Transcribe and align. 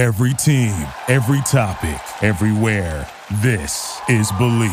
Every 0.00 0.32
team, 0.32 0.72
every 1.08 1.42
topic, 1.42 2.00
everywhere. 2.22 3.06
This 3.42 4.00
is 4.08 4.32
Believe. 4.32 4.70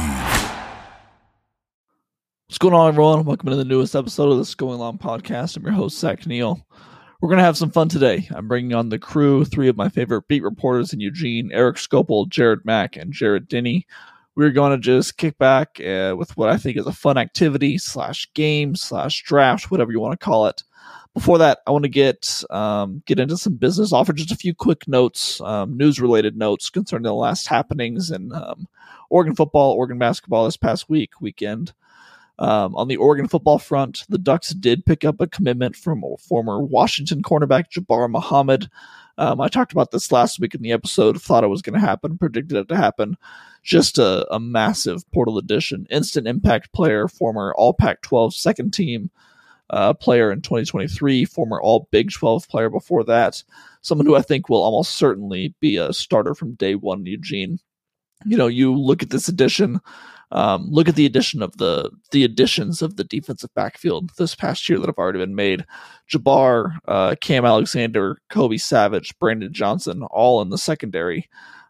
What's 2.47 2.57
going 2.57 2.73
on, 2.73 2.87
everyone? 2.87 3.25
Welcome 3.25 3.49
to 3.49 3.57
the 3.57 3.65
newest 3.65 3.93
episode 3.93 4.31
of 4.31 4.37
this 4.37 4.55
Going 4.55 4.79
Long 4.79 4.97
podcast. 4.97 5.57
I'm 5.57 5.63
your 5.63 5.73
host, 5.73 5.99
Zach 5.99 6.25
Neel. 6.25 6.65
We're 7.19 7.27
going 7.27 7.39
to 7.39 7.43
have 7.43 7.57
some 7.57 7.71
fun 7.71 7.89
today. 7.89 8.25
I'm 8.33 8.47
bringing 8.47 8.73
on 8.73 8.87
the 8.87 8.97
crew, 8.97 9.43
three 9.43 9.67
of 9.67 9.75
my 9.75 9.89
favorite 9.89 10.29
beat 10.29 10.43
reporters 10.43 10.93
in 10.93 11.01
Eugene 11.01 11.51
Erik 11.51 11.75
Skopil, 11.75 12.29
Jared 12.29 12.63
Mack, 12.63 12.95
and 12.95 13.11
Jarrid 13.11 13.49
Denney. 13.49 13.83
We're 14.37 14.51
going 14.51 14.71
to 14.71 14.77
just 14.77 15.17
kick 15.17 15.37
back 15.37 15.77
uh, 15.81 16.15
with 16.17 16.37
what 16.37 16.47
I 16.47 16.55
think 16.55 16.77
is 16.77 16.87
a 16.87 16.93
fun 16.93 17.17
activity 17.17 17.77
slash 17.77 18.29
game 18.33 18.77
slash 18.77 19.23
draft, 19.23 19.71
whatever 19.71 19.91
you 19.91 19.99
want 19.99 20.17
to 20.17 20.25
call 20.25 20.47
it. 20.47 20.63
Before 21.17 21.39
that, 21.39 21.61
I 21.65 21.71
want 21.71 21.81
to 21.81 21.89
get 21.89 22.43
um, 22.51 23.01
get 23.07 23.19
into 23.19 23.37
some 23.37 23.55
business. 23.55 23.91
Offer 23.91 24.13
just 24.13 24.31
a 24.31 24.35
few 24.35 24.53
quick 24.53 24.87
notes, 24.87 25.41
um, 25.41 25.75
news 25.75 25.99
related 25.99 26.37
notes 26.37 26.69
concerning 26.69 27.05
the 27.05 27.13
last 27.15 27.47
happenings 27.47 28.11
in 28.11 28.31
um, 28.31 28.67
Oregon 29.09 29.33
football, 29.33 29.71
Oregon 29.71 29.97
basketball 29.97 30.45
this 30.45 30.57
past 30.57 30.87
week 30.91 31.19
weekend. 31.19 31.73
Um, 32.37 32.75
on 32.75 32.87
the 32.87 32.97
Oregon 32.97 33.27
football 33.27 33.57
front, 33.57 34.03
the 34.07 34.19
Ducks 34.19 34.49
did 34.49 34.85
pick 34.85 35.03
up 35.03 35.19
a 35.19 35.25
commitment 35.25 35.75
from 35.75 36.03
former 36.19 36.61
Washington 36.61 37.23
cornerback 37.23 37.71
Jabbar 37.71 38.11
Muhammad. 38.11 38.69
Um, 39.17 39.41
I 39.41 39.47
talked 39.47 39.71
about 39.71 39.89
this 39.89 40.11
last 40.11 40.39
week 40.39 40.53
in 40.53 40.61
the 40.61 40.71
episode. 40.71 41.19
Thought 41.19 41.43
it 41.43 41.47
was 41.47 41.63
going 41.63 41.79
to 41.79 41.87
happen, 41.87 42.19
predicted 42.19 42.57
it 42.57 42.67
to 42.69 42.77
happen. 42.77 43.17
Just 43.63 43.97
a, 43.97 44.31
a 44.31 44.39
massive 44.39 45.11
portal 45.11 45.39
addition, 45.39 45.87
instant 45.89 46.27
impact 46.27 46.73
player, 46.73 47.07
former 47.07 47.55
All 47.57 47.73
Pac-12 47.73 48.33
second 48.33 48.71
team 48.71 49.09
uh, 49.69 49.93
player 49.93 50.31
in 50.31 50.41
2023, 50.41 51.25
former 51.25 51.61
All 51.61 51.87
Big 51.91 52.11
12 52.11 52.47
player 52.47 52.69
before 52.69 53.03
that. 53.05 53.43
Someone 53.81 54.05
who 54.05 54.15
I 54.15 54.21
think 54.21 54.49
will 54.49 54.63
almost 54.63 54.95
certainly 54.95 55.53
be 55.59 55.77
a 55.77 55.93
starter 55.93 56.35
from 56.35 56.55
day 56.55 56.75
one 56.75 57.05
Eugene. 57.05 57.59
You 58.25 58.37
know, 58.37 58.47
you 58.47 58.73
look 58.73 59.03
at 59.03 59.09
this 59.09 59.27
addition. 59.27 59.79
Um, 60.31 60.67
look 60.69 60.89
at 60.89 60.95
the 60.95 61.05
addition 61.05 61.41
of 61.41 61.55
the 61.55 61.89
the 62.11 62.25
additions 62.25 62.81
of 62.81 62.97
the 62.97 63.05
defensive 63.05 63.53
backfield 63.53 64.11
this 64.17 64.35
past 64.35 64.67
year 64.67 64.77
that 64.79 64.87
have 64.87 64.97
already 64.97 65.19
been 65.19 65.35
made. 65.35 65.65
Jabbar, 66.11 66.79
uh, 66.87 67.15
Cam 67.21 67.45
Alexander, 67.45 68.17
Kobe 68.29 68.57
Savage, 68.57 69.17
Brandon 69.19 69.53
Johnson, 69.53 70.03
all 70.03 70.41
in 70.41 70.49
the 70.49 70.57
secondary. 70.57 71.29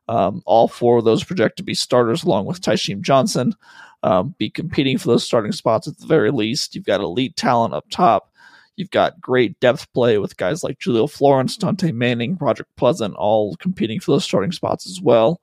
Um, 0.09 0.41
all 0.45 0.69
four 0.69 0.97
of 0.97 1.05
those 1.05 1.23
project 1.23 1.57
to 1.57 1.63
be 1.63 1.73
starters, 1.73 2.23
along 2.23 2.45
with 2.45 2.61
Tysheem 2.61 3.01
Johnson 3.01 3.53
um, 4.03 4.35
be 4.37 4.49
competing 4.49 4.97
for 4.97 5.09
those 5.09 5.23
starting 5.23 5.51
spots 5.51 5.87
at 5.87 5.97
the 5.97 6.07
very 6.07 6.31
least. 6.31 6.75
You've 6.75 6.85
got 6.85 7.01
elite 7.01 7.35
talent 7.35 7.73
up 7.73 7.85
top. 7.89 8.31
You've 8.75 8.91
got 8.91 9.19
great 9.19 9.59
depth 9.59 9.91
play 9.93 10.19
with 10.19 10.37
guys 10.37 10.63
like 10.63 10.77
Julio 10.79 11.07
Florence, 11.07 11.57
Dante 11.57 11.91
Manning, 11.91 12.37
Roderick 12.39 12.67
Pleasant, 12.77 13.15
all 13.15 13.55
competing 13.55 13.99
for 13.99 14.11
those 14.11 14.23
starting 14.23 14.51
spots 14.51 14.85
as 14.87 15.01
well. 15.01 15.41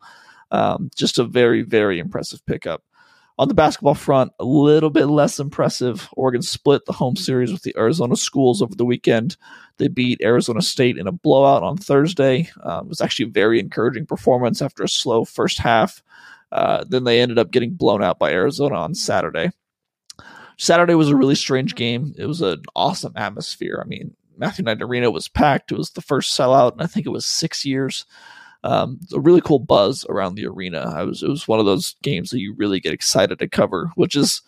Um, 0.52 0.88
just 0.94 1.18
a 1.18 1.24
very, 1.24 1.62
very 1.62 1.98
impressive 1.98 2.44
pickup. 2.46 2.84
On 3.36 3.48
the 3.48 3.54
basketball 3.54 3.94
front, 3.94 4.30
a 4.38 4.44
little 4.44 4.90
bit 4.90 5.06
less 5.06 5.40
impressive. 5.40 6.08
Oregon 6.12 6.42
split 6.42 6.86
the 6.86 6.92
home 6.92 7.16
series 7.16 7.50
with 7.50 7.62
the 7.62 7.74
Arizona 7.76 8.14
schools 8.14 8.62
over 8.62 8.76
the 8.76 8.84
weekend. 8.84 9.36
They 9.78 9.88
beat 9.88 10.20
Arizona 10.22 10.62
State 10.62 10.96
in 10.96 11.08
a 11.08 11.12
blowout 11.12 11.64
on 11.64 11.76
Thursday. 11.76 12.48
Um, 12.62 12.86
it 12.86 12.90
was 12.90 13.00
actually 13.00 13.26
a 13.26 13.32
very 13.32 13.58
encouraging 13.58 14.06
performance 14.06 14.62
after 14.62 14.84
a 14.84 14.88
slow 14.88 15.24
first 15.24 15.58
half. 15.58 16.04
Uh, 16.54 16.84
then 16.88 17.02
they 17.02 17.20
ended 17.20 17.38
up 17.38 17.50
getting 17.50 17.74
blown 17.74 18.02
out 18.02 18.18
by 18.18 18.30
Arizona 18.30 18.76
on 18.76 18.94
Saturday. 18.94 19.50
Saturday 20.56 20.94
was 20.94 21.08
a 21.08 21.16
really 21.16 21.34
strange 21.34 21.74
game. 21.74 22.14
It 22.16 22.26
was 22.26 22.40
an 22.40 22.62
awesome 22.76 23.12
atmosphere. 23.16 23.82
I 23.84 23.88
mean, 23.88 24.14
Matthew 24.36 24.64
Knight 24.64 24.80
Arena 24.80 25.10
was 25.10 25.28
packed. 25.28 25.72
It 25.72 25.78
was 25.78 25.90
the 25.90 26.00
first 26.00 26.38
sellout, 26.38 26.72
and 26.72 26.82
I 26.82 26.86
think 26.86 27.06
it 27.06 27.10
was 27.10 27.26
six 27.26 27.64
years. 27.64 28.06
Um, 28.62 29.00
a 29.12 29.18
really 29.18 29.40
cool 29.40 29.58
buzz 29.58 30.06
around 30.08 30.36
the 30.36 30.46
arena. 30.46 30.92
I 30.96 31.02
was 31.02 31.24
it 31.24 31.28
was 31.28 31.48
one 31.48 31.58
of 31.58 31.66
those 31.66 31.96
games 32.02 32.30
that 32.30 32.40
you 32.40 32.54
really 32.54 32.80
get 32.80 32.94
excited 32.94 33.40
to 33.40 33.48
cover, 33.48 33.90
which 33.96 34.14
is 34.14 34.40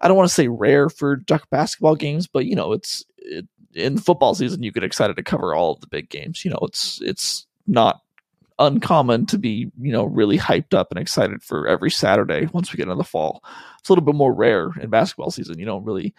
I 0.00 0.06
don't 0.08 0.16
want 0.16 0.28
to 0.28 0.34
say 0.34 0.48
rare 0.48 0.88
for 0.88 1.16
Duck 1.16 1.50
basketball 1.50 1.96
games, 1.96 2.26
but 2.26 2.46
you 2.46 2.54
know 2.54 2.72
it's 2.72 3.04
it, 3.18 3.46
in 3.74 3.98
football 3.98 4.34
season 4.34 4.62
you 4.62 4.70
get 4.70 4.84
excited 4.84 5.16
to 5.16 5.22
cover 5.22 5.54
all 5.54 5.72
of 5.72 5.80
the 5.80 5.88
big 5.88 6.08
games. 6.08 6.44
You 6.44 6.52
know 6.52 6.60
it's 6.62 7.02
it's 7.02 7.46
not 7.66 8.00
uncommon 8.58 9.26
to 9.26 9.38
be, 9.38 9.70
you 9.80 9.92
know, 9.92 10.04
really 10.04 10.38
hyped 10.38 10.74
up 10.74 10.90
and 10.90 10.98
excited 10.98 11.42
for 11.42 11.66
every 11.66 11.90
Saturday 11.90 12.48
once 12.52 12.72
we 12.72 12.76
get 12.76 12.84
into 12.84 12.94
the 12.94 13.04
fall. 13.04 13.42
It's 13.78 13.88
a 13.88 13.92
little 13.92 14.04
bit 14.04 14.14
more 14.14 14.32
rare 14.32 14.70
in 14.80 14.90
basketball 14.90 15.30
season. 15.30 15.58
You 15.58 15.66
don't 15.66 15.84
really 15.84 16.14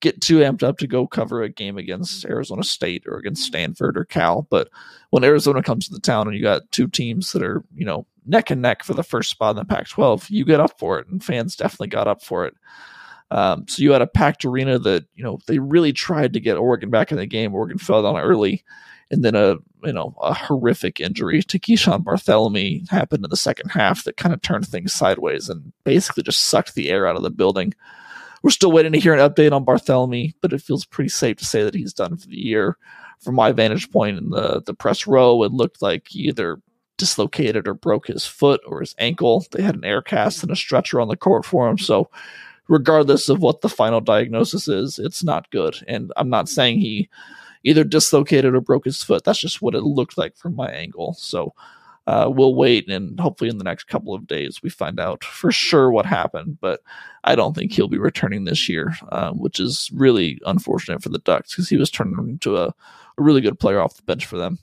get 0.00 0.20
too 0.20 0.38
amped 0.38 0.62
up 0.62 0.78
to 0.78 0.86
go 0.86 1.06
cover 1.06 1.42
a 1.42 1.48
game 1.48 1.78
against 1.78 2.24
Arizona 2.24 2.62
State 2.62 3.04
or 3.06 3.16
against 3.16 3.44
Stanford 3.44 3.96
or 3.96 4.04
Cal. 4.04 4.46
But 4.50 4.68
when 5.10 5.24
Arizona 5.24 5.62
comes 5.62 5.86
to 5.86 5.94
the 5.94 6.00
town 6.00 6.26
and 6.26 6.36
you 6.36 6.42
got 6.42 6.70
two 6.70 6.88
teams 6.88 7.32
that 7.32 7.42
are, 7.42 7.64
you 7.74 7.84
know, 7.84 8.06
neck 8.26 8.50
and 8.50 8.60
neck 8.60 8.82
for 8.82 8.94
the 8.94 9.02
first 9.02 9.30
spot 9.30 9.56
in 9.56 9.56
the 9.56 9.64
Pac 9.64 9.88
12, 9.88 10.28
you 10.30 10.44
get 10.44 10.60
up 10.60 10.78
for 10.78 10.98
it. 10.98 11.06
And 11.08 11.24
fans 11.24 11.56
definitely 11.56 11.88
got 11.88 12.08
up 12.08 12.22
for 12.22 12.44
it. 12.44 12.54
Um, 13.30 13.66
so 13.66 13.82
you 13.82 13.92
had 13.92 14.02
a 14.02 14.06
packed 14.06 14.44
arena 14.44 14.78
that, 14.78 15.04
you 15.14 15.24
know, 15.24 15.38
they 15.46 15.58
really 15.58 15.92
tried 15.92 16.32
to 16.34 16.40
get 16.40 16.56
Oregon 16.56 16.90
back 16.90 17.10
in 17.10 17.18
the 17.18 17.26
game. 17.26 17.54
Oregon 17.54 17.78
fell 17.78 18.02
down 18.02 18.18
early 18.18 18.64
and 19.10 19.24
then 19.24 19.34
a 19.34 19.56
you 19.84 19.92
know 19.92 20.14
a 20.20 20.34
horrific 20.34 21.00
injury 21.00 21.42
to 21.42 21.58
Keeshawn 21.58 22.02
Barthelemy 22.02 22.88
happened 22.90 23.24
in 23.24 23.30
the 23.30 23.36
second 23.36 23.70
half 23.70 24.04
that 24.04 24.16
kind 24.16 24.34
of 24.34 24.42
turned 24.42 24.66
things 24.66 24.92
sideways 24.92 25.48
and 25.48 25.72
basically 25.84 26.22
just 26.22 26.44
sucked 26.44 26.74
the 26.74 26.90
air 26.90 27.06
out 27.06 27.16
of 27.16 27.22
the 27.22 27.30
building. 27.30 27.74
We're 28.42 28.50
still 28.50 28.72
waiting 28.72 28.92
to 28.92 29.00
hear 29.00 29.14
an 29.14 29.28
update 29.30 29.52
on 29.52 29.64
Barthelemy, 29.64 30.34
but 30.40 30.52
it 30.52 30.62
feels 30.62 30.84
pretty 30.84 31.08
safe 31.08 31.36
to 31.38 31.44
say 31.44 31.62
that 31.62 31.74
he's 31.74 31.92
done 31.92 32.16
for 32.16 32.28
the 32.28 32.36
year. 32.36 32.76
From 33.20 33.34
my 33.34 33.50
vantage 33.52 33.90
point 33.90 34.18
in 34.18 34.30
the 34.30 34.62
the 34.64 34.74
press 34.74 35.06
row, 35.06 35.42
it 35.42 35.52
looked 35.52 35.82
like 35.82 36.08
he 36.08 36.20
either 36.28 36.60
dislocated 36.98 37.68
or 37.68 37.74
broke 37.74 38.06
his 38.06 38.26
foot 38.26 38.60
or 38.66 38.80
his 38.80 38.94
ankle. 38.98 39.44
They 39.52 39.62
had 39.62 39.76
an 39.76 39.84
air 39.84 40.02
cast 40.02 40.42
and 40.42 40.50
a 40.50 40.56
stretcher 40.56 41.00
on 41.00 41.08
the 41.08 41.16
court 41.16 41.44
for 41.44 41.68
him, 41.68 41.78
so 41.78 42.10
regardless 42.68 43.28
of 43.28 43.40
what 43.40 43.60
the 43.60 43.68
final 43.68 44.00
diagnosis 44.00 44.66
is, 44.68 44.98
it's 44.98 45.22
not 45.22 45.50
good. 45.50 45.76
And 45.86 46.12
I'm 46.16 46.28
not 46.28 46.48
saying 46.48 46.80
he 46.80 47.08
either 47.66 47.82
dislocated 47.82 48.54
or 48.54 48.60
broke 48.60 48.84
his 48.84 49.02
foot. 49.02 49.24
That's 49.24 49.40
just 49.40 49.60
what 49.60 49.74
it 49.74 49.82
looked 49.82 50.16
like 50.16 50.36
from 50.36 50.54
my 50.54 50.70
angle. 50.70 51.14
So 51.14 51.52
uh, 52.06 52.30
we'll 52.32 52.54
wait 52.54 52.88
and 52.88 53.18
hopefully 53.18 53.50
in 53.50 53.58
the 53.58 53.64
next 53.64 53.84
couple 53.84 54.14
of 54.14 54.28
days 54.28 54.62
we 54.62 54.70
find 54.70 55.00
out 55.00 55.24
for 55.24 55.50
sure 55.50 55.90
what 55.90 56.06
happened. 56.06 56.58
But 56.60 56.80
I 57.24 57.34
don't 57.34 57.56
think 57.56 57.72
he'll 57.72 57.88
be 57.88 57.98
returning 57.98 58.44
this 58.44 58.68
year, 58.68 58.94
uh, 59.10 59.32
which 59.32 59.58
is 59.58 59.90
really 59.92 60.40
unfortunate 60.46 61.02
for 61.02 61.08
the 61.08 61.18
Ducks 61.18 61.50
because 61.50 61.68
he 61.68 61.76
was 61.76 61.90
turning 61.90 62.16
into 62.28 62.56
a, 62.56 62.68
a 62.68 62.74
really 63.18 63.40
good 63.40 63.58
player 63.58 63.80
off 63.80 63.96
the 63.96 64.04
bench 64.04 64.26
for 64.26 64.38
them. 64.38 64.60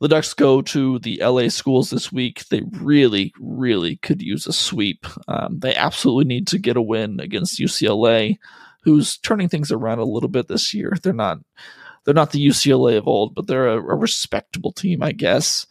The 0.00 0.08
Ducks 0.08 0.34
go 0.34 0.62
to 0.62 0.98
the 0.98 1.22
LA 1.22 1.50
schools 1.50 1.90
this 1.90 2.10
week. 2.10 2.48
They 2.48 2.62
really, 2.80 3.32
really 3.38 3.96
could 3.96 4.22
use 4.22 4.48
a 4.48 4.52
sweep. 4.52 5.06
Um, 5.28 5.60
they 5.60 5.76
absolutely 5.76 6.24
need 6.24 6.48
to 6.48 6.58
get 6.58 6.78
a 6.78 6.82
win 6.82 7.20
against 7.20 7.60
UCLA 7.60 8.38
who's 8.80 9.18
turning 9.18 9.48
things 9.48 9.70
around 9.70 9.98
a 9.98 10.04
little 10.04 10.28
bit 10.28 10.48
this 10.48 10.72
year. 10.74 10.96
They're 11.02 11.12
not 11.12 11.38
they're 12.04 12.14
not 12.14 12.32
the 12.32 12.46
UCLA 12.46 12.96
of 12.96 13.06
old, 13.06 13.34
but 13.34 13.46
they're 13.46 13.68
a, 13.68 13.76
a 13.76 13.96
respectable 13.96 14.72
team, 14.72 15.02
I 15.02 15.12
guess. 15.12 15.66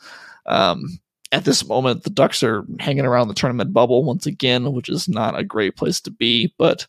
Um, 0.46 1.00
at 1.32 1.46
this 1.46 1.68
moment, 1.68 2.04
the 2.04 2.10
Ducks 2.10 2.44
are 2.44 2.66
hanging 2.80 3.06
around 3.06 3.28
the 3.28 3.34
tournament 3.34 3.74
bubble 3.74 4.04
once 4.04 4.26
again, 4.26 4.72
which 4.74 4.90
is 4.90 5.08
not 5.08 5.38
a 5.38 5.44
great 5.44 5.76
place 5.76 6.00
to 6.02 6.12
be, 6.12 6.54
but 6.58 6.88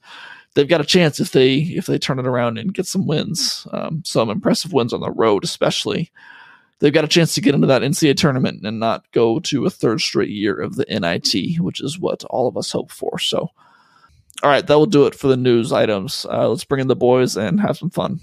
they've 0.55 0.69
got 0.69 0.81
a 0.81 0.85
chance 0.85 1.21
if 1.21 1.33
they 1.33 1.57
if 1.59 1.87
they 1.87 1.99
turn 1.99 2.19
it 2.19 2.27
around 2.27 2.59
and 2.59 2.75
get 2.75 2.87
some 2.87 3.07
wins, 3.07 3.67
um, 3.73 4.03
some 4.05 4.31
impressive 4.31 4.73
wins 4.73 4.93
on 4.93 5.01
the 5.01 5.11
road, 5.11 5.45
especially. 5.45 6.11
They've 6.79 6.93
got 6.93 7.05
a 7.05 7.09
chance 7.09 7.35
to 7.35 7.43
get 7.43 7.55
into 7.55 7.67
that 7.67 7.83
NCAA 7.83 8.17
tournament 8.17 8.65
and 8.65 8.81
not 8.81 9.05
go 9.13 9.39
to 9.41 9.67
a 9.67 9.71
third 9.71 10.01
straight 10.01 10.31
year 10.31 10.59
of 10.59 10.77
the 10.77 10.87
NIT, 10.89 11.61
which 11.61 11.83
is 11.83 11.99
what 11.99 12.25
all 12.25 12.49
of 12.49 12.57
us 12.57 12.73
hope 12.73 12.91
for. 12.91 13.19
So 13.19 13.51
all 14.43 14.51
right, 14.51 14.67
that 14.67 14.75
will 14.75 14.87
do 14.87 15.07
it 15.07 15.15
for 15.15 15.29
the 15.29 15.37
news 15.37 15.73
items. 15.73 16.27
Uh, 16.29 16.49
let's 16.49 16.65
bring 16.65 16.81
in 16.81 16.89
the 16.89 16.97
boys 16.97 17.37
and 17.37 17.61
have 17.61 17.77
some 17.77 17.91
fun. 17.91 18.21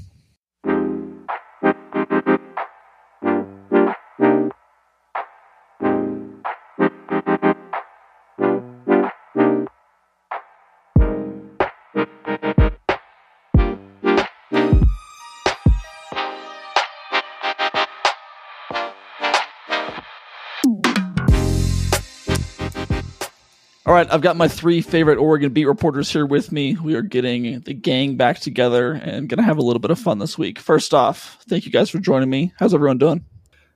All 23.88 23.94
right, 23.94 24.08
I've 24.12 24.20
got 24.20 24.36
my 24.36 24.50
three 24.50 24.82
favorite 24.82 25.18
Oregon 25.18 25.54
beat 25.54 25.64
reporters 25.64 26.12
here 26.12 26.26
with 26.26 26.52
me. 26.52 26.76
We 26.76 26.96
are 26.96 27.02
getting 27.02 27.62
the 27.62 27.74
gang 27.74 28.18
back 28.18 28.38
together 28.42 28.92
and 28.92 29.30
going 29.30 29.38
to 29.38 29.44
have 29.44 29.60
a 29.60 29.62
little 29.62 29.80
bit 29.80 29.92
of 29.92 29.98
fun 29.98 30.20
this 30.20 30.38
week. 30.38 30.60
First 30.60 30.94
off, 30.94 31.38
thank 31.48 31.66
you 31.66 31.72
guys 31.72 31.90
for 31.90 32.00
joining 32.00 32.30
me. 32.30 32.52
How's 32.60 32.74
everyone 32.74 32.98
doing? 32.98 33.24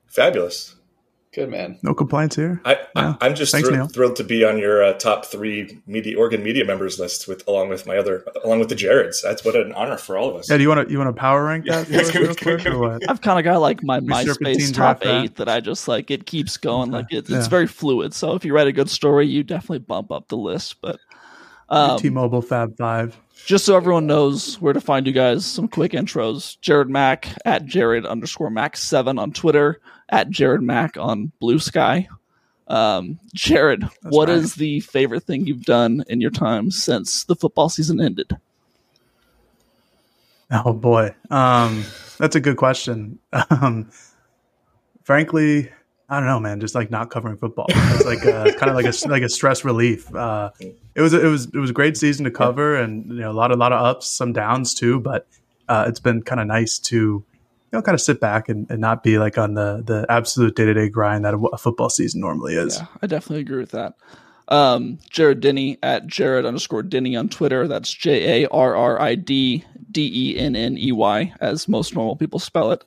Fabulous. 0.07 0.75
Good 1.33 1.49
man. 1.49 1.79
No 1.81 1.93
complaints 1.93 2.35
here. 2.35 2.59
I, 2.65 2.73
Yeah. 2.73 3.15
I, 3.21 3.25
I'm 3.25 3.35
just 3.35 3.53
Thanks, 3.53 3.69
thr- 3.69 3.83
thrilled 3.85 4.17
to 4.17 4.23
be 4.25 4.43
on 4.43 4.57
your 4.57 4.83
uh, 4.83 4.93
top 4.93 5.25
three 5.25 5.81
media 5.87 6.17
Oregon 6.17 6.43
media 6.43 6.65
members 6.65 6.99
list 6.99 7.25
with 7.25 7.47
along 7.47 7.69
with 7.69 7.85
my 7.87 7.95
other 7.97 8.25
along 8.43 8.59
with 8.59 8.67
the 8.67 8.75
Jareds. 8.75 9.21
That's 9.23 9.45
what 9.45 9.55
an 9.55 9.71
honor 9.71 9.95
for 9.97 10.17
all 10.17 10.29
of 10.29 10.35
us. 10.35 10.49
Yeah, 10.49 10.57
do 10.57 10.63
you 10.63 10.67
want 10.69 10.85
to 10.87 10.91
you 10.91 10.97
want 10.99 11.07
to 11.15 11.17
power 11.17 11.45
rank 11.45 11.65
that 11.67 11.87
Yeah, 11.89 12.03
for 12.03 12.11
can 12.11 12.21
real 12.23 12.35
can 12.35 12.59
quick 12.59 12.65
or 12.73 12.77
what? 12.79 13.09
I've 13.09 13.21
kind 13.21 13.39
of 13.39 13.45
got 13.45 13.61
like 13.61 13.81
my 13.81 14.01
MySpace 14.01 14.73
top 14.73 14.99
that. 15.03 15.23
eight 15.23 15.35
that 15.37 15.47
I 15.47 15.61
just 15.61 15.87
like. 15.87 16.11
It 16.11 16.25
keeps 16.25 16.57
going. 16.57 16.91
Like 16.91 17.05
it, 17.13 17.29
Yeah. 17.29 17.37
it's 17.37 17.47
very 17.47 17.67
fluid. 17.67 18.13
So 18.13 18.33
if 18.35 18.43
you 18.43 18.53
write 18.53 18.67
a 18.67 18.73
good 18.73 18.89
story, 18.89 19.25
you 19.27 19.43
definitely 19.43 19.79
bump 19.79 20.11
up 20.11 20.27
the 20.27 20.37
list. 20.37 20.81
But 20.81 20.99
um, 21.69 21.97
T-Mobile 21.97 22.41
Fab 22.41 22.75
Five. 22.75 23.17
just 23.45 23.63
so 23.63 23.77
everyone 23.77 24.05
knows 24.05 24.59
where 24.59 24.73
to 24.73 24.81
find 24.81 25.07
you 25.07 25.13
guys, 25.13 25.45
some 25.45 25.69
quick 25.69 25.93
intros. 25.93 26.59
Jared 26.59 26.89
Mack 26.89 27.29
at 27.45 27.63
Jared 27.65 28.05
underscore 28.05 28.49
Mack 28.49 28.75
seven 28.75 29.17
on 29.17 29.31
Twitter, 29.31 29.79
at 30.11 30.29
Jared 30.29 30.61
Mack 30.61 30.97
on 30.97 31.31
Blue 31.39 31.57
Sky. 31.59 32.07
Um, 32.67 33.19
Jared, 33.33 33.83
what 34.03 34.29
is 34.29 34.51
right. 34.51 34.59
the 34.59 34.79
favorite 34.81 35.23
thing 35.23 35.45
you've 35.45 35.65
done 35.65 36.03
in 36.07 36.21
your 36.21 36.31
time 36.31 36.71
since 36.71 37.23
the 37.23 37.35
football 37.35 37.69
season 37.69 37.99
ended? 37.99 38.37
Oh 40.51 40.73
boy, 40.73 41.15
um, 41.29 41.83
that's 42.17 42.35
a 42.35 42.39
good 42.39 42.57
question. 42.57 43.19
Um, 43.49 43.89
frankly, 45.03 45.69
I 46.09 46.17
don't 46.17 46.27
know, 46.27 46.39
man. 46.39 46.59
Just 46.59 46.75
like 46.75 46.91
not 46.91 47.09
covering 47.09 47.37
football, 47.37 47.67
it's 47.69 48.05
like 48.05 48.25
uh, 48.25 48.51
kind 48.57 48.69
of 48.69 48.75
like 48.75 48.85
a 48.85 49.07
like 49.07 49.23
a 49.23 49.29
stress 49.29 49.63
relief. 49.63 50.13
Uh, 50.13 50.51
it 50.59 51.01
was 51.01 51.13
it 51.13 51.23
was 51.23 51.45
it 51.45 51.57
was 51.57 51.69
a 51.69 51.73
great 51.73 51.95
season 51.95 52.25
to 52.25 52.31
cover, 52.31 52.75
and 52.75 53.07
you 53.07 53.15
know 53.15 53.31
a 53.31 53.33
lot 53.33 53.51
a 53.51 53.55
lot 53.55 53.71
of 53.71 53.83
ups, 53.83 54.07
some 54.07 54.33
downs 54.33 54.73
too. 54.73 54.99
But 54.99 55.27
uh, 55.69 55.85
it's 55.87 55.99
been 55.99 56.21
kind 56.21 56.41
of 56.41 56.47
nice 56.47 56.79
to 56.79 57.23
know 57.71 57.81
kind 57.81 57.93
of 57.95 58.01
sit 58.01 58.19
back 58.19 58.49
and, 58.49 58.69
and 58.69 58.79
not 58.79 59.03
be 59.03 59.17
like 59.17 59.37
on 59.37 59.53
the 59.53 59.83
the 59.85 60.05
absolute 60.09 60.55
day 60.55 60.65
to 60.65 60.73
day 60.73 60.89
grind 60.89 61.25
that 61.25 61.33
a, 61.33 61.37
a 61.37 61.57
football 61.57 61.89
season 61.89 62.21
normally 62.21 62.55
is. 62.55 62.77
Yeah, 62.77 62.87
I 63.01 63.07
definitely 63.07 63.41
agree 63.41 63.59
with 63.59 63.71
that. 63.71 63.93
Um, 64.47 64.99
Jarrid 65.09 65.39
Denney 65.39 65.77
at 65.81 66.07
Jarrid 66.07 66.45
underscore 66.45 66.83
Denney 66.83 67.17
on 67.17 67.29
Twitter. 67.29 67.67
That's 67.67 67.93
J 67.93 68.43
A 68.43 68.49
R 68.49 68.75
R 68.75 69.01
I 69.01 69.15
D 69.15 69.63
D 69.91 70.11
E 70.13 70.37
N 70.37 70.55
N 70.55 70.77
E 70.77 70.91
Y, 70.91 71.33
as 71.39 71.67
most 71.67 71.95
normal 71.95 72.17
people 72.17 72.39
spell 72.39 72.71
it. 72.71 72.83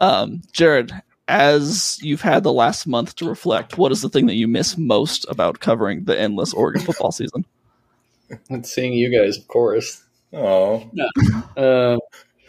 Um, 0.00 0.42
Jarrid, 0.52 1.00
as 1.28 1.98
you've 2.02 2.20
had 2.20 2.42
the 2.42 2.52
last 2.52 2.86
month 2.86 3.16
to 3.16 3.28
reflect, 3.28 3.78
what 3.78 3.92
is 3.92 4.02
the 4.02 4.10
thing 4.10 4.26
that 4.26 4.34
you 4.34 4.46
miss 4.46 4.76
most 4.76 5.24
about 5.30 5.60
covering 5.60 6.04
the 6.04 6.18
endless 6.20 6.52
Oregon 6.52 6.82
football 6.82 7.12
season? 7.12 7.46
It's 8.50 8.70
seeing 8.74 8.92
you 8.92 9.10
guys, 9.16 9.38
of 9.38 9.48
course. 9.48 10.04
Oh, 10.32 10.90
Uh, 11.56 11.96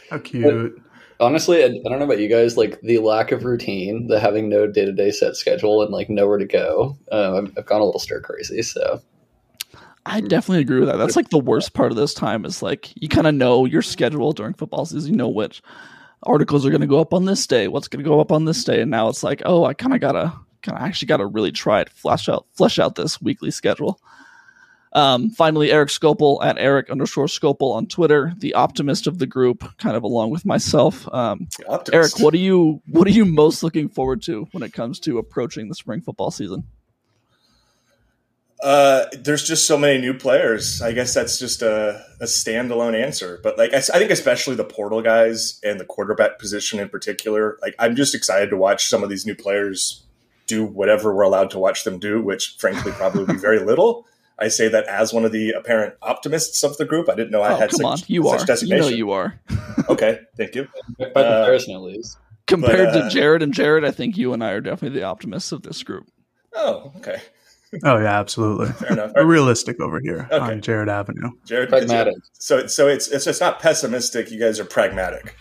How 0.10 0.18
cute. 0.20 0.82
Honestly, 1.20 1.64
I, 1.64 1.68
I 1.68 1.90
don't 1.90 2.00
know 2.00 2.06
about 2.06 2.20
you 2.20 2.30
guys. 2.30 2.58
Like 2.58 2.80
the 2.82 3.00
lack 3.00 3.32
of 3.32 3.44
routine, 3.44 4.08
the 4.08 4.20
having 4.20 4.50
no 4.50 4.68
day 4.68 4.86
to 4.86 4.92
day 4.92 5.12
set 5.12 5.36
schedule, 5.36 5.82
and 5.82 5.92
like 5.92 6.10
nowhere 6.10 6.38
to 6.38 6.46
go. 6.46 6.98
Uh, 7.12 7.38
I've, 7.38 7.58
I've 7.58 7.66
gone 7.66 7.82
a 7.82 7.86
little 7.86 8.00
stir 8.00 8.22
crazy. 8.22 8.62
So 8.62 9.02
I 10.06 10.22
definitely 10.22 10.62
agree 10.62 10.80
with 10.80 10.90
that. 10.90 10.98
That's 10.98 11.16
like 11.16 11.30
the 11.30 11.38
worst 11.38 11.74
part 11.74 11.92
of 11.92 11.98
this 11.98 12.14
time 12.14 12.46
is 12.46 12.62
like 12.62 12.92
you 13.02 13.10
kind 13.10 13.28
of 13.28 13.36
know 13.36 13.66
your 13.66 13.82
schedule 13.82 14.32
during 14.32 14.54
football 14.54 14.86
season. 14.86 15.12
You 15.12 15.18
know 15.18 15.30
which 15.30 15.62
articles 16.24 16.66
are 16.66 16.70
going 16.70 16.82
to 16.82 16.88
go 16.88 17.00
up 17.00 17.14
on 17.14 17.26
this 17.26 17.46
day, 17.46 17.68
what's 17.68 17.88
going 17.88 18.04
to 18.04 18.10
go 18.10 18.20
up 18.20 18.32
on 18.32 18.46
this 18.46 18.64
day, 18.64 18.82
and 18.82 18.92
now 18.92 19.08
it's 19.10 19.24
like, 19.24 19.42
oh, 19.46 19.66
I 19.66 19.74
kind 19.74 19.94
of 19.94 20.02
gotta, 20.02 20.34
kind 20.62 20.78
of 20.78 20.84
actually 20.84 21.08
gotta 21.08 21.26
really 21.26 21.52
try 21.52 21.82
it, 21.82 21.90
flesh 21.90 22.28
out, 22.28 22.48
flesh 22.54 22.80
out 22.80 22.96
this 22.96 23.22
weekly 23.22 23.52
schedule. 23.52 24.00
Um, 24.98 25.30
finally, 25.30 25.72
Erik 25.72 25.90
Skopil 25.90 26.44
at 26.44 26.58
Erik 26.58 26.90
underscore 26.90 27.28
Skopil 27.28 27.76
on 27.76 27.86
Twitter, 27.86 28.34
the 28.40 28.56
optimist 28.56 29.06
of 29.06 29.20
the 29.20 29.28
group, 29.28 29.64
kind 29.78 29.96
of 29.96 30.02
along 30.02 30.32
with 30.32 30.44
myself. 30.44 31.08
Um. 31.14 31.48
Erik, 31.94 32.20
what 32.20 32.34
are 32.34 32.38
you 32.38 32.82
what 32.88 33.06
are 33.06 33.12
you 33.12 33.24
most 33.24 33.62
looking 33.62 33.90
forward 33.90 34.24
to 34.24 34.48
when 34.54 34.64
it 34.64 34.74
comes 34.74 35.00
to 35.02 35.20
approaching 35.20 35.70
the 35.70 35.76
spring 35.76 36.02
football 36.02 36.32
season? 36.32 36.64
Uh, 38.64 39.06
there's 39.20 39.44
just 39.44 39.68
so 39.68 39.78
many 39.78 40.02
new 40.02 40.16
players. 40.16 40.82
I 40.82 40.94
guess 40.94 41.14
that's 41.14 41.38
just 41.38 41.62
a, 41.62 42.04
a 42.20 42.26
standalone 42.26 43.00
answer. 43.00 43.40
But 43.44 43.56
like, 43.56 43.76
I, 43.76 43.78
I 43.78 44.00
think 44.00 44.10
especially 44.10 44.56
the 44.56 44.64
portal 44.64 45.04
guys 45.04 45.60
and 45.64 45.80
the 45.80 45.86
quarterback 45.86 46.40
position 46.40 46.80
in 46.80 46.90
particular. 46.90 47.60
Like, 47.62 47.76
I'm 47.78 47.96
just 47.96 48.16
excited 48.16 48.50
to 48.50 48.58
watch 48.58 48.88
some 48.88 49.04
of 49.04 49.12
these 49.12 49.28
new 49.28 49.36
players 49.36 50.04
do 50.48 50.66
whatever 50.66 51.14
we're 51.14 51.22
allowed 51.22 51.52
to 51.52 51.60
watch 51.60 51.84
them 51.84 52.00
do, 52.00 52.20
which 52.20 52.56
frankly 52.58 52.94
probably 52.94 53.26
be 53.32 53.40
very 53.40 53.60
little. 53.64 54.08
I 54.40 54.50
say 54.50 54.68
that 54.68 54.86
as 54.88 55.14
one 55.14 55.26
of 55.26 55.32
the 55.32 55.52
apparent 55.52 55.96
optimists 56.02 56.64
of 56.64 56.78
the 56.78 56.86
group. 56.86 57.10
I 57.10 57.16
didn't 57.16 57.32
know 57.32 57.42
I 57.42 57.54
oh, 57.54 57.58
had 57.58 57.70
come 57.72 57.78
such, 57.78 57.86
on, 57.86 57.98
you 58.08 58.24
such 58.24 58.50
are, 58.50 58.66
you 58.66 58.78
know 58.78 58.88
you 58.88 59.12
are. 59.12 59.40
okay, 59.90 60.20
thank 60.38 60.56
you. 60.56 60.68
by 61.00 61.06
Uh, 61.06 61.40
comparison, 61.40 61.74
at 61.76 61.82
least. 61.82 62.18
Compared 62.46 62.94
But, 62.94 62.96
uh, 62.96 63.04
to 63.04 63.10
Jared 63.10 63.42
and 63.44 63.54
Jared, 63.54 63.84
I 63.84 63.92
think 63.92 64.16
you 64.18 64.34
and 64.34 64.44
I 64.44 64.52
are 64.52 64.62
definitely 64.62 65.00
the 65.00 65.06
optimists 65.06 65.52
of 65.52 65.64
this 65.64 65.84
group. 65.84 66.08
Oh, 66.54 66.92
okay, 66.98 67.22
Oh 67.84 67.98
yeah, 67.98 68.18
absolutely. 68.20 68.68
fair 68.68 68.94
enough. 68.94 69.12
We're 69.16 69.26
realistic 69.26 69.80
over 69.82 70.00
here 70.00 70.28
Okay. 70.32 70.38
on 70.38 70.62
Jared 70.62 70.88
Avenue. 70.90 71.32
Jared, 71.46 71.70
Pragmatic. 71.70 72.16
So, 72.34 72.68
so 72.68 72.88
it's 72.88 73.10
it's 73.10 73.28
it's 73.28 73.42
not 73.42 73.60
pessimistic. 73.60 74.32
You 74.32 74.40
guys 74.40 74.60
are 74.60 74.66
pragmatic. 74.66 75.36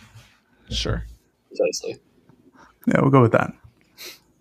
Sure. 0.70 1.04
Precisely. 1.48 2.00
Yeah, 2.88 3.00
we'll 3.00 3.10
go 3.10 3.22
with 3.22 3.32
that. 3.32 3.52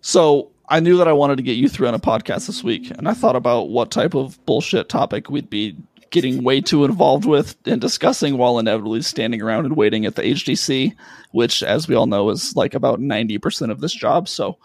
So 0.00 0.50
I 0.68 0.80
knew 0.80 0.96
that 0.98 1.08
I 1.08 1.12
wanted 1.12 1.36
to 1.36 1.42
get 1.42 1.56
you 1.56 1.68
through 1.68 1.88
on 1.88 1.94
a 1.94 1.98
podcast 1.98 2.46
this 2.46 2.64
week, 2.64 2.90
and 2.90 3.08
I 3.08 3.14
thought 3.14 3.36
about 3.36 3.68
what 3.68 3.90
type 3.90 4.14
of 4.14 4.44
bullshit 4.46 4.88
topic 4.88 5.30
we'd 5.30 5.50
be 5.50 5.76
getting 6.10 6.42
way 6.42 6.60
too 6.60 6.84
involved 6.84 7.24
with 7.24 7.56
and 7.66 7.80
discussing 7.80 8.36
while 8.36 8.58
inevitably 8.58 9.02
standing 9.02 9.42
around 9.42 9.66
and 9.66 9.76
waiting 9.76 10.06
at 10.06 10.16
the 10.16 10.22
HDC, 10.22 10.94
which, 11.32 11.62
as 11.62 11.86
we 11.86 11.94
all 11.94 12.06
know, 12.06 12.30
is 12.30 12.56
like 12.56 12.74
about 12.74 13.00
90% 13.00 13.70
of 13.70 13.80
this 13.80 13.92
job. 13.92 14.28
So, 14.28 14.58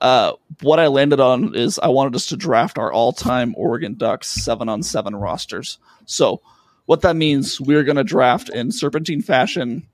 uh, 0.00 0.32
what 0.60 0.80
I 0.80 0.88
landed 0.88 1.20
on 1.20 1.54
is 1.54 1.78
I 1.78 1.88
wanted 1.88 2.14
us 2.16 2.26
to 2.26 2.36
draft 2.36 2.78
our 2.78 2.92
all 2.92 3.12
time 3.12 3.54
Oregon 3.56 3.94
Ducks 3.94 4.28
seven 4.28 4.68
on 4.68 4.82
seven 4.82 5.14
rosters. 5.14 5.78
So, 6.04 6.42
what 6.86 7.02
that 7.02 7.16
means, 7.16 7.60
we're 7.60 7.84
going 7.84 7.96
to 7.96 8.04
draft 8.04 8.48
in 8.48 8.72
serpentine 8.72 9.22
fashion 9.22 9.86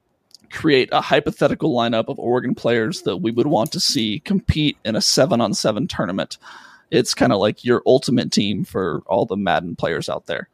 create 0.51 0.89
a 0.93 1.01
hypothetical 1.01 1.75
lineup 1.75 2.09
of 2.09 2.19
Oregon 2.19 2.55
players 2.55 3.03
that 3.03 3.19
we 3.19 3.31
would 3.31 3.47
want 3.47 3.73
to 3.73 3.81
see 3.81 4.21
compete 4.21 4.77
in 4.85 4.97
a 4.97 5.01
seven 5.01 5.41
on 5.41 5.55
seven 5.55 5.87
tournament. 5.87 6.39
It's 6.91 7.15
kind 7.15 7.33
of 7.33 7.39
like 7.39 7.65
your 7.65 7.83
ultimate 7.87 8.33
team 8.33 8.65
for 8.65 9.03
all 9.07 9.27
the 9.27 9.37
Madden 9.37 9.77
players 9.77 10.09
out 10.09 10.27
there. 10.27 10.49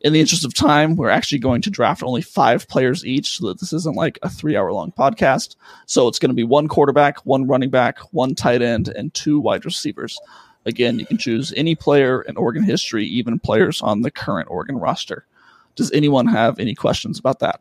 In 0.00 0.12
the 0.12 0.20
interest 0.20 0.44
of 0.44 0.52
time, 0.52 0.94
we're 0.96 1.08
actually 1.08 1.38
going 1.38 1.62
to 1.62 1.70
draft 1.70 2.02
only 2.02 2.20
five 2.22 2.68
players 2.68 3.04
each 3.06 3.38
so 3.38 3.48
that 3.48 3.60
this 3.60 3.72
isn't 3.72 3.96
like 3.96 4.18
a 4.22 4.28
three 4.28 4.56
hour 4.56 4.72
long 4.72 4.92
podcast. 4.92 5.56
So 5.86 6.06
it's 6.06 6.18
going 6.18 6.30
to 6.30 6.34
be 6.34 6.44
one 6.44 6.68
quarterback, 6.68 7.24
one 7.24 7.46
running 7.46 7.70
back, 7.70 7.98
one 8.12 8.34
tight 8.34 8.62
end, 8.62 8.88
and 8.88 9.14
two 9.14 9.40
wide 9.40 9.64
receivers. 9.64 10.20
Again, 10.66 10.98
you 10.98 11.06
can 11.06 11.16
choose 11.16 11.52
any 11.56 11.74
player 11.74 12.22
in 12.22 12.36
Oregon 12.36 12.64
history, 12.64 13.06
even 13.06 13.38
players 13.38 13.80
on 13.80 14.02
the 14.02 14.10
current 14.10 14.50
Oregon 14.50 14.76
roster. 14.76 15.24
Does 15.76 15.92
anyone 15.92 16.26
have 16.26 16.58
any 16.58 16.74
questions 16.74 17.18
about 17.18 17.38
that? 17.38 17.60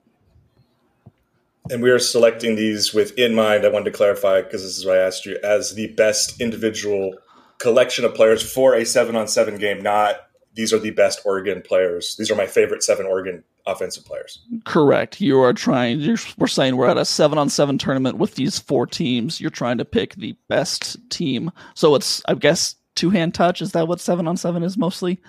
And 1.72 1.82
we 1.82 1.90
are 1.90 2.00
selecting 2.00 2.56
these 2.56 2.94
with 2.94 3.18
in 3.18 3.34
mind. 3.34 3.66
I 3.66 3.70
wanted 3.70 3.86
to 3.86 3.98
clarify 3.98 4.42
because 4.42 4.62
this 4.62 4.78
is 4.78 4.86
what 4.86 4.98
I 4.98 5.02
asked 5.02 5.26
you 5.26 5.38
as 5.44 5.74
the 5.74 5.88
best 5.94 6.40
individual 6.40 7.16
collection 7.58 8.06
of 8.06 8.13
players 8.13 8.42
for 8.42 8.75
a 8.75 8.86
seven 8.86 9.16
on 9.16 9.28
seven 9.28 9.58
game. 9.58 9.82
Not 9.82 10.18
these 10.54 10.74
are 10.74 10.80
the 10.80 10.92
best 10.92 11.22
Oregon 11.25 11.62
players. 11.62 12.16
These 12.18 12.32
are 12.32 12.36
my 12.36 12.48
favorite 12.48 12.84
seven 12.84 13.06
Oregon 13.06 13.44
offensive 13.68 14.06
players. 14.06 14.39
Correct. 14.63 15.20
You 15.20 15.42
are 15.42 15.54
trying. 15.54 16.00
You're, 16.00 16.18
we're 16.38 16.48
saying 16.48 16.78
we're 16.78 16.88
at 16.88 16.98
a 16.98 17.06
seven 17.06 17.38
on 17.38 17.50
seven 17.50 17.78
tournament 17.78 18.18
with 18.18 18.36
these 18.36 18.60
four 18.60 18.86
teams. 18.86 19.42
You're 19.42 19.50
trying 19.50 19.80
to 19.80 19.86
pick 19.86 20.16
the 20.16 20.36
best 20.48 20.98
team. 21.10 21.51
So 21.74 21.96
it's, 21.96 22.22
I 22.28 22.36
guess, 22.36 22.75
two 22.96 23.10
hand 23.10 23.34
touch. 23.34 23.62
Is 23.62 23.72
that 23.74 23.88
what 23.88 24.00
seven 24.00 24.28
on 24.28 24.38
seven 24.38 24.63
is 24.63 24.78
mostly, 24.78 25.20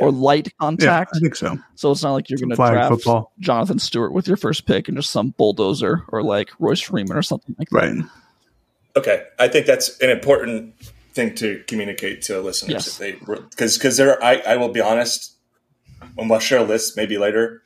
or 0.00 0.10
light 0.12 0.46
Yeah, 0.46 0.52
contact? 0.60 1.12
I 1.14 1.18
think 1.18 1.36
so. 1.36 1.58
so 1.74 1.90
it's 1.92 2.02
not 2.02 2.12
like 2.12 2.28
you're 2.30 2.38
going 2.38 2.50
to 2.50 2.56
draft 2.56 2.90
football. 2.94 3.32
Jonathan 3.40 3.78
Stewart 3.78 4.12
with 4.12 4.26
your 4.28 4.36
first 4.36 4.66
pick 4.66 4.88
and 4.88 4.96
just 4.96 5.10
some 5.10 5.30
bulldozer 5.30 6.02
or 6.08 6.22
like 6.22 6.50
Royce 6.58 6.80
Freeman 6.80 7.16
or 7.16 7.22
something 7.22 7.54
like 7.58 7.68
that. 7.70 7.76
Right. 7.76 8.04
Okay, 8.96 9.24
I 9.38 9.48
think 9.48 9.66
that's 9.66 9.98
an 10.00 10.10
important 10.10 10.74
thing 11.12 11.34
to 11.36 11.62
communicate 11.66 12.22
to 12.22 12.40
listeners. 12.40 12.72
Yes. 12.72 12.86
If 12.88 12.98
they 12.98 13.12
because 13.50 13.76
because 13.78 13.96
there, 13.96 14.22
I 14.22 14.36
I 14.46 14.56
will 14.56 14.70
be 14.70 14.80
honest. 14.80 15.32
And 16.18 16.28
we'll 16.30 16.38
share 16.40 16.60
a 16.60 16.64
list 16.64 16.96
maybe 16.96 17.18
later. 17.18 17.62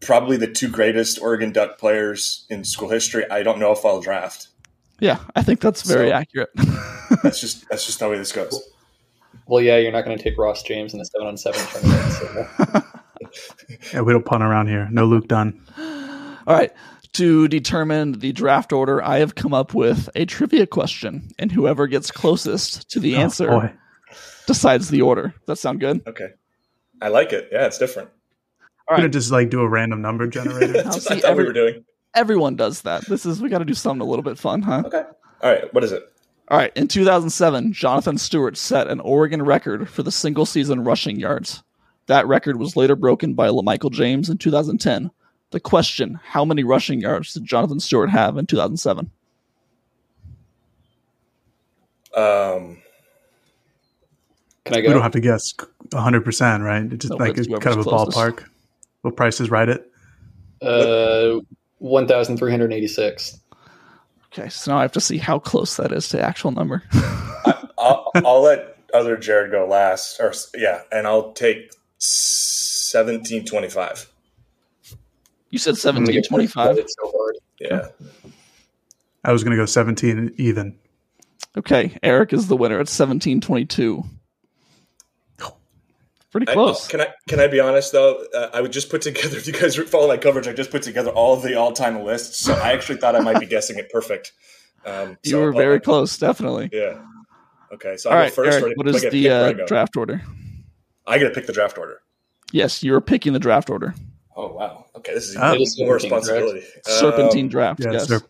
Probably 0.00 0.36
the 0.36 0.46
two 0.46 0.68
greatest 0.68 1.20
Oregon 1.20 1.52
Duck 1.52 1.78
players 1.78 2.46
in 2.48 2.62
school 2.64 2.88
history. 2.88 3.28
I 3.30 3.42
don't 3.42 3.58
know 3.58 3.72
if 3.72 3.84
I'll 3.84 4.00
draft. 4.00 4.48
Yeah, 5.00 5.18
I 5.36 5.42
think 5.42 5.60
that's 5.60 5.82
very 5.82 6.08
So- 6.10 6.14
accurate. 6.14 6.50
That's 7.22 7.40
just 7.40 7.66
that's 7.70 7.86
just 7.86 7.98
the 8.00 8.08
way 8.08 8.18
this 8.18 8.32
goes. 8.32 8.60
Well, 9.46 9.62
yeah, 9.62 9.78
you're 9.78 9.92
not 9.92 10.04
going 10.04 10.16
to 10.16 10.22
take 10.22 10.36
Ross 10.38 10.62
James 10.62 10.92
in 10.94 11.00
a 11.00 11.04
seven 11.04 11.26
on 11.26 11.36
seven 11.36 11.60
tournament. 11.66 12.12
So. 12.12 12.82
Yeah, 13.92 14.00
we 14.00 14.12
don't 14.12 14.24
punt 14.24 14.42
around 14.42 14.68
here. 14.68 14.88
No 14.90 15.04
Luke 15.04 15.28
Dunn. 15.28 15.60
All 16.46 16.54
right. 16.56 16.72
To 17.14 17.46
determine 17.48 18.12
the 18.12 18.32
draft 18.32 18.72
order, 18.72 19.02
I 19.02 19.18
have 19.18 19.34
come 19.34 19.52
up 19.52 19.74
with 19.74 20.08
a 20.14 20.24
trivia 20.24 20.66
question, 20.66 21.28
and 21.38 21.50
whoever 21.52 21.86
gets 21.86 22.10
closest 22.10 22.90
to 22.90 23.00
the 23.00 23.16
Oh, 23.16 23.18
answer 23.18 23.48
boy. 23.48 23.72
decides 24.46 24.88
the 24.88 25.02
order. 25.02 25.28
Does 25.28 25.46
that 25.46 25.58
sound 25.58 25.80
good? 25.80 26.00
Okay, 26.06 26.28
I 27.02 27.08
like 27.08 27.32
it. 27.32 27.48
Yeah, 27.52 27.66
it's 27.66 27.76
different. 27.78 28.08
All 28.88 28.96
Gonna 28.96 29.08
just 29.08 29.30
like 29.32 29.50
do 29.50 29.60
a 29.60 29.68
random 29.68 30.00
number 30.00 30.26
generator. 30.26 30.78
I'll 30.78 30.84
That's 30.84 31.04
see 31.06 31.14
what 31.14 31.18
I 31.18 31.20
thought 31.20 31.30
every- 31.32 31.44
we 31.44 31.48
were 31.48 31.54
doing. 31.54 31.84
Everyone 32.14 32.56
does 32.56 32.82
that. 32.82 33.04
This 33.06 33.26
is 33.26 33.42
we 33.42 33.48
got 33.50 33.58
to 33.58 33.64
do 33.66 33.74
something 33.74 34.00
a 34.06 34.08
little 34.08 34.22
bit 34.22 34.38
fun, 34.38 34.62
huh? 34.62 34.84
Okay. 34.86 35.02
All 35.42 35.50
right. 35.52 35.72
What 35.74 35.84
is 35.84 35.92
it? 35.92 36.10
All 36.50 36.56
right. 36.56 36.72
In 36.74 36.88
2007, 36.88 37.72
Jonathan 37.72 38.16
Stewart 38.18 38.56
set 38.56 38.88
an 38.88 39.00
Oregon 39.00 39.42
record 39.42 39.88
for 39.88 40.02
the 40.02 40.12
single 40.12 40.46
season 40.46 40.82
rushing 40.82 41.20
yards. 41.20 41.62
That 42.06 42.26
record 42.26 42.58
was 42.58 42.74
later 42.74 42.96
broken 42.96 43.34
by 43.34 43.50
Michael 43.50 43.90
James 43.90 44.30
in 44.30 44.38
2010. 44.38 45.10
The 45.50 45.60
question 45.60 46.18
How 46.22 46.44
many 46.44 46.64
rushing 46.64 47.00
yards 47.00 47.34
did 47.34 47.44
Jonathan 47.44 47.80
Stewart 47.80 48.10
have 48.10 48.36
in 48.38 48.46
2007? 48.46 49.10
Um, 52.16 52.78
can 54.64 54.76
I 54.76 54.80
go? 54.80 54.88
We 54.88 54.94
don't 54.94 55.02
have 55.02 55.12
to 55.12 55.20
guess 55.20 55.52
100%, 55.90 56.64
right? 56.64 56.92
It's 56.92 57.06
just 57.06 57.10
no, 57.10 57.16
like 57.16 57.36
it's 57.36 57.46
kind 57.46 57.78
of 57.78 57.86
a 57.86 57.90
ballpark. 57.90 58.44
What 59.02 59.16
price 59.16 59.40
is 59.40 59.50
right 59.50 59.68
at? 59.68 59.86
Uh, 60.60 61.40
1,386. 61.78 63.40
Okay. 64.32 64.48
So 64.48 64.72
now 64.72 64.78
I 64.78 64.82
have 64.82 64.92
to 64.92 65.00
see 65.00 65.18
how 65.18 65.38
close 65.38 65.76
that 65.76 65.92
is 65.92 66.08
to 66.08 66.18
the 66.18 66.22
actual 66.22 66.50
number. 66.50 66.82
I'll, 67.78 68.10
I'll 68.14 68.42
let 68.42 68.76
other 68.92 69.16
Jared 69.16 69.50
go 69.50 69.66
last, 69.66 70.20
or 70.20 70.32
yeah, 70.56 70.82
and 70.90 71.06
I'll 71.06 71.32
take 71.32 71.72
seventeen 71.98 73.44
twenty-five. 73.44 74.10
You 75.50 75.58
said 75.58 75.72
1725. 75.72 76.78
It's 76.78 76.94
so 77.00 77.10
hard. 77.16 77.36
Yeah, 77.58 77.88
I 79.24 79.32
was 79.32 79.42
going 79.42 79.52
to 79.52 79.56
go 79.56 79.66
17 79.66 80.34
even. 80.36 80.78
Okay. 81.56 81.96
Erik 82.02 82.32
is 82.32 82.48
the 82.48 82.56
winner 82.56 82.76
at 82.76 82.88
1722. 82.88 84.04
Pretty 86.30 86.48
I- 86.48 86.52
close. 86.52 86.86
can 86.88 87.00
I 87.00 87.08
can 87.26 87.40
I 87.40 87.46
be 87.46 87.58
honest 87.60 87.92
though? 87.92 88.22
Uh, 88.34 88.50
I 88.52 88.60
would 88.60 88.72
just 88.72 88.90
put 88.90 89.02
together. 89.02 89.36
If 89.38 89.46
you 89.46 89.52
guys 89.54 89.76
follow 89.76 90.08
my 90.08 90.16
coverage, 90.18 90.46
I 90.46 90.52
just 90.52 90.70
put 90.70 90.82
together 90.82 91.10
all 91.10 91.34
of 91.34 91.42
the 91.42 91.54
all-time 91.54 92.02
lists. 92.04 92.38
So 92.40 92.52
I 92.54 92.72
actually 92.72 92.98
thought 92.98 93.16
I 93.16 93.20
might 93.20 93.40
be 93.40 93.46
guessing 93.54 93.78
it 93.78 93.90
perfect. 93.90 94.32
Um, 94.84 95.16
you 95.22 95.30
so 95.32 95.40
were 95.40 95.52
I'll- 95.52 95.58
very 95.58 95.80
close, 95.80 96.18
definitely. 96.18 96.68
Yeah. 96.72 97.00
Okay, 97.72 97.96
so 97.98 98.08
All 98.10 98.16
I'll 98.16 98.22
right, 98.22 98.32
first. 98.32 98.58
Erik, 98.58 98.72
or 98.72 98.76
what 98.76 98.86
do 98.86 98.92
I 98.92 98.96
is 98.96 99.02
get 99.02 99.10
to 99.10 99.16
the 99.16 99.22
pick 99.24 99.30
where 99.30 99.44
I 99.60 99.62
uh, 99.62 99.66
draft 99.66 99.96
order? 99.96 100.22
I 101.06 101.18
get 101.18 101.24
to 101.28 101.34
pick 101.34 101.46
the 101.46 101.52
draft 101.52 101.76
order. 101.78 102.00
Yes, 102.52 102.82
you're 102.82 103.00
picking 103.02 103.32
the 103.34 103.38
draft 103.38 103.68
order. 103.70 103.94
Oh 104.36 104.52
wow. 104.52 104.86
Okay, 104.96 105.14
this 105.14 105.28
is 105.28 105.36
Ah. 105.36 105.50
even 105.50 105.60
It 105.60 105.64
is 105.64 105.78
more 105.80 105.98
serpentine, 105.98 106.10
correct? 106.10 106.42
responsibility. 106.54 106.66
Serpentine 106.84 107.44
Um, 107.44 107.48
draft. 107.48 107.80
Yeah, 107.80 107.92
yes. 107.92 108.08
sir. 108.08 108.20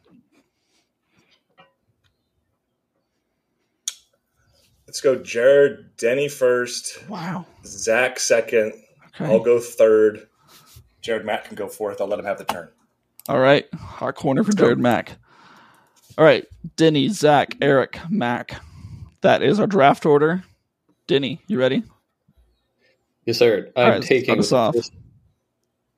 Let's 4.89 5.03
go. 5.03 5.19
Jarrid 5.19 5.85
Denney 5.99 6.31
first. 6.31 7.07
Wow. 7.11 7.45
Zach 7.67 8.19
second. 8.19 8.73
Okay. 9.09 9.27
I'll 9.27 9.39
go 9.39 9.61
third. 9.61 10.27
Jared 11.03 11.27
Mack 11.27 11.45
can 11.45 11.57
go 11.57 11.69
fourth. 11.69 12.01
I'll 12.01 12.07
let 12.07 12.19
him 12.19 12.25
have 12.25 12.39
the 12.39 12.45
turn. 12.45 12.71
All 13.29 13.39
right. 13.39 13.67
Hot 13.75 14.15
corner 14.15 14.43
for 14.43 14.53
Jared 14.53 14.79
Mack. 14.79 15.19
All 16.17 16.25
right. 16.25 16.47
Denney, 16.79 17.11
Zach, 17.11 17.55
Erik, 17.61 18.01
Mack. 18.09 18.63
That 19.21 19.43
is 19.43 19.61
our 19.61 19.67
draft 19.67 20.07
order. 20.07 20.43
Denney, 21.07 21.41
you 21.49 21.59
ready? 21.59 21.83
Yes, 23.27 23.37
sir. 23.37 23.71
All 23.77 23.85
I'm 23.85 23.93
right, 23.93 24.03
taking 24.03 24.25
start 24.25 24.39
us 24.39 24.47
with, 24.47 24.53
off. 24.55 24.73
the 24.75 24.81
first, 24.81 24.93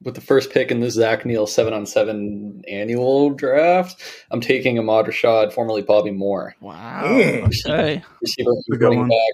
with 0.03 0.15
the 0.15 0.21
first 0.21 0.51
pick 0.51 0.71
in 0.71 0.81
the 0.81 0.91
Zach 0.91 1.25
Neel 1.27 1.47
seven 1.47 1.73
on 1.73 1.87
seven 1.87 2.63
annual 2.69 3.31
draft. 3.31 4.03
I'm 4.31 4.41
taking 4.41 4.79
Ahmad 4.79 5.07
Rashad, 5.07 5.53
formerly 5.53 5.83
Bobby 5.83 6.11
Moore, 6.11 6.55
Wow. 6.61 7.03
Mm. 7.05 7.45
Okay. 7.69 8.03
receiver, 8.21 8.51
running 8.81 9.09
back. 9.09 9.33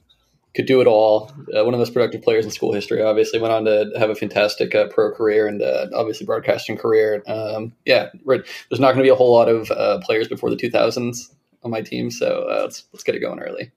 Could 0.55 0.67
do 0.67 0.81
it 0.81 0.87
all. 0.87 1.31
Uh, 1.55 1.65
one 1.65 1.69
of 1.69 1.73
the 1.73 1.79
most 1.79 1.93
productive 1.93 2.23
players 2.23 2.47
in 2.47 2.51
school 2.51 2.73
history. 2.73 3.03
Obviously, 3.03 3.39
went 3.39 3.53
on 3.53 3.67
to 3.67 3.93
have 3.99 4.09
a 4.09 4.15
fantastic 4.15 4.75
uh, 4.75 4.87
pro 4.89 5.13
career 5.13 5.47
and 5.47 5.61
uh, 5.61 5.87
obviously 5.95 6.25
broadcasting 6.25 6.79
career. 6.79 7.23
Um, 7.27 7.75
yeah, 7.85 8.09
right. 8.25 8.41
There's 8.71 8.81
not 8.81 8.89
going 8.95 8.99
to 8.99 9.03
be 9.03 9.11
a 9.11 9.15
whole 9.15 9.35
lot 9.35 9.51
of 9.51 9.71
uh, 9.71 9.99
players 10.01 10.29
before 10.29 10.49
the 10.49 10.57
2000s 10.57 11.35
on 11.63 11.71
my 11.71 11.83
team, 11.83 12.11
so 12.11 12.47
uh, 12.51 12.63
let's 12.63 12.85
let's 12.95 13.05
get 13.05 13.15
it 13.15 13.21
going 13.21 13.39
early. 13.39 13.71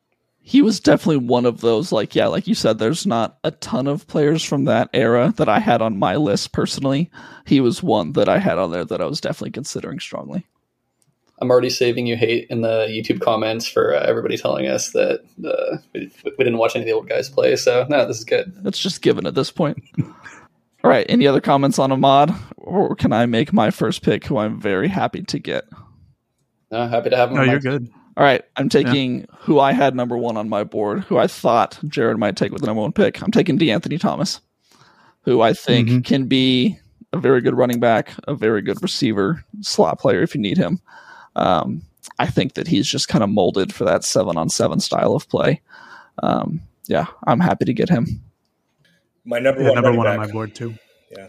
He 0.50 0.63
was 0.63 0.79
definitely 0.79 1.27
one 1.27 1.46
of 1.46 1.62
those, 1.62 1.91
like, 1.91 2.15
yeah, 2.15 2.25
like 2.25 2.48
you 2.48 2.56
said, 2.56 2.79
there's 2.79 3.06
not 3.06 3.38
a 3.44 3.51
ton 3.51 3.86
of 3.86 4.08
players 4.08 4.44
from 4.44 4.65
that 4.65 4.89
era 4.96 5.32
that 5.38 5.48
I 5.48 5.60
had 5.60 5.79
on 5.79 6.00
my 6.00 6.15
list 6.15 6.53
personally. 6.53 7.12
He 7.46 7.62
was 7.62 7.84
one 7.84 8.13
that 8.13 8.27
I 8.27 8.39
had 8.39 8.58
on 8.58 8.72
there 8.72 8.84
that 8.84 9.00
I 9.00 9.06
was 9.06 9.22
definitely 9.22 9.51
considering 9.51 10.00
strongly. 10.00 10.48
I'm 11.39 11.51
already 11.51 11.70
saving 11.70 12.08
you 12.08 12.18
hate 12.18 12.48
in 12.50 12.62
the 12.62 12.88
YouTube 12.89 13.22
comments 13.22 13.68
for 13.68 13.94
uh, 13.94 14.00
everybody 14.00 14.38
telling 14.38 14.65
us 14.65 14.89
that 14.94 15.20
uh, 15.46 15.77
we, 15.94 16.12
we 16.25 16.44
didn't 16.44 16.58
watch 16.58 16.75
any 16.75 16.82
of 16.82 16.88
the 16.88 16.94
old 16.94 17.08
guys 17.08 17.29
play. 17.29 17.56
So 17.56 17.86
no, 17.88 18.08
this 18.08 18.18
is 18.18 18.25
good. 18.25 18.51
It's 18.65 18.79
just 18.79 19.03
given 19.03 19.27
at 19.27 19.36
this 19.36 19.51
point. 19.51 19.77
All 20.84 20.89
right. 20.89 21.06
Any 21.08 21.27
other 21.27 21.41
comments 21.41 21.77
on 21.77 21.91
Ahmad? 21.91 22.34
Or 22.58 22.96
can 22.96 23.13
I 23.13 23.27
make 23.27 23.53
my 23.53 23.70
first 23.70 24.01
pick, 24.01 24.25
who 24.25 24.38
I'm 24.39 24.60
very 24.60 24.88
happy 24.88 25.22
to 25.22 25.38
get? 25.38 25.65
No, 26.72 26.88
happy 26.88 27.12
to 27.12 27.18
have 27.18 27.29
him. 27.29 27.36
No, 27.36 27.44
you're 27.44 27.60
good. 27.60 27.91
All 28.19 28.25
right. 28.25 28.43
I'm 28.57 28.67
taking 28.67 29.25
who 29.39 29.59
I 29.61 29.71
had 29.71 29.95
number 29.95 30.17
one 30.17 30.35
on 30.35 30.49
my 30.49 30.65
board, 30.65 30.99
who 31.05 31.17
I 31.17 31.25
thought 31.27 31.79
Jared 31.88 32.17
might 32.17 32.35
take 32.35 32.51
with 32.51 32.59
the 32.59 32.67
number 32.67 32.81
one 32.81 32.91
pick. 32.91 33.21
I'm 33.23 33.31
taking 33.31 33.57
De'Anthony 33.57 33.97
Thomas, 33.97 34.41
who 35.21 35.39
I 35.39 35.53
think 35.53 35.88
Mhm. 35.88 36.03
can 36.05 36.25
be 36.25 36.77
a 37.13 37.17
very 37.17 37.39
good 37.39 37.55
running 37.55 37.79
back, 37.79 38.13
a 38.27 38.35
very 38.35 38.61
good 38.61 38.81
receiver, 38.83 39.45
slot 39.61 39.99
player 39.99 40.21
if 40.21 40.35
you 40.35 40.41
need 40.41 40.57
him. 40.57 40.81
Um, 41.38 41.81
I 42.19 42.27
think 42.27 42.55
that 42.55 42.67
he's 42.67 42.88
just 42.88 43.07
kind 43.07 43.23
of 43.23 43.29
molded 43.29 43.73
for 43.73 43.85
that 43.85 44.03
seven 44.03 44.35
on 44.38 44.49
seven 44.49 44.81
style 44.81 45.15
of 45.15 45.29
play. 45.29 45.61
Um, 46.21 46.59
yeah, 46.88 47.05
I'm 47.25 47.39
happy 47.39 47.63
to 47.63 47.73
get 47.73 47.88
him. 47.88 48.21
My 49.23 49.39
number 49.39 49.61
Yeah, 49.61 49.67
one 49.69 49.75
number 49.75 49.89
running 49.91 49.97
one 49.97 50.07
on 50.07 50.17
my 50.17 50.27
board 50.27 50.53
too. 50.55 50.73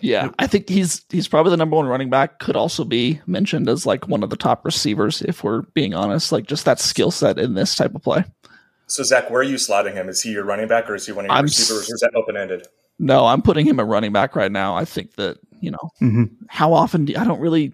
Yeah, 0.02 0.30
I 0.38 0.46
think 0.46 0.68
he's 0.68 1.02
he's 1.10 1.28
probably 1.28 1.50
the 1.50 1.56
number 1.56 1.76
one 1.76 1.87
running 1.87 2.10
back. 2.10 2.38
Could 2.38 2.56
also 2.56 2.84
be 2.84 3.20
mentioned 3.26 3.68
as 3.68 3.87
like 3.87 4.08
one 4.08 4.22
of 4.22 4.30
the 4.30 4.37
top 4.37 4.64
receivers 4.64 5.22
if 5.22 5.42
we're 5.42 5.62
being 5.75 5.94
honest. 5.94 6.32
Like 6.32 6.46
just 6.46 6.64
that 6.66 6.80
skill 6.80 7.10
set 7.10 7.38
in 7.38 7.54
this 7.54 7.75
type 7.75 7.94
of 7.94 8.02
play. 8.02 8.25
So 8.87 9.02
Zach, 9.02 9.30
where 9.30 9.40
are 9.40 9.44
you 9.44 9.54
slotting 9.56 9.94
him? 9.94 10.08
Is 10.08 10.20
he 10.22 10.32
your 10.32 10.44
running 10.44 10.68
back 10.68 10.90
or 10.90 10.94
is 10.96 11.06
he 11.06 11.12
one 11.12 11.25
of 11.25 11.28
your 11.30 11.37
I'm 11.38 11.44
receivers? 11.44 11.82
s- 11.84 11.90
Or 11.90 11.94
is 11.94 12.00
that 12.00 12.12
open 12.14 12.37
ended? 12.37 12.66
No, 12.99 13.25
I'm 13.26 13.40
putting 13.40 13.64
him 13.66 13.80
at 13.80 13.87
running 13.87 14.12
back 14.12 14.37
right 14.37 14.52
now. 14.52 14.76
I 14.76 14.84
think 14.84 15.14
that 15.14 15.38
you 15.60 15.70
know 15.70 15.90
hmm 15.99 16.25
how 16.49 16.72
often 16.72 17.04
do, 17.06 17.14
I 17.16 17.25
don't 17.25 17.40
really 17.40 17.72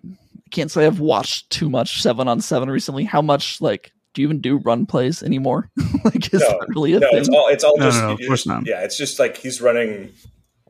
can't 0.51 0.71
say 0.71 0.87
I've 0.87 1.01
watched 1.01 1.51
too 1.51 1.69
much 1.71 2.03
seven 2.03 2.29
on 2.29 2.41
seven 2.41 2.71
recently. 2.71 3.03
How 3.05 3.23
much 3.23 3.61
like 3.61 3.91
do 4.15 4.23
you 4.23 4.29
even 4.29 4.41
do 4.41 4.59
run 4.59 4.87
plays 4.87 5.23
anymore? 5.23 5.71
like 6.05 6.33
is 6.33 6.41
No, 6.41 6.49
that 6.61 6.67
really 6.69 6.93
a 6.95 7.01
No, 7.01 7.09
thing? 7.11 7.19
it's 7.19 7.29
all 7.31 7.49
it's 7.49 7.65
all 7.65 7.77
No, 7.79 7.85
just 7.87 8.03
no, 8.03 8.09
no, 8.09 8.15
of 8.15 8.21
course 8.29 8.47
not. 8.47 8.67
Yeah, 8.67 8.83
it's 8.83 8.97
just 8.97 9.19
like 9.19 9.37
he's 9.37 9.61
running 9.61 10.13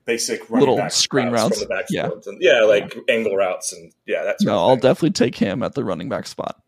basic 0.06 0.48
running 0.48 0.60
Little 0.60 0.76
back 0.76 0.92
screen 0.92 1.30
routes 1.30 1.60
routes. 1.60 1.66
the 1.66 1.84
Yeah. 1.90 2.10
And, 2.26 2.40
yeah, 2.40 2.62
like 2.62 2.96
angle 3.08 3.36
routes 3.36 3.72
and 3.72 3.92
yeah, 4.06 4.24
that's 4.24 4.42
no, 4.44 4.58
I'll 4.58 4.76
definitely 4.76 5.10
take 5.10 5.36
him 5.36 5.62
at 5.62 5.74
the 5.74 5.84
running 5.84 6.08
back 6.08 6.26
spot. 6.26 6.60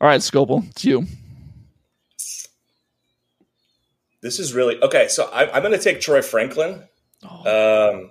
All 0.00 0.08
right, 0.08 0.20
Skopil, 0.20 0.68
it's 0.70 0.84
you. 0.84 1.06
This 4.22 4.38
is 4.38 4.54
really 4.54 4.82
okay. 4.82 5.08
So 5.08 5.30
I, 5.32 5.50
I'm 5.54 5.62
going 5.62 5.72
to 5.72 5.82
take 5.82 6.00
Troy 6.00 6.22
Franklin 6.22 6.84
Oh, 7.22 7.90
um, 7.92 8.10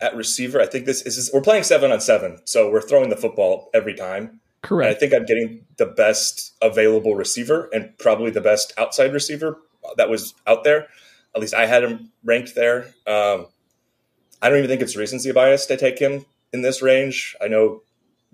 at 0.00 0.14
receiver. 0.16 0.60
I 0.60 0.66
think 0.66 0.84
this 0.84 1.02
is 1.02 1.30
we're 1.32 1.40
playing 1.40 1.62
seven 1.62 1.90
on 1.92 2.00
seven, 2.00 2.38
so 2.44 2.70
we're 2.70 2.82
throwing 2.82 3.08
the 3.08 3.16
football 3.16 3.70
every 3.72 3.94
time. 3.94 4.40
And 4.84 4.90
I 4.90 4.94
think 4.94 5.14
I'm 5.14 5.24
getting 5.24 5.64
the 5.76 5.86
best 5.86 6.54
available 6.60 7.14
receiver 7.14 7.70
and 7.72 7.96
probably 7.98 8.30
the 8.30 8.40
best 8.40 8.72
outside 8.76 9.12
receiver 9.12 9.58
that 9.96 10.10
was 10.10 10.34
out 10.46 10.64
there. 10.64 10.88
At 11.36 11.40
least 11.42 11.54
I 11.54 11.66
had 11.66 11.84
him 11.84 12.10
ranked 12.24 12.54
there. 12.54 12.86
Um, 13.06 13.46
I 14.40 14.48
don't 14.48 14.58
even 14.58 14.68
think 14.68 14.80
it's 14.80 14.96
recency 14.96 15.32
bias 15.32 15.66
to 15.66 15.76
take 15.76 15.98
him 15.98 16.24
in 16.52 16.62
this 16.62 16.80
range. 16.80 17.36
I 17.42 17.48
know 17.48 17.82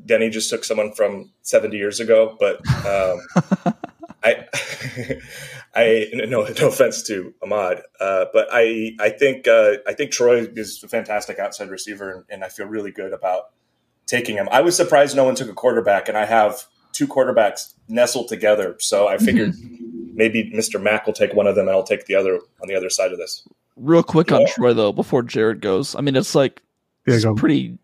Denney 0.06 0.30
just 0.30 0.48
took 0.48 0.64
someone 0.64 0.92
from 0.92 1.32
70 1.42 1.76
years 1.76 1.98
ago, 1.98 2.36
but 2.38 2.56
um, 2.86 3.74
I, 4.24 4.46
I 5.74 6.10
no 6.12 6.44
no 6.44 6.68
offense 6.68 7.02
to 7.04 7.34
Ahmad, 7.42 7.82
uh, 7.98 8.26
but 8.32 8.48
I 8.52 8.92
I 9.00 9.10
think 9.10 9.48
uh, 9.48 9.74
I 9.86 9.94
think 9.94 10.12
Troy 10.12 10.46
is 10.54 10.82
a 10.84 10.88
fantastic 10.88 11.38
outside 11.38 11.70
receiver, 11.70 12.10
and, 12.12 12.24
and 12.28 12.44
I 12.44 12.48
feel 12.48 12.66
really 12.66 12.92
good 12.92 13.12
about 13.12 13.50
taking 14.06 14.36
him. 14.36 14.48
I 14.52 14.60
was 14.60 14.76
surprised 14.76 15.16
no 15.16 15.24
one 15.24 15.34
took 15.34 15.48
a 15.48 15.54
quarterback, 15.54 16.08
and 16.08 16.16
I 16.16 16.26
have 16.26 16.64
two 16.92 17.08
quarterbacks 17.08 17.74
nestled 17.88 18.28
together. 18.28 18.76
So 18.78 19.08
I 19.08 19.18
figured 19.18 19.54
maybe 20.12 20.50
Mr. 20.54 20.80
Mack 20.80 21.06
will 21.06 21.12
take 21.12 21.34
one 21.34 21.46
of 21.46 21.54
them, 21.56 21.66
and 21.68 21.76
I'll 21.76 21.82
take 21.82 22.06
the 22.06 22.14
other 22.14 22.36
on 22.36 22.68
the 22.68 22.74
other 22.74 22.90
side 22.90 23.12
of 23.12 23.18
this. 23.18 23.46
Real 23.76 24.02
quick 24.02 24.30
on 24.30 24.42
Yeah. 24.42 24.52
Troy 24.52 24.74
though, 24.74 24.92
before 24.92 25.22
Jared 25.22 25.60
goes. 25.60 25.94
I 25.96 26.00
mean, 26.00 26.14
it's 26.16 26.34
like 26.34 26.62
Yeah, 27.06 27.14
it's 27.16 27.26
pretty 27.40 27.78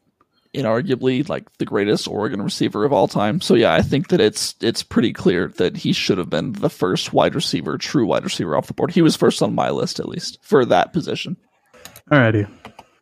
inarguably 0.55 1.29
like 1.29 1.45
the 1.59 1.65
greatest 1.65 2.09
Oregon 2.09 2.41
receiver 2.43 2.85
of 2.85 2.93
all 2.93 3.09
time. 3.09 3.41
So 3.41 3.55
yeah, 3.55 3.75
I 3.75 3.83
think 3.83 4.09
that 4.09 4.21
it's 4.21 4.55
it's 4.61 4.83
pretty 4.83 5.13
clear 5.13 5.49
that 5.57 5.77
he 5.77 5.93
should 5.93 6.19
have 6.19 6.31
been 6.31 6.53
the 6.53 6.71
first 6.71 7.13
wide 7.13 7.35
receiver, 7.35 7.77
true 7.79 8.07
wide 8.07 8.25
receiver 8.25 8.57
off 8.57 8.67
the 8.67 8.75
board. 8.75 8.91
He 8.91 9.03
was 9.03 9.17
first 9.17 9.43
on 9.43 9.55
my 9.55 9.71
list 9.71 9.99
at 10.01 10.09
least 10.09 10.39
for 10.43 10.65
that 10.67 10.93
position. 10.93 11.37
Alrighty. 12.11 12.51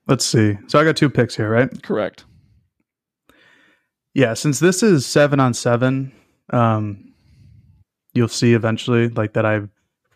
Let's 0.09 0.25
see. 0.25 0.57
So 0.69 0.79
I 0.79 0.85
got 0.85 0.97
two 0.97 1.11
picks 1.11 1.35
here, 1.37 1.51
right? 1.51 1.71
Correct. 1.83 2.25
Yeah, 4.15 4.35
since 4.35 4.61
this 4.61 4.83
is 4.83 5.05
seven 5.05 5.41
on 5.41 5.53
seven, 5.53 6.13
um, 6.51 7.13
you'll 8.17 8.29
see 8.29 8.55
eventually 8.55 9.09
like 9.09 9.35
that 9.35 9.47
I 9.47 9.63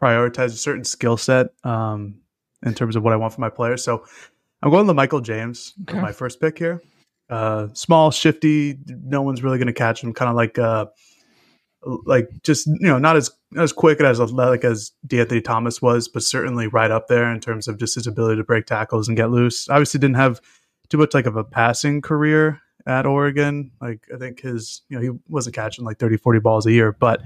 prioritize 0.01 0.47
a 0.47 0.51
certain 0.51 0.85
skill 0.85 1.17
set 1.17 1.49
um, 1.65 2.21
in 2.63 2.75
terms 2.75 2.97
of 2.97 3.03
what 3.03 3.13
I 3.13 3.17
want 3.17 3.35
for 3.35 3.41
my 3.41 3.51
players. 3.51 3.85
So 3.85 4.05
I'm 4.63 4.71
going 4.71 4.87
to 4.87 4.95
Michael 4.95 5.21
James 5.21 5.75
for 5.89 5.97
my 5.97 6.13
first 6.13 6.41
pick 6.41 6.59
here. 6.59 6.83
Uh, 7.29 7.69
small, 7.75 8.11
shifty. 8.11 8.79
No 8.89 9.23
one's 9.23 9.43
really 9.43 9.59
going 9.59 9.69
to 9.69 9.73
catch 9.73 10.03
him. 10.03 10.13
Kind 10.13 10.31
of 10.31 10.37
like 10.37 10.59
uh, 10.59 10.87
like 12.05 12.29
just 12.43 12.67
you 12.67 12.89
know 12.89 12.99
not 12.99 13.17
as 13.17 13.31
not 13.53 13.63
as 13.63 13.73
quick 13.73 14.01
as 14.01 14.21
athletic 14.21 14.65
as 14.65 14.93
De'Anthony 15.07 15.43
Thomas 15.43 15.81
was, 15.81 16.09
but 16.09 16.23
certainly 16.23 16.67
right 16.67 16.91
up 16.91 17.09
there 17.09 17.33
in 17.33 17.41
terms 17.41 17.69
of 17.69 17.79
just 17.79 17.95
his 17.95 18.07
ability 18.07 18.37
to 18.37 18.45
break 18.45 18.67
tackles 18.67 19.09
and 19.09 19.17
get 19.17 19.31
loose. 19.31 19.69
Obviously, 19.69 20.01
didn't 20.01 20.17
have 20.17 20.41
too 20.89 20.99
much 20.99 21.15
like 21.15 21.27
of 21.27 21.37
a 21.37 21.45
passing 21.45 22.01
career 22.03 22.61
at 22.87 23.07
Oregon. 23.07 23.71
Like 23.81 24.07
I 24.15 24.19
think 24.19 24.41
his 24.41 24.83
you 24.89 24.97
know 24.97 25.03
he 25.03 25.19
wasn't 25.29 25.55
catching 25.55 25.85
like 25.85 25.99
30, 25.99 26.17
40 26.19 26.41
balls 26.41 26.67
a 26.67 26.73
year, 26.73 26.93
but 26.93 27.23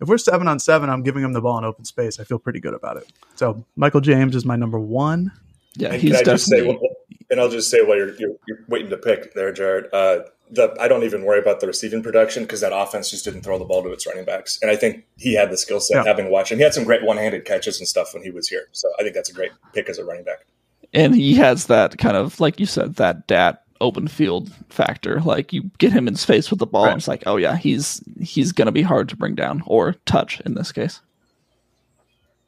if 0.00 0.08
we're 0.08 0.18
seven 0.18 0.48
on 0.48 0.58
seven, 0.58 0.88
I'm 0.90 1.02
giving 1.02 1.22
him 1.24 1.32
the 1.32 1.40
ball 1.40 1.58
in 1.58 1.64
open 1.64 1.84
space. 1.84 2.18
I 2.20 2.24
feel 2.24 2.38
pretty 2.38 2.60
good 2.60 2.74
about 2.74 2.96
it. 2.96 3.10
So 3.34 3.64
Michael 3.76 4.00
James 4.00 4.34
is 4.36 4.44
my 4.44 4.56
number 4.56 4.78
one. 4.78 5.32
Yeah, 5.74 5.92
And 5.92 6.00
he's 6.02 6.12
can 6.12 6.20
I 6.20 6.22
just 6.24 6.46
say, 6.46 6.58
definitely. 6.60 6.88
and 7.30 7.40
I'll 7.40 7.48
just 7.50 7.70
say 7.70 7.82
while 7.82 7.96
you're, 7.96 8.14
you're, 8.16 8.34
you're 8.46 8.58
waiting 8.68 8.90
to 8.90 8.96
pick 8.96 9.34
there, 9.34 9.52
Jared, 9.52 9.86
uh, 9.92 10.20
the, 10.50 10.74
I 10.80 10.88
don't 10.88 11.04
even 11.04 11.24
worry 11.24 11.38
about 11.38 11.60
the 11.60 11.66
receiving 11.66 12.02
production 12.02 12.42
because 12.44 12.60
that 12.62 12.72
offense 12.74 13.10
just 13.10 13.24
didn't 13.24 13.42
throw 13.42 13.58
the 13.58 13.64
ball 13.66 13.82
to 13.82 13.92
its 13.92 14.06
running 14.06 14.24
backs. 14.24 14.58
And 14.62 14.70
I 14.70 14.76
think 14.76 15.04
he 15.16 15.34
had 15.34 15.50
the 15.50 15.56
skill 15.58 15.78
set 15.78 15.96
Yeah. 15.96 16.04
having 16.04 16.30
watched 16.30 16.50
him. 16.50 16.58
He 16.58 16.64
had 16.64 16.74
some 16.74 16.84
great 16.84 17.04
one 17.04 17.16
handed 17.16 17.44
catches 17.44 17.78
and 17.78 17.86
stuff 17.86 18.14
when 18.14 18.22
he 18.22 18.30
was 18.30 18.48
here. 18.48 18.66
So 18.72 18.88
I 18.98 19.02
think 19.02 19.14
that's 19.14 19.28
a 19.30 19.34
great 19.34 19.52
pick 19.74 19.88
as 19.90 19.98
a 19.98 20.04
running 20.04 20.24
back. 20.24 20.46
and 20.94 21.14
he 21.14 21.34
has 21.34 21.66
that 21.66 21.98
kind 21.98 22.16
of 22.16 22.40
like 22.40 22.58
you 22.58 22.64
said 22.66 22.96
that 22.96 23.26
dat 23.26 23.62
open 23.80 24.08
field 24.08 24.50
factor 24.70 25.20
like 25.20 25.52
you 25.52 25.62
get 25.78 25.92
him 25.92 26.08
in 26.08 26.16
space 26.16 26.50
with 26.50 26.58
the 26.58 26.66
ball 26.66 26.84
Right. 26.84 26.92
and 26.92 26.98
it's 26.98 27.08
like 27.08 27.22
oh 27.26 27.36
yeah 27.36 27.56
he's 27.56 28.02
he's 28.20 28.52
gonna 28.52 28.72
be 28.72 28.82
hard 28.82 29.08
to 29.10 29.16
bring 29.16 29.34
down 29.34 29.62
or 29.66 29.94
touch 30.04 30.40
in 30.40 30.54
this 30.54 30.72
case 30.72 31.00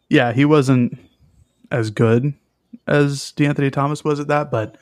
Yeah, 0.09 0.33
he 0.33 0.45
wasn't 0.45 0.99
as 1.71 1.91
good 1.91 2.35
as 2.89 3.33
De'Anthony 3.37 3.71
Thomas 3.73 4.03
was 4.03 4.19
at 4.19 4.27
that, 4.29 4.51
but 4.51 4.77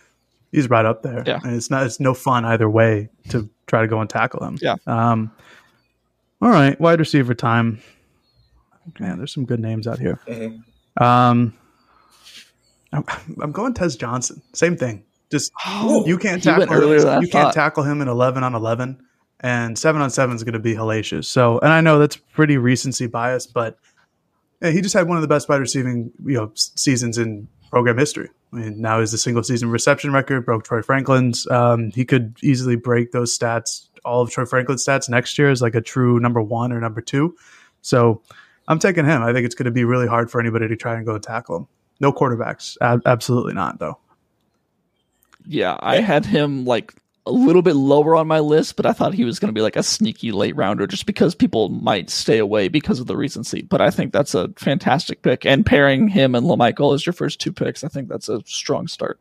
he's 0.53 0.71
right 0.71 0.87
up 0.87 1.03
there. 1.03 1.23
Yeah. 1.27 1.41
and 1.45 1.55
it's 1.55 1.71
not 1.71 1.85
it's 1.85 2.01
no 2.01 2.15
fun 2.15 2.45
either 2.47 2.69
way 2.71 3.11
to 3.29 3.49
try 3.67 3.83
to 3.83 3.87
go 3.89 4.01
and 4.01 4.09
tackle 4.09 4.43
him. 4.43 4.57
Yeah. 4.63 4.77
Um. 4.87 5.31
All 6.41 6.49
right, 6.49 6.81
wide 6.81 6.99
receiver 7.01 7.35
time. 7.35 7.83
Man, 8.99 9.19
there's 9.19 9.35
some 9.35 9.45
good 9.45 9.61
names 9.61 9.87
out 9.87 9.99
here. 9.99 10.19
Mhm. 10.27 10.63
Um, 10.99 11.53
I'm, 12.93 13.05
I'm 13.43 13.53
going 13.53 13.75
Tez 13.75 13.97
Johnson. 13.97 14.41
Same 14.55 14.77
thing. 14.79 15.05
Just 15.31 15.53
you 16.07 16.19
can't 16.19 16.43
He 16.43 16.51
went 16.51 16.71
tackle 16.71 16.75
earlier 16.75 17.01
than 17.01 17.09
I 17.09 17.21
you 17.21 17.29
can't 17.29 17.53
tackle 17.53 17.83
him 17.83 18.01
in 18.01 18.09
11 18.09 18.43
on 18.43 18.55
11 18.55 18.99
and 19.41 19.79
7 19.79 20.01
on 20.01 20.11
7 20.11 20.35
is 20.37 20.43
going 20.43 20.55
to 20.55 20.59
be 20.59 20.75
hellacious. 20.75 21.27
So, 21.27 21.59
and 21.61 21.73
I 21.73 21.81
know 21.81 21.99
that's 21.99 22.17
pretty 22.17 22.57
recency 22.57 23.07
bias, 23.07 23.47
but 23.47 23.79
yeah, 24.61 24.71
he 24.71 24.81
just 24.81 24.95
had 24.95 25.07
one 25.07 25.17
of 25.17 25.23
the 25.23 25.29
best 25.29 25.49
wide 25.49 25.61
receiving, 25.61 26.13
you 26.25 26.35
know, 26.35 26.51
seasons 26.55 27.19
in 27.19 27.47
program 27.71 27.99
history. 27.99 28.31
I 28.53 28.57
mean, 28.57 28.81
now 28.81 29.01
is 29.01 29.13
the 29.13 29.19
single 29.19 29.43
season 29.43 29.71
reception 29.71 30.13
record 30.13 30.45
broke 30.45 30.65
Troy 30.65 30.83
Franklin's. 30.83 31.47
Um, 31.51 31.91
he 31.91 32.05
could 32.05 32.37
easily 32.43 32.77
break 32.77 33.13
those 33.13 33.37
stats, 33.37 33.89
all 34.05 34.23
of 34.23 34.31
Troy 34.31 34.47
Franklin's 34.47 34.85
stats 34.85 35.09
next 35.09 35.39
year 35.39 35.51
is 35.51 35.61
like 35.61 35.75
a 35.75 35.81
true 35.81 36.19
number 36.19 36.41
1 36.43 36.73
or 36.73 36.81
number 36.81 37.01
2. 37.01 37.37
So, 37.83 38.23
I'm 38.67 38.79
taking 38.79 39.07
him. 39.07 39.23
I 39.23 39.33
think 39.33 39.47
it's 39.47 39.55
going 39.55 39.65
to 39.65 39.71
be 39.71 39.85
really 39.85 40.07
hard 40.07 40.31
for 40.31 40.41
anybody 40.41 40.69
to 40.69 40.77
try 40.77 40.97
and 40.97 41.07
go 41.07 41.15
and 41.15 41.23
tackle 41.23 41.57
him. 41.57 41.69
No 42.01 42.13
quarterbacks. 42.13 42.77
Ab- 42.83 43.03
absolutely 43.07 43.55
not, 43.55 43.79
though. 43.79 43.99
Yeah 45.49 45.77
i 45.81 46.01
had 46.01 46.25
him 46.27 46.65
like 46.65 46.95
a 47.27 47.33
little 47.33 47.63
bit 47.63 47.75
lower 47.75 48.15
on 48.17 48.27
my 48.27 48.39
list 48.41 48.77
but 48.77 48.87
i 48.87 48.93
thought 48.93 49.13
he 49.15 49.25
was 49.25 49.39
gonna 49.39 49.53
be 49.53 49.61
like 49.61 49.77
a 49.77 49.83
sneaky 49.83 50.31
late 50.33 50.57
rounder 50.57 50.87
just 50.87 51.05
because 51.07 51.35
people 51.35 51.69
might 51.69 52.09
stay 52.11 52.39
away 52.39 52.69
because 52.69 53.01
of 53.01 53.07
the 53.07 53.17
recency 53.17 53.63
but 53.63 53.81
i 53.81 53.91
think 53.91 54.13
that's 54.13 54.35
a 54.35 54.49
fantastic 54.57 55.23
pick 55.23 55.45
and 55.45 55.67
pairing 55.67 56.09
him 56.09 56.35
and 56.35 56.47
lamichael 56.47 56.95
as 56.95 57.05
your 57.05 57.13
first 57.13 57.41
two 57.41 57.53
picks 57.53 57.83
i 57.85 57.89
think 57.89 58.09
that's 58.09 58.29
a 58.29 58.41
strong 58.47 58.87
start 58.89 59.19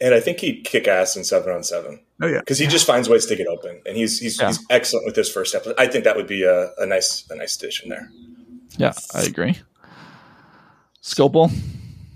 And 0.00 0.14
I 0.14 0.20
think 0.20 0.40
he'd 0.40 0.64
kick 0.64 0.88
ass 0.88 1.16
in 1.16 1.24
seven 1.24 1.52
on 1.52 1.62
seven 1.62 2.00
Oh, 2.22 2.26
yeah. 2.26 2.38
because 2.40 2.58
he 2.58 2.66
just 2.66 2.86
finds 2.86 3.10
ways 3.10 3.26
to 3.26 3.36
get 3.36 3.46
open, 3.46 3.82
and 3.84 3.94
he's 3.94 4.18
he's, 4.20 4.40
Yeah. 4.40 4.46
he's 4.48 4.64
excellent 4.70 5.04
with 5.04 5.14
his 5.16 5.28
first 5.30 5.50
step. 5.50 5.66
I 5.76 5.86
think 5.86 6.04
that 6.04 6.16
would 6.16 6.26
be 6.26 6.44
a, 6.44 6.70
a 6.78 6.86
nice 6.86 7.26
a 7.30 7.36
nice 7.36 7.56
addition 7.56 7.90
there. 7.90 8.10
yeah 8.78 8.92
i 9.14 9.20
agree 9.22 9.56
Skopil 11.02 11.50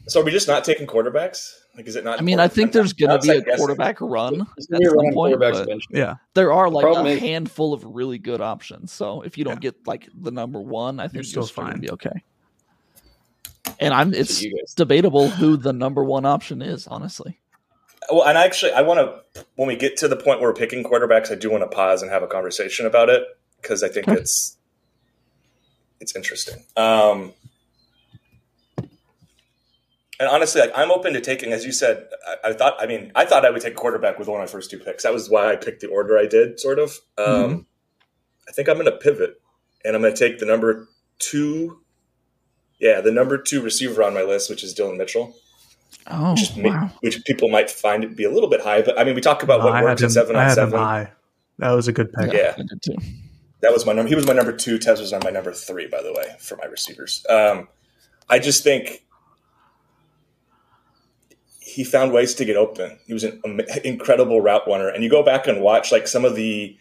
So 0.09 0.21
are 0.21 0.25
we 0.25 0.31
just 0.31 0.49
not 0.49 0.65
taking 0.65 0.87
quarterbacks? 0.87 1.53
Like, 1.81 1.89
is 1.89 1.97
it 1.97 2.05
not? 2.05 2.19
I 2.19 2.23
mean, 2.23 2.39
I 2.41 2.47
think 2.49 2.73
there's 2.73 2.93
going 2.93 3.19
to 3.19 3.27
be 3.27 3.31
a 3.31 3.41
guessing. 3.41 3.57
quarterback 3.57 4.01
run 4.03 4.47
There's 4.57 4.67
at 4.67 4.71
gonna 4.71 4.81
be 4.81 4.87
a 4.87 4.91
some 4.91 5.13
point, 5.15 5.39
but. 5.41 5.69
Yeah. 5.91 6.17
there 6.35 6.53
are 6.53 6.69
like 6.69 6.83
Problem 6.85 7.07
a 7.07 7.11
is- 7.11 7.21
handful 7.21 7.73
of 7.73 7.83
really 7.85 8.19
good 8.19 8.41
options. 8.43 8.93
So 8.93 9.23
if 9.23 9.39
you 9.39 9.45
don't 9.45 9.61
get 9.61 9.87
like 9.87 10.09
the 10.15 10.31
number 10.31 10.61
one, 10.61 11.01
I 11.01 11.05
think 11.05 11.15
You're 11.15 11.19
you're 11.21 11.25
still 11.25 11.43
still 11.45 11.65
to 11.65 11.71
fine. 11.73 11.81
be 11.81 11.91
okay. 11.93 12.23
And 13.79 13.95
I'm 13.95 14.13
it's 14.13 14.43
you 14.43 14.63
debatable 14.77 15.29
who 15.29 15.57
the 15.57 15.73
number 15.73 16.05
one 16.05 16.27
option 16.27 16.61
is. 16.61 16.87
Honestly, 16.87 17.41
Well, 18.11 18.27
and 18.29 18.37
actually, 18.37 18.73
I 18.73 18.83
want 18.83 19.01
to 19.35 19.45
when 19.57 19.69
we 19.69 19.77
get 19.77 19.97
to 19.99 20.09
the 20.09 20.17
point 20.17 20.41
where 20.41 20.51
we're 20.51 20.55
picking 20.55 20.85
quarterbacks, 20.85 21.31
I 21.33 21.35
do 21.35 21.51
want 21.51 21.63
to 21.63 21.69
pause 21.75 22.03
and 22.03 22.11
have 22.11 22.23
a 22.23 22.27
conversation 22.27 22.85
about 22.85 23.09
it 23.09 23.23
because 23.63 23.83
I 23.83 23.89
think 23.89 24.07
Okay. 24.09 24.21
it's 24.21 24.59
it's 26.01 26.15
interesting. 26.15 26.63
Um, 26.77 27.33
and 30.21 30.29
honestly, 30.29 30.61
like, 30.61 30.71
I'm 30.77 30.93
open 30.93 31.13
to 31.15 31.21
taking, 31.21 31.53
as 31.53 31.65
you 31.65 31.73
said. 31.73 32.07
I, 32.45 32.51
I 32.51 32.53
thought, 32.53 32.77
I 32.79 32.87
mean, 32.87 33.11
I 33.17 33.25
thought 33.25 33.45
I 33.45 33.51
would 33.51 33.63
take 33.63 33.75
quarterback 33.75 34.19
with 34.19 34.29
one 34.29 34.41
of 34.41 34.47
my 34.47 34.51
first 34.53 34.71
two 34.71 34.79
picks. 34.79 35.03
That 35.03 35.13
was 35.13 35.29
why 35.29 35.51
I 35.51 35.57
picked 35.57 35.81
the 35.81 35.89
order 35.89 36.17
I 36.19 36.27
did, 36.27 36.61
sort 36.61 36.79
of. 36.79 36.99
Um, 37.19 37.27
Mhm. 37.27 37.65
I 38.49 38.53
think 38.53 38.69
I'm 38.69 38.75
going 38.77 38.87
to 38.87 38.93
pivot, 38.97 39.41
and 39.85 39.97
I'm 39.97 40.03
going 40.03 40.15
to 40.15 40.19
take 40.19 40.39
the 40.39 40.47
number 40.47 40.89
two. 41.19 41.81
Yeah, 42.79 43.01
the 43.01 43.11
number 43.13 43.37
two 43.39 43.61
receiver 43.63 44.03
on 44.03 44.15
my 44.15 44.23
list, 44.23 44.49
which 44.51 44.63
is 44.65 44.73
Dillon 44.75 44.97
Mitchell 44.99 45.35
oh 46.07 46.33
which, 46.33 46.57
may- 46.57 46.71
wow, 46.71 46.91
which 47.01 47.23
people 47.25 47.49
might 47.51 47.69
find 47.71 48.03
it 48.05 48.17
be 48.17 48.25
a 48.25 48.31
little 48.31 48.49
bit 48.49 48.61
high. 48.63 48.81
But 48.83 48.99
I 48.99 49.05
mean, 49.05 49.15
we 49.15 49.21
talk 49.21 49.43
about 49.43 49.61
No, 49.61 49.67
what 49.67 49.75
I 49.75 49.83
works 49.83 50.01
had 50.01 50.07
at 50.09 50.13
seven 50.13 50.35
I 50.37 50.41
on 50.41 50.47
had 50.49 50.55
seven. 50.55 50.79
high. 50.79 51.13
That 51.59 51.73
was 51.73 51.89
a 51.89 51.93
good 51.93 52.13
pick. 52.13 52.33
Yeah. 52.33 52.55
I 52.57 52.63
did 52.63 52.83
too. 52.83 52.97
That 53.61 53.73
was 53.73 53.85
my 53.85 53.93
number. 53.93 54.09
He 54.09 54.15
was 54.15 54.27
my 54.27 54.33
number 54.33 54.53
two. 54.53 54.79
Tez 54.79 54.99
was 55.01 55.13
on 55.13 55.21
my 55.23 55.31
number 55.31 55.53
three, 55.53 55.87
by 55.89 56.03
the 56.03 56.13
way, 56.15 56.35
for 56.41 56.57
my 56.57 56.65
receivers. 56.65 57.25
Um, 57.29 57.69
I 58.31 58.39
just 58.39 58.65
think 58.65 59.05
he 61.71 61.85
found 61.85 62.13
ways 62.13 62.35
to 62.35 62.45
get 62.45 62.57
open. 62.57 62.99
He 63.07 63.13
was 63.13 63.23
an 63.25 63.41
incredible 63.85 64.41
route 64.41 64.67
runner. 64.67 64.89
And 64.89 65.05
you 65.05 65.11
go 65.11 65.23
back 65.23 65.47
and 65.47 65.61
watch 65.63 65.93
like 65.93 66.09
some 66.09 66.25
of 66.25 66.35
the 66.35 66.77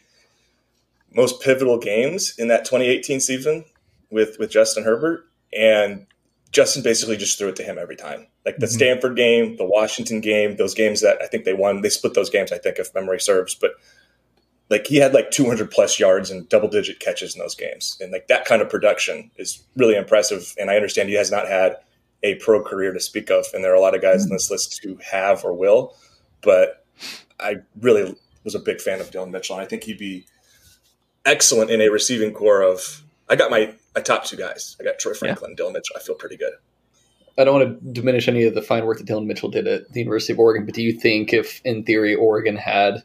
most 1.14 1.42
pivotal 1.42 1.78
games 1.78 2.34
in 2.38 2.48
that 2.48 2.66
2018 2.66 3.20
season 3.20 3.66
with 4.10 4.38
with 4.40 4.50
Justin 4.50 4.84
Herbert, 4.84 5.26
and 5.54 6.08
Justin 6.52 6.82
basically 6.82 7.18
just 7.18 7.38
threw 7.38 7.50
it 7.50 7.56
to 7.58 7.64
him 7.64 7.78
every 7.78 7.96
time. 7.96 8.26
Like 8.46 8.58
the 8.58 8.66
Mhm. 8.66 8.72
Stanford 8.72 9.16
game, 9.16 9.58
the 9.58 9.66
Washington 9.66 10.22
game, 10.22 10.56
those 10.56 10.74
games 10.74 11.02
that 11.02 11.22
I 11.22 11.28
think 11.28 11.46
they 11.46 11.54
won. 11.54 11.82
They 11.82 11.90
split 11.90 12.16
those 12.16 12.30
games, 12.32 12.52
I 12.52 12.58
think, 12.58 12.80
if 12.80 12.94
memory 12.96 13.20
serves. 13.20 13.54
But 13.54 13.74
like 14.72 14.88
he 14.88 14.98
had 14.98 15.14
like 15.14 15.30
200 15.30 15.70
plus 15.70 16.00
yards 16.00 16.32
and 16.32 16.50
double 16.50 16.68
digit 16.70 17.00
catches 17.00 17.36
in 17.36 17.40
those 17.40 17.56
games, 17.56 17.98
and 18.02 18.12
like 18.12 18.28
that 18.28 18.46
kind 18.46 18.62
of 18.64 18.70
production 18.70 19.30
is 19.38 19.62
really 19.76 19.96
impressive. 19.96 20.56
And 20.58 20.72
I 20.72 20.76
understand 20.76 21.10
he 21.10 21.16
has 21.16 21.30
not 21.32 21.48
had 21.48 21.78
a 22.24 22.36
pro 22.36 22.64
career 22.64 22.92
to 22.94 23.00
speak 23.00 23.30
of, 23.30 23.46
and 23.54 23.64
there 23.64 23.72
are 23.72 23.76
a 23.76 23.82
lot 23.82 23.96
of 23.96 24.02
guys 24.02 24.24
in 24.26 24.32
this 24.32 24.52
list 24.52 24.84
who 24.84 24.98
have 25.12 25.44
or 25.44 25.54
will. 25.54 25.96
But 26.42 26.86
I 27.40 27.58
really 27.80 28.16
was 28.44 28.56
a 28.56 28.60
big 28.60 28.82
fan 28.82 29.00
of 29.02 29.12
Dillon 29.12 29.32
Mitchell, 29.32 29.56
and 29.56 29.64
I 29.64 29.68
think 29.68 29.84
he'd 29.84 29.98
be 29.98 30.26
excellent 31.26 31.72
in 31.72 31.82
a 31.82 31.90
receiving 31.90 32.34
core 32.34 32.62
of. 32.62 33.04
I 33.30 33.36
got 33.36 33.52
my, 33.52 33.76
my 33.94 34.02
top 34.02 34.26
two 34.26 34.38
guys. 34.38 34.76
I 34.80 34.84
got 34.84 34.98
Troy 34.98 35.14
Franklin, 35.14 35.54
Dillon 35.56 35.74
Mitchell. 35.74 35.96
I 35.96 36.00
feel 36.00 36.16
pretty 36.16 36.36
good. 36.36 36.54
I 37.38 37.44
don't 37.44 37.60
want 37.60 37.80
to 37.80 37.94
diminish 37.94 38.28
any 38.28 38.44
of 38.44 38.56
the 38.56 38.62
fine 38.62 38.86
work 38.86 38.98
that 38.98 39.06
Dillon 39.06 39.28
Mitchell 39.28 39.50
did 39.50 39.68
at 39.68 39.92
the 39.94 40.00
University 40.00 40.34
of 40.34 40.40
Oregon, 40.40 40.66
but 40.66 40.74
do 40.74 40.82
you 40.82 40.92
think 40.92 41.32
if, 41.32 41.62
in 41.64 41.84
theory, 41.84 42.16
Oregon 42.16 42.58
had 42.58 43.04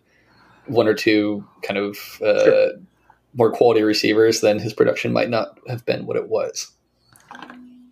one 0.67 0.89
or 0.89 0.95
two 0.95 1.47
kind 1.63 1.79
of 1.79 1.97
uh, 2.23 2.45
Sure. 2.45 2.73
more 3.35 3.53
quality 3.53 3.83
receivers, 3.83 4.41
then 4.41 4.59
his 4.59 4.73
production 4.73 5.13
might 5.13 5.29
not 5.29 5.59
have 5.69 5.85
been 5.85 6.07
what 6.07 6.17
it 6.17 6.29
was? 6.29 6.73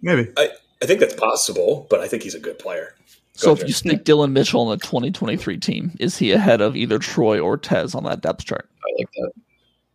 Maybe. 0.01 0.33
I 0.37 0.49
think 0.87 1.01
that's 1.01 1.15
possible, 1.15 1.87
but 1.91 2.01
I 2.01 2.09
think 2.09 2.23
he's 2.23 2.35
a 2.35 2.41
good 2.41 2.59
player. 2.59 2.95
So 3.35 3.47
Go 3.47 3.53
if 3.53 3.59
ahead. 3.61 3.69
you 3.69 3.75
sneak 3.75 4.05
Dillon 4.05 4.33
Mitchell 4.33 4.61
on 4.63 4.69
the 4.79 4.85
2023 4.85 5.57
team, 5.59 5.93
is 5.99 6.19
he 6.19 6.33
ahead 6.33 6.61
of 6.61 6.77
either 6.77 6.99
Troy 6.99 7.41
or 7.41 7.57
Tez 7.57 7.95
on 7.95 8.05
that 8.05 8.21
depth 8.21 8.45
chart? 8.45 8.69
I 8.85 8.89
like 8.99 9.09
that. 9.17 9.33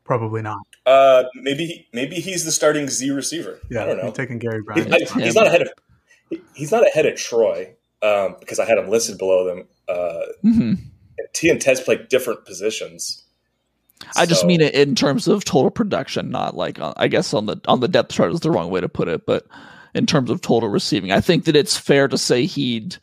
Probably 0.03 0.41
not. 0.41 0.59
Uh, 0.85 1.25
maybe 1.35 1.87
maybe 1.93 2.15
he's 2.15 2.45
the 2.45 2.51
starting 2.51 2.87
Z 2.87 3.11
receiver. 3.11 3.59
Yeah, 3.69 3.83
I 3.83 3.85
don't 3.87 3.97
know. 3.97 4.11
Taking 4.11 4.39
Gary 4.39 4.59
He- 4.59 4.61
Bryant. 4.63 4.93
I- 4.93 5.21
he's 5.21 5.35
not 5.35 5.47
ahead 5.47 5.61
of 5.63 5.69
he's 6.53 6.71
not 6.71 6.87
ahead 6.87 7.05
of 7.05 7.15
Troy 7.15 7.73
um, 8.01 8.35
because 8.39 8.57
I 8.59 8.65
had 8.65 8.77
him 8.77 8.89
listed 8.89 9.17
below 9.17 9.45
them. 9.45 9.67
Uh, 9.87 10.21
hmm 10.41 10.73
T 11.33 11.49
and 11.49 11.59
Tez 11.61 11.81
play 11.81 11.97
different 12.09 12.45
positions. 12.45 13.23
I 14.15 14.25
just 14.25 14.45
mean 14.45 14.61
it 14.61 14.73
in 14.75 14.95
terms 14.95 15.27
of 15.27 15.43
total 15.43 15.71
production, 15.71 16.29
not 16.29 16.55
like 16.55 16.79
on, 16.79 16.93
I 16.97 17.07
guess 17.07 17.33
on 17.33 17.45
the 17.47 17.57
on 17.67 17.81
the 17.81 17.87
depth 17.87 18.11
chart 18.13 18.31
is 18.31 18.39
the 18.39 18.51
wrong 18.51 18.69
way 18.69 18.79
to 18.79 18.87
put 18.89 19.07
it, 19.09 19.25
but 19.25 19.45
in 19.93 20.05
terms 20.05 20.29
of 20.29 20.41
total 20.41 20.69
receiving, 20.69 21.11
I 21.11 21.21
think 21.21 21.45
that 21.45 21.55
it's 21.55 21.77
fair 21.77 22.07
to 22.07 22.17
say 22.17 22.45
he'd 22.45 22.97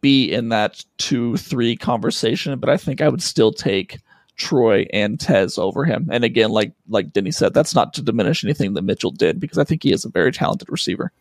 be 0.00 0.32
in 0.32 0.50
that 0.50 0.84
two 0.98 1.36
three 1.36 1.76
conversation, 1.76 2.58
but 2.58 2.70
I 2.70 2.76
think 2.76 3.00
I 3.00 3.08
would 3.08 3.22
still 3.22 3.52
take 3.52 3.98
Troy 4.36 4.86
and 4.92 5.18
Tez 5.18 5.58
over 5.58 5.84
him. 5.84 6.08
And 6.10 6.24
again, 6.24 6.50
like 6.50 6.72
like 6.88 7.12
Denney 7.12 7.34
said, 7.34 7.54
that's 7.54 7.74
not 7.74 7.94
to 7.94 8.02
diminish 8.02 8.44
anything 8.44 8.74
that 8.74 8.82
Mitchell 8.82 9.10
did 9.10 9.40
because 9.40 9.58
I 9.58 9.64
think 9.64 9.82
he 9.82 9.92
is 9.92 10.04
a 10.04 10.10
very 10.10 10.32
talented 10.32 10.70
receiver. 10.70 11.12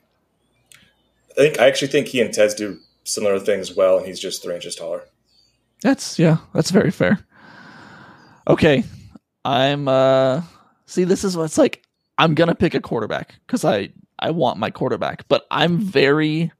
I 1.31 1.33
think 1.33 1.59
I 1.59 1.67
actually 1.67 1.89
think 1.89 2.07
he 2.07 2.21
and 2.21 2.33
Tez 2.33 2.53
do 2.53 2.79
similar 3.03 3.39
things 3.39 3.75
well, 3.75 3.97
and 3.97 4.05
he's 4.05 4.19
just 4.19 4.43
three 4.43 4.55
inches 4.55 4.75
taller. 4.75 5.03
That's 5.81 6.19
yeah, 6.19 6.37
that's 6.53 6.71
very 6.71 6.91
fair. 6.91 7.19
Okay. 8.47 8.83
I'm 9.43 9.87
uh 9.87 10.41
See, 10.87 11.03
this 11.03 11.23
is 11.23 11.37
what's 11.37 11.57
like. 11.57 11.83
I'm 12.17 12.33
gonna 12.33 12.55
pick 12.55 12.73
a 12.73 12.79
quarterback 12.79 13.35
because 13.45 13.63
I 13.63 13.89
I 14.19 14.31
want 14.31 14.59
my 14.59 14.69
quarterback, 14.69 15.27
but 15.27 15.45
I'm 15.51 15.79
very 15.79 16.51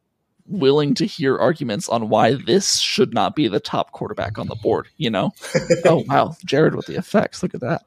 willing 0.46 0.93
to 0.96 1.06
hear 1.06 1.38
arguments 1.38 1.89
on 1.89 2.10
why 2.10 2.34
this 2.34 2.80
should 2.80 3.13
not 3.13 3.36
be 3.36 3.48
the 3.48 3.60
top 3.60 3.91
quarterback 3.91 4.38
on 4.38 4.48
the 4.48 4.56
board. 4.56 4.88
You 4.98 5.10
know? 5.10 5.32
oh 5.86 6.04
wow, 6.08 6.36
Jared 6.46 6.76
with 6.76 6.88
the 6.88 6.98
effects. 6.98 7.43
Look 7.43 7.54
at 7.54 7.62
that. 7.62 7.84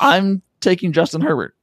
I'm 0.00 0.42
taking 0.60 0.92
Justin 0.92 1.20
Herbert 1.20 1.54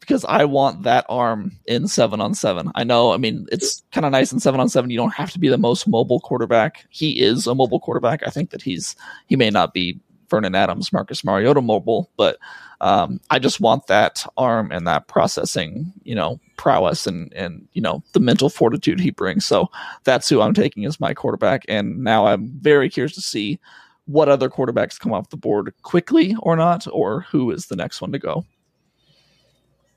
because 0.00 0.24
I 0.26 0.44
want 0.44 0.82
that 0.82 1.06
arm 1.08 1.52
in 1.66 1.88
seven 1.88 2.20
on 2.20 2.34
seven. 2.34 2.70
I 2.74 2.84
know, 2.84 3.12
I 3.12 3.16
mean, 3.16 3.46
it's 3.50 3.82
kind 3.92 4.04
of 4.04 4.12
nice 4.12 4.32
in 4.32 4.40
seven 4.40 4.60
on 4.60 4.68
seven. 4.68 4.90
You 4.90 4.98
don't 4.98 5.14
have 5.14 5.32
to 5.32 5.38
be 5.38 5.48
the 5.48 5.58
most 5.58 5.88
mobile 5.88 6.20
quarterback. 6.20 6.84
He 6.90 7.20
is 7.20 7.46
a 7.46 7.54
mobile 7.54 7.80
quarterback. 7.80 8.26
I 8.26 8.30
think 8.30 8.50
that 8.50 8.62
he's 8.62 8.96
he 9.26 9.36
may 9.36 9.50
not 9.50 9.72
be 9.72 9.98
Vernon 10.28 10.54
Adams, 10.54 10.92
Marcus 10.92 11.24
Mariota 11.24 11.60
mobile, 11.60 12.10
but 12.16 12.38
um, 12.80 13.20
I 13.30 13.38
just 13.38 13.60
want 13.60 13.86
that 13.86 14.26
arm 14.36 14.70
and 14.70 14.86
that 14.86 15.08
processing, 15.08 15.92
you 16.02 16.14
know, 16.14 16.38
prowess 16.56 17.06
and 17.06 17.32
and 17.32 17.66
you 17.72 17.82
know 17.82 18.02
the 18.12 18.20
mental 18.20 18.50
fortitude 18.50 19.00
he 19.00 19.10
brings. 19.10 19.46
So 19.46 19.70
that's 20.04 20.28
who 20.28 20.40
I'm 20.40 20.54
taking 20.54 20.84
as 20.84 21.00
my 21.00 21.14
quarterback. 21.14 21.64
And 21.68 22.04
now 22.04 22.26
I'm 22.26 22.48
very 22.60 22.90
curious 22.90 23.14
to 23.14 23.20
see 23.20 23.58
what 24.06 24.28
other 24.28 24.50
quarterbacks 24.50 24.98
come 24.98 25.12
off 25.12 25.30
the 25.30 25.36
board 25.36 25.72
quickly 25.82 26.36
or 26.40 26.56
not, 26.56 26.86
or 26.92 27.22
who 27.22 27.50
is 27.50 27.66
the 27.66 27.76
next 27.76 28.00
one 28.00 28.12
to 28.12 28.18
go. 28.18 28.44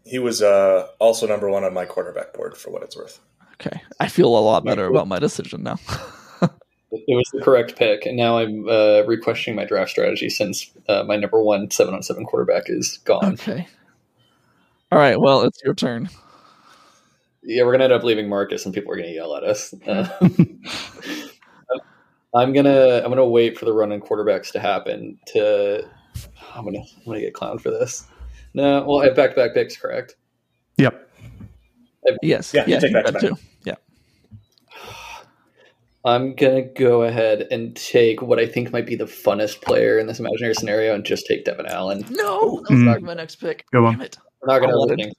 He 0.06 0.20
was 0.20 0.42
uh, 0.42 0.88
also 1.00 1.28
number 1.28 1.50
one 1.50 1.66
on 1.66 1.74
my 1.74 1.86
quarterback 1.86 2.34
board 2.34 2.56
for 2.56 2.72
what 2.72 2.84
it's 2.84 2.96
worth. 2.96 3.20
Okay, 3.56 3.82
I 4.00 4.08
feel 4.08 4.28
a 4.28 4.40
lot 4.40 4.64
better 4.64 4.86
about 4.86 5.08
my 5.08 5.20
decision 5.20 5.64
now. 5.64 5.78
it 6.92 7.16
was 7.16 7.30
the 7.34 7.42
correct 7.42 7.76
pick, 7.76 8.06
and 8.06 8.16
now 8.16 8.38
I'm 8.38 8.68
uh, 8.68 9.02
re-questioning 9.04 9.56
my 9.56 9.66
draft 9.66 9.92
strategy 9.92 10.30
since 10.30 10.72
uh, 10.88 11.04
my 11.04 11.18
number 11.18 11.42
one 11.42 11.70
seven 11.70 11.94
on 11.94 12.04
seven 12.04 12.26
quarterback 12.26 12.64
is 12.68 13.00
gone. 13.00 13.34
Okay. 13.34 13.68
All 14.92 15.00
right. 15.00 15.20
Well, 15.20 15.42
it's 15.42 15.62
your 15.64 15.74
turn. 15.74 16.10
Yeah, 17.44 17.64
we're 17.64 17.72
gonna 17.72 17.86
end 17.86 17.94
up 17.94 18.04
leaving 18.04 18.30
Marcus, 18.30 18.66
and 18.66 18.74
people 18.74 18.92
are 18.92 18.98
gonna 18.98 19.10
yell 19.10 19.36
at 19.36 19.44
us. 19.44 19.74
Uh, 19.88 20.08
I'm 22.36 22.54
gonna 22.54 23.02
I'm 23.04 23.10
gonna 23.10 23.28
wait 23.28 23.58
for 23.58 23.66
the 23.66 23.74
run 23.74 23.92
on 23.92 24.02
quarterbacks 24.02 24.52
to 24.52 24.60
happen. 24.60 25.18
To 25.28 25.90
I'm 26.54 26.66
gonna 26.66 26.80
I'm 26.80 27.06
gonna 27.06 27.20
get 27.20 27.34
clowned 27.34 27.62
for 27.62 27.72
this. 27.72 28.06
No, 28.54 28.84
well, 28.86 29.02
I 29.02 29.06
have 29.06 29.16
back 29.16 29.32
to 29.32 29.36
back 29.36 29.54
picks, 29.54 29.78
correct? 29.78 30.16
Yep. 30.78 31.10
Yes. 32.22 32.54
Yeah, 32.54 32.66
you 32.68 32.80
take 32.80 32.92
you 32.92 32.94
back 32.94 33.06
to 33.06 33.12
back. 33.14 33.22
two. 33.22 33.38
Yeah. 33.64 33.76
I'm 36.08 36.34
gonna 36.36 36.62
go 36.64 37.04
ahead 37.04 37.48
and 37.52 37.76
take 37.76 38.22
what 38.22 38.40
I 38.40 38.46
think 38.48 38.72
might 38.72 38.86
be 38.86 38.96
the 38.96 39.06
funnest 39.06 39.62
player 39.62 40.00
in 40.00 40.08
this 40.08 40.20
imaginary 40.20 40.54
scenario, 40.56 40.96
and 40.96 41.04
just 41.06 41.26
take 41.28 41.46
Devin 41.46 41.66
Allen. 41.68 42.06
No, 42.10 42.62
that 42.62 42.70
was 42.72 42.80
Mm. 42.80 42.86
not 42.86 43.02
my 43.02 43.14
next 43.14 43.36
pick. 43.38 43.66
Go 43.72 43.86
on. 43.86 43.94
Damn 43.94 44.02
it. 44.02 44.18
We're 44.42 44.54
not 44.54 44.60
gonna 44.62 44.74
I 44.74 44.76
wanted- 44.78 44.92
running 45.00 45.14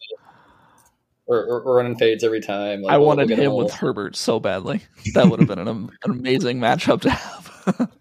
or, 1.27 1.37
or, 1.45 1.61
or 1.61 1.77
running 1.77 1.97
fades 1.99 2.25
every 2.25 2.41
time. 2.41 2.83
Like, 2.83 2.95
I 2.95 2.99
wanted 2.99 3.29
we'll 3.29 3.39
him 3.39 3.51
all- 3.53 3.59
with 3.59 3.73
Herbert 3.75 4.17
so 4.17 4.41
badly. 4.41 4.83
That 5.15 5.29
would 5.29 5.41
have 5.41 5.49
been 5.49 5.59
an, 5.59 5.69
an 5.69 5.91
amazing 6.05 6.59
matchup 6.59 7.03
to 7.03 7.11
have. 7.11 7.91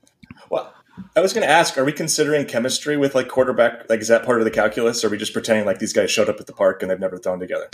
Well, 0.49 0.73
I 1.13 1.19
was 1.19 1.33
going 1.33 1.45
to 1.45 1.51
ask: 1.51 1.77
Are 1.77 1.83
we 1.83 1.91
considering 1.91 2.45
chemistry 2.45 2.95
with 2.95 3.13
like 3.15 3.27
quarterback? 3.27 3.89
Like, 3.89 3.99
is 3.99 4.07
that 4.07 4.23
part 4.25 4.39
of 4.39 4.45
the 4.45 4.51
calculus? 4.51 5.03
Or 5.03 5.07
are 5.07 5.09
we 5.09 5.17
just 5.17 5.33
pretending 5.33 5.65
like 5.65 5.79
these 5.79 5.91
guys 5.91 6.09
showed 6.09 6.29
up 6.29 6.39
at 6.39 6.47
the 6.47 6.53
park 6.53 6.81
and 6.81 6.89
they've 6.89 6.99
never 6.99 7.17
thrown 7.17 7.39
together? 7.41 7.69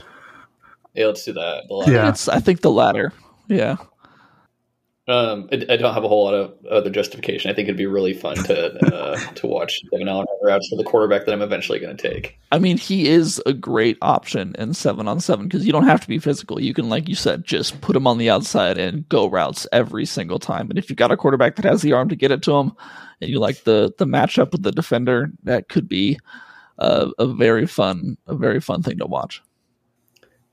Yeah, 0.95 1.05
let's 1.05 1.23
do 1.23 1.33
that. 1.33 1.65
Yeah. 1.87 2.09
it's 2.09 2.27
I 2.27 2.39
think 2.39 2.61
the 2.61 2.71
latter. 2.71 3.13
Yeah. 3.47 3.75
Um, 5.05 5.49
I, 5.51 5.55
I 5.69 5.75
don't 5.75 5.93
have 5.93 6.05
a 6.05 6.07
whole 6.07 6.23
lot 6.23 6.33
of 6.33 6.65
other 6.65 6.89
justification. 6.89 7.51
I 7.51 7.53
think 7.53 7.67
it'd 7.67 7.77
be 7.77 7.85
really 7.85 8.13
fun 8.13 8.37
to 8.37 8.95
uh, 8.95 9.17
to 9.35 9.47
watch 9.47 9.81
Devin 9.91 10.07
Allen 10.07 10.25
routes 10.41 10.69
for 10.69 10.77
the 10.77 10.83
quarterback 10.85 11.25
that 11.25 11.33
I'm 11.33 11.41
eventually 11.41 11.79
going 11.79 11.95
to 11.95 12.09
take. 12.09 12.39
I 12.53 12.59
mean, 12.59 12.77
he 12.77 13.07
is 13.07 13.41
a 13.45 13.51
great 13.51 13.97
option 14.01 14.55
in 14.57 14.73
seven 14.73 15.09
on 15.09 15.19
seven 15.19 15.47
because 15.47 15.65
you 15.65 15.73
don't 15.73 15.87
have 15.87 15.99
to 16.01 16.07
be 16.07 16.19
physical. 16.19 16.61
You 16.61 16.73
can, 16.73 16.87
like 16.87 17.09
you 17.09 17.15
said, 17.15 17.43
just 17.43 17.81
put 17.81 17.97
him 17.97 18.07
on 18.07 18.17
the 18.17 18.29
outside 18.29 18.77
and 18.77 19.07
go 19.09 19.29
routes 19.29 19.67
every 19.73 20.05
single 20.05 20.39
time. 20.39 20.69
And 20.69 20.79
if 20.79 20.89
you've 20.89 20.97
got 20.97 21.11
a 21.11 21.17
quarterback 21.17 21.57
that 21.57 21.65
has 21.65 21.81
the 21.81 21.91
arm 21.91 22.07
to 22.07 22.15
get 22.15 22.31
it 22.31 22.41
to 22.43 22.53
him, 22.53 22.71
and 23.19 23.29
you 23.29 23.39
like 23.39 23.65
the 23.65 23.93
the 23.97 24.05
matchup 24.05 24.53
with 24.53 24.63
the 24.63 24.71
defender, 24.71 25.31
that 25.43 25.67
could 25.67 25.89
be 25.89 26.17
a, 26.77 27.09
a 27.19 27.27
very 27.27 27.67
fun 27.67 28.17
a 28.25 28.35
very 28.35 28.61
fun 28.61 28.81
thing 28.81 28.99
to 28.99 29.05
watch. 29.05 29.41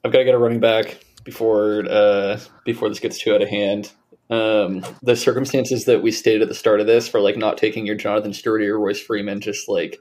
I've 0.04 0.10
got 0.10 0.18
to 0.18 0.24
get 0.24 0.34
a 0.34 0.38
running 0.38 0.60
back 0.60 1.04
before 1.22 1.84
uh, 1.88 2.40
before 2.64 2.88
this 2.88 2.98
gets 2.98 3.20
too 3.20 3.32
out 3.32 3.42
of 3.42 3.48
hand. 3.48 3.92
Um, 4.30 4.84
the 5.02 5.16
circumstances 5.16 5.86
that 5.86 6.02
we 6.02 6.12
stated 6.12 6.42
at 6.42 6.48
the 6.48 6.54
start 6.54 6.80
of 6.80 6.86
this 6.86 7.08
for 7.08 7.20
like 7.20 7.36
not 7.36 7.58
taking 7.58 7.84
your 7.84 7.96
Jonathan 7.96 8.32
Stewart 8.32 8.60
or 8.60 8.64
your 8.64 8.78
Royce 8.78 9.00
Freeman 9.00 9.40
just 9.40 9.68
like 9.68 9.98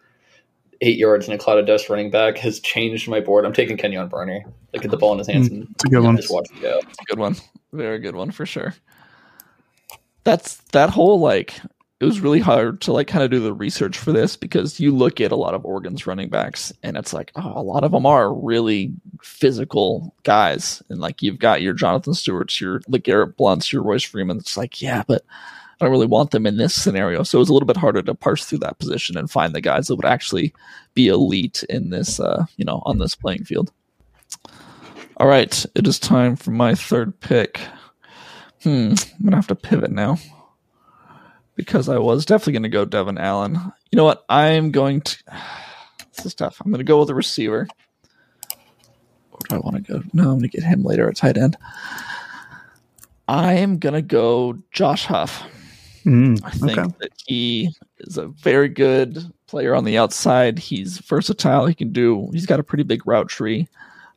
eight 0.81 0.97
yards 0.97 1.27
in 1.27 1.33
a 1.33 1.37
cloud 1.37 1.57
of 1.57 1.65
dust 1.65 1.89
running 1.89 2.11
back 2.11 2.37
has 2.37 2.59
changed 2.59 3.09
my 3.09 3.19
board. 3.19 3.43
I'm 3.43 3.53
taking 3.53 3.75
Kenjon 3.75 4.09
Barner. 4.09 4.41
Like 4.71 4.83
get 4.83 4.91
the 4.91 4.97
ball 4.97 5.13
in 5.13 5.17
his 5.17 5.27
hands 5.27 5.47
and 5.47 5.63
It's 5.71 5.85
a 5.85 5.87
good 5.89 6.03
one. 6.03 6.15
just 6.15 6.31
watch 6.31 6.47
it 6.51 6.61
go. 6.61 6.79
Good 7.07 7.17
one, 7.19 7.35
very 7.73 7.97
good 7.99 8.15
one 8.15 8.29
for 8.31 8.45
sure. 8.45 8.75
That's 10.23 10.57
that 10.73 10.91
whole 10.91 11.19
like 11.19 11.59
it 11.99 12.05
was 12.05 12.21
really 12.21 12.39
hard 12.39 12.79
to 12.81 12.93
like 12.93 13.07
kind 13.07 13.23
of 13.23 13.31
do 13.31 13.39
the 13.39 13.53
research 13.53 13.97
for 13.97 14.11
this 14.13 14.37
because 14.37 14.79
you 14.79 14.95
look 14.95 15.19
at 15.19 15.33
a 15.33 15.35
lot 15.37 15.53
of 15.53 15.65
Oregon's 15.65 16.07
running 16.07 16.29
backs 16.29 16.71
and 16.81 16.95
it's 16.95 17.13
like 17.13 17.31
oh 17.35 17.59
a 17.59 17.61
lot 17.61 17.83
of 17.83 17.91
them 17.91 18.05
are 18.05 18.33
really 18.33 18.93
physical 19.21 20.15
guys 20.23 20.81
and 20.89 20.99
like 20.99 21.21
you've 21.21 21.39
got 21.39 21.61
your 21.61 21.73
Jonathan 21.73 22.13
Stewart's 22.13 22.59
your 22.61 22.79
LeGarrette 22.81 23.35
Blunts 23.35 23.73
your 23.73 23.83
Royce 23.83 24.03
Freeman 24.03 24.37
it's 24.37 24.57
like 24.57 24.81
yeah 24.81 25.03
but 25.07 25.23
I 25.81 25.85
don't 25.85 25.91
really 25.91 26.07
want 26.07 26.31
them 26.31 26.45
in 26.45 26.57
this 26.57 26.73
scenario 26.73 27.23
so 27.23 27.37
it 27.37 27.41
was 27.41 27.49
a 27.49 27.53
little 27.53 27.67
bit 27.67 27.77
harder 27.77 28.01
to 28.01 28.15
parse 28.15 28.45
through 28.45 28.59
that 28.59 28.79
position 28.79 29.17
and 29.17 29.29
find 29.29 29.53
the 29.53 29.61
guys 29.61 29.87
that 29.87 29.95
would 29.95 30.05
actually 30.05 30.53
be 30.93 31.07
elite 31.07 31.63
in 31.69 31.89
this 31.89 32.19
uh 32.19 32.45
you 32.55 32.65
know 32.65 32.81
on 32.85 32.99
this 32.99 33.15
playing 33.15 33.43
field. 33.43 33.71
All 35.17 35.27
right, 35.27 35.65
it 35.75 35.85
is 35.85 35.99
time 35.99 36.37
for 36.37 36.51
my 36.51 36.75
third 36.75 37.19
pick. 37.19 37.59
Hmm, 38.63 38.93
I'm 38.93 39.25
gonna 39.25 39.35
have 39.35 39.47
to 39.47 39.55
pivot 39.55 39.91
now 39.91 40.17
because 41.59 41.89
I 41.89 41.97
was 41.97 42.25
definitely 42.25 42.53
gonna 42.53 42.69
go 42.69 42.85
Devin 42.85 43.17
Allen. 43.17 43.55
You 43.91 43.97
know 43.97 44.05
what? 44.05 44.23
I'm 44.29 44.71
going 44.71 45.01
to. 45.01 45.17
This 46.15 46.25
is 46.25 46.33
tough. 46.33 46.61
I'm 46.61 46.69
gonna 46.69 46.83
go 46.83 46.99
with 46.99 47.09
a 47.09 47.15
receiver. 47.15 47.65
Or 49.31 49.39
do 49.47 49.55
I 49.55 49.59
want 49.59 49.77
to 49.77 49.93
go? 49.93 50.03
No, 50.11 50.31
I'm 50.31 50.39
gonna 50.39 50.49
get 50.49 50.63
him 50.63 50.83
later 50.83 51.07
at 51.07 51.15
tight 51.15 51.37
end. 51.37 51.55
I 53.29 53.53
am 53.53 53.77
gonna 53.77 54.01
go 54.01 54.57
Josh 54.73 55.05
Huff. 55.05 55.43
Mm, 56.03 56.41
I 56.43 56.49
think 56.49 56.77
okay. 56.77 56.93
that 56.99 57.11
he 57.25 57.73
is 57.99 58.17
a 58.17 58.27
very 58.27 58.67
good 58.67 59.31
player 59.47 59.73
on 59.75 59.85
the 59.85 59.97
outside. 59.97 60.59
He's 60.59 60.97
versatile. 60.97 61.67
He 61.67 61.73
can 61.73 61.93
do. 61.93 62.29
He's 62.33 62.45
got 62.45 62.59
a 62.59 62.63
pretty 62.63 62.83
big 62.83 63.07
route 63.07 63.29
tree. 63.29 63.69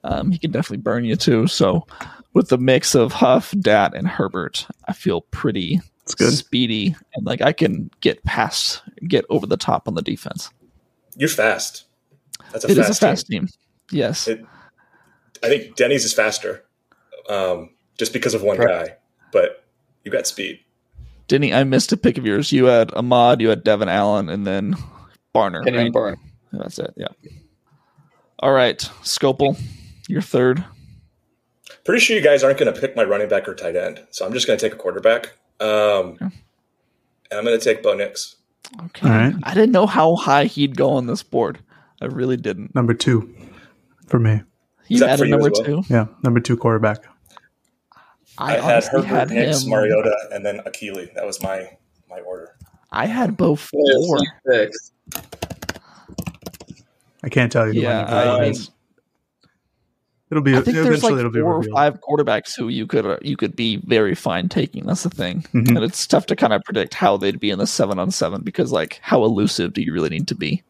Um, 0.03 0.33
he 0.33 0.39
can 0.39 0.51
definitely 0.51 0.83
burn 0.83 1.05
you 1.05 1.15
too. 1.15 1.47
So, 1.47 1.87
with 2.33 2.49
the 2.49 2.59
mix 2.59 2.97
of 2.97 3.13
Huff, 3.13 3.55
Dat, 3.61 3.95
and 3.95 4.09
Herbert, 4.09 4.67
I 4.89 4.93
feel 4.93 5.21
pretty 5.21 5.81
It's 6.05 6.15
good. 6.15 6.33
speedy 6.33 6.97
and 7.15 7.25
like 7.25 7.41
I 7.43 7.53
can 7.53 7.91
get 8.01 8.23
past, 8.25 8.83
get 9.07 9.25
over 9.31 9.47
the 9.47 9.57
top 9.57 9.87
on 9.87 9.95
the 9.95 10.03
defense. 10.03 10.51
You're 11.17 11.29
fast. 11.29 11.85
That's 12.53 12.65
a 12.65 12.71
It 12.71 12.79
is 12.79 12.87
fast 12.87 13.03
a 13.03 13.07
fast 13.07 13.27
team. 13.29 13.47
team. 13.47 13.55
Yes. 13.91 14.27
It- 14.29 14.45
I 15.45 15.49
think 15.49 15.77
Denney's 15.77 16.05
is 16.05 16.13
faster, 16.13 16.65
um, 17.29 17.71
just 17.99 18.13
because 18.13 18.35
of 18.35 18.43
one 18.43 18.59
Right. 18.59 18.87
guy. 18.89 18.97
But 19.33 19.65
you 20.05 20.11
got 20.13 20.27
speed. 20.27 20.61
Denney, 21.29 21.55
I 21.55 21.65
missed 21.65 21.93
a 21.93 21.97
pick 21.97 22.19
of 22.19 22.27
yours. 22.27 22.53
You 22.53 22.67
had 22.67 22.93
Ahmad, 22.95 23.41
you 23.41 23.49
had 23.49 23.65
Devin 23.65 23.89
Allen, 23.89 24.29
and 24.29 24.47
then 24.47 24.75
Barner. 25.35 25.65
Kenjon 25.65 25.77
right? 25.77 25.93
Barner. 25.93 26.17
That's 26.53 26.79
it. 26.79 26.93
Yeah. 26.97 27.09
All 28.41 28.53
right, 28.53 28.79
Skopil, 29.03 29.59
your 30.09 30.21
third. 30.23 30.65
Pretty 31.85 32.01
sure 32.01 32.17
you 32.17 32.23
guys 32.23 32.43
aren't 32.45 32.59
going 32.59 32.73
to 32.73 32.79
pick 32.81 32.95
my 32.97 33.05
running 33.05 33.29
back 33.29 33.49
or 33.49 33.55
tight 33.55 33.77
end, 33.77 34.05
so 34.11 34.27
I'm 34.27 34.33
just 34.33 34.47
going 34.47 34.59
to 34.59 34.65
take 34.65 34.75
a 34.75 34.77
quarterback. 34.81 35.33
Um, 35.63 36.17
and 36.21 37.39
I'm 37.39 37.45
going 37.45 37.59
to 37.59 37.65
take 37.65 37.83
Bo 37.83 37.95
Nix. 37.95 38.37
Okay. 38.87 39.09
All 39.09 39.15
right. 39.15 39.35
I 39.43 39.55
didn't 39.55 39.73
know 39.73 39.87
how 39.87 40.17
high 40.17 40.45
he'd 40.45 40.77
go 40.77 40.91
on 40.91 41.07
this 41.07 41.23
board. 41.23 41.61
I 42.01 42.07
really 42.07 42.37
didn't. 42.37 42.75
Number 42.75 42.95
two 42.95 43.33
for 44.09 44.19
me. 44.19 44.43
You 44.89 44.99
that 45.01 45.11
had 45.11 45.21
a 45.21 45.27
number 45.27 45.51
well? 45.53 45.65
two. 45.65 45.83
Yeah, 45.89 46.07
number 46.23 46.41
two 46.41 46.57
quarterback. 46.57 47.05
I, 48.39 48.57
I, 48.57 48.61
had 48.61 48.61
honestly 48.73 49.03
Herbert, 49.03 49.09
had 49.09 49.31
Nix, 49.31 49.63
him. 49.63 49.71
Mariota, 49.71 50.17
and 50.33 50.45
then 50.45 50.61
Akili. 50.67 51.15
That 51.15 51.25
was 51.25 51.43
my 51.43 51.69
my 52.11 52.21
order. 52.21 52.57
I 52.91 53.07
had 53.07 53.37
Bo 53.37 53.51
Yeah, 53.51 53.57
four. 54.07 54.19
six. 54.51 54.93
I 57.23 57.29
can't 57.29 57.53
tell 57.53 57.73
you. 57.73 57.83
Yeah, 57.83 58.03
my 58.03 58.11
number 58.11 58.15
I, 58.15 58.37
one 58.37 58.45
is. 58.45 58.71
It'll 60.33 60.43
be. 60.43 60.57
I 60.57 60.63
think 60.63 60.79
there's 60.79 61.03
like 61.05 61.13
it'll 61.15 61.31
be 61.31 61.41
four 61.41 61.57
or 61.59 61.63
five 61.63 62.01
quarterbacks 62.01 62.57
who 62.57 62.69
you 62.69 62.87
could 62.87 63.05
uh, 63.07 63.19
you 63.23 63.37
could 63.37 63.55
be 63.55 63.77
very 63.85 64.15
fine 64.15 64.49
taking. 64.49 64.87
That's 64.87 65.03
the 65.05 65.11
thing, 65.11 65.43
Mhm. 65.53 65.69
and 65.69 65.79
it's 65.85 66.07
tough 66.07 66.25
to 66.27 66.35
kind 66.37 66.53
of 66.55 66.65
predict 66.65 66.95
how 66.95 67.19
they'd 67.19 67.39
be 67.39 67.51
in 67.51 67.59
the 67.59 67.67
seven 67.67 67.99
on 67.99 68.11
seven 68.11 68.41
because 68.43 68.73
like 68.73 68.99
how 69.03 69.23
elusive 69.25 69.75
do 69.75 69.83
you 69.83 69.93
really 69.93 70.09
need 70.09 70.27
to 70.29 70.35
be? 70.35 70.63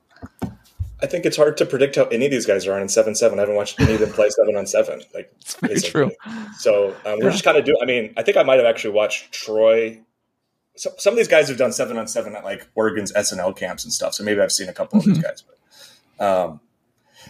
I 1.00 1.06
think 1.06 1.24
it's 1.26 1.36
hard 1.36 1.56
to 1.58 1.64
predict 1.66 1.94
how 1.96 2.04
any 2.06 2.26
of 2.26 2.30
these 2.32 2.44
guys 2.44 2.66
are 2.66 2.74
on 2.74 2.82
in 2.82 2.88
seven 2.88 3.14
seven. 3.14 3.38
I 3.38 3.42
haven't 3.42 3.54
watched 3.56 3.80
any 3.80 3.94
of 3.94 4.00
them 4.00 4.10
play 4.12 4.28
seven 4.30 4.56
on 4.56 4.66
seven. 4.66 5.00
Like 5.14 5.32
It's 5.40 5.54
very 5.54 5.74
basically. 5.74 6.10
true. 6.26 6.34
So 6.58 6.88
um, 7.06 7.18
we're 7.20 7.26
Yeah. 7.26 7.30
just 7.30 7.44
kind 7.44 7.56
of 7.56 7.64
do. 7.64 7.76
I 7.80 7.86
mean, 7.86 8.12
I 8.16 8.22
think 8.24 8.36
I 8.36 8.42
might 8.42 8.56
have 8.56 8.66
actually 8.66 8.94
watched 8.94 9.30
Troy. 9.32 10.00
So, 10.74 10.90
some 10.98 11.12
of 11.12 11.18
these 11.18 11.28
guys 11.28 11.48
have 11.48 11.58
done 11.58 11.72
seven 11.72 11.98
on 11.98 12.08
seven 12.08 12.34
at 12.34 12.44
like 12.44 12.66
Oregon's 12.74 13.12
SNL 13.12 13.54
camps 13.56 13.84
and 13.84 13.92
stuff. 13.92 14.14
So 14.14 14.24
maybe 14.24 14.40
I've 14.40 14.50
seen 14.52 14.68
a 14.68 14.72
couple 14.72 14.98
of 14.98 15.04
these 15.04 15.18
Mhm. 15.18 15.22
guys. 15.22 15.44
But 16.18 16.24
um, 16.26 16.60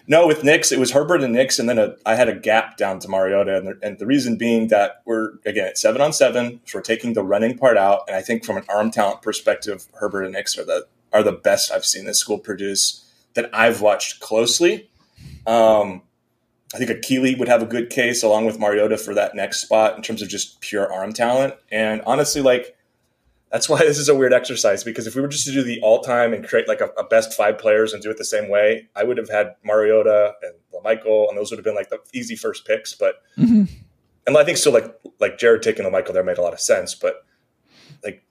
No, 0.06 0.26
with 0.26 0.42
Nix, 0.42 0.72
it 0.72 0.78
was 0.78 0.92
Herbert 0.92 1.22
and 1.22 1.32
Nix, 1.32 1.58
and 1.58 1.68
then 1.68 1.78
a, 1.78 1.94
I 2.04 2.16
had 2.16 2.28
a 2.28 2.34
gap 2.34 2.76
down 2.76 2.98
to 3.00 3.08
Mariota, 3.08 3.56
and 3.56 3.66
the, 3.68 3.78
and 3.82 3.98
the 3.98 4.06
reason 4.06 4.36
being 4.36 4.68
that 4.68 5.02
we're 5.04 5.34
again 5.46 5.68
at 5.68 5.78
seven 5.78 6.00
on 6.00 6.12
seven, 6.12 6.60
so 6.66 6.78
we're 6.78 6.82
taking 6.82 7.12
the 7.12 7.22
running 7.22 7.56
part 7.56 7.76
out, 7.76 8.02
and 8.08 8.16
I 8.16 8.22
think 8.22 8.44
from 8.44 8.56
an 8.56 8.64
arm 8.68 8.90
talent 8.90 9.22
perspective, 9.22 9.86
Herbert 9.94 10.24
and 10.24 10.32
Nix 10.32 10.58
are 10.58 10.64
the 10.64 10.86
are 11.12 11.22
the 11.22 11.32
best 11.32 11.70
I've 11.70 11.84
seen 11.84 12.04
this 12.04 12.18
school 12.18 12.38
produce 12.38 13.08
that 13.34 13.50
I've 13.52 13.80
watched 13.80 14.20
closely. 14.20 14.90
Um, 15.46 16.02
I 16.74 16.78
think 16.78 16.90
Akili 16.90 17.38
would 17.38 17.48
have 17.48 17.62
a 17.62 17.66
good 17.66 17.90
case 17.90 18.22
along 18.22 18.46
with 18.46 18.58
Mariota 18.58 18.96
for 18.96 19.14
that 19.14 19.34
next 19.34 19.60
spot 19.60 19.94
in 19.96 20.02
terms 20.02 20.22
of 20.22 20.28
just 20.28 20.60
pure 20.60 20.90
arm 20.92 21.12
talent, 21.12 21.54
and 21.70 22.02
honestly, 22.06 22.42
like 22.42 22.76
that's 23.52 23.68
why 23.68 23.78
this 23.84 23.98
is 23.98 24.08
a 24.08 24.14
weird 24.14 24.32
exercise 24.32 24.82
because 24.82 25.06
if 25.06 25.14
we 25.14 25.20
were 25.20 25.28
just 25.28 25.44
to 25.44 25.52
do 25.52 25.62
the 25.62 25.80
all 25.82 26.00
time 26.00 26.32
and 26.32 26.46
create 26.46 26.66
like 26.66 26.80
a, 26.80 26.86
a, 26.98 27.04
best 27.04 27.34
five 27.34 27.58
players 27.58 27.92
and 27.92 28.02
do 28.02 28.10
it 28.10 28.16
the 28.16 28.24
same 28.24 28.48
way, 28.48 28.88
I 28.96 29.04
would 29.04 29.18
have 29.18 29.28
had 29.28 29.54
Mariota 29.62 30.32
and 30.42 30.54
Michael, 30.82 31.28
and 31.28 31.38
those 31.38 31.50
would 31.50 31.58
have 31.58 31.64
been 31.64 31.76
like 31.76 31.90
the 31.90 32.00
easy 32.12 32.34
first 32.34 32.66
picks. 32.66 32.92
But 32.92 33.22
mm-hmm. 33.38 33.64
and 34.26 34.36
I 34.36 34.42
think 34.42 34.58
still 34.58 34.72
like 34.72 34.92
like 35.20 35.38
Jared 35.38 35.62
taking 35.62 35.88
Michael 35.92 36.14
there 36.14 36.24
made 36.24 36.38
a 36.38 36.42
lot 36.42 36.52
of 36.52 36.60
sense. 36.60 36.94
But 36.94 37.24
like 38.02 38.24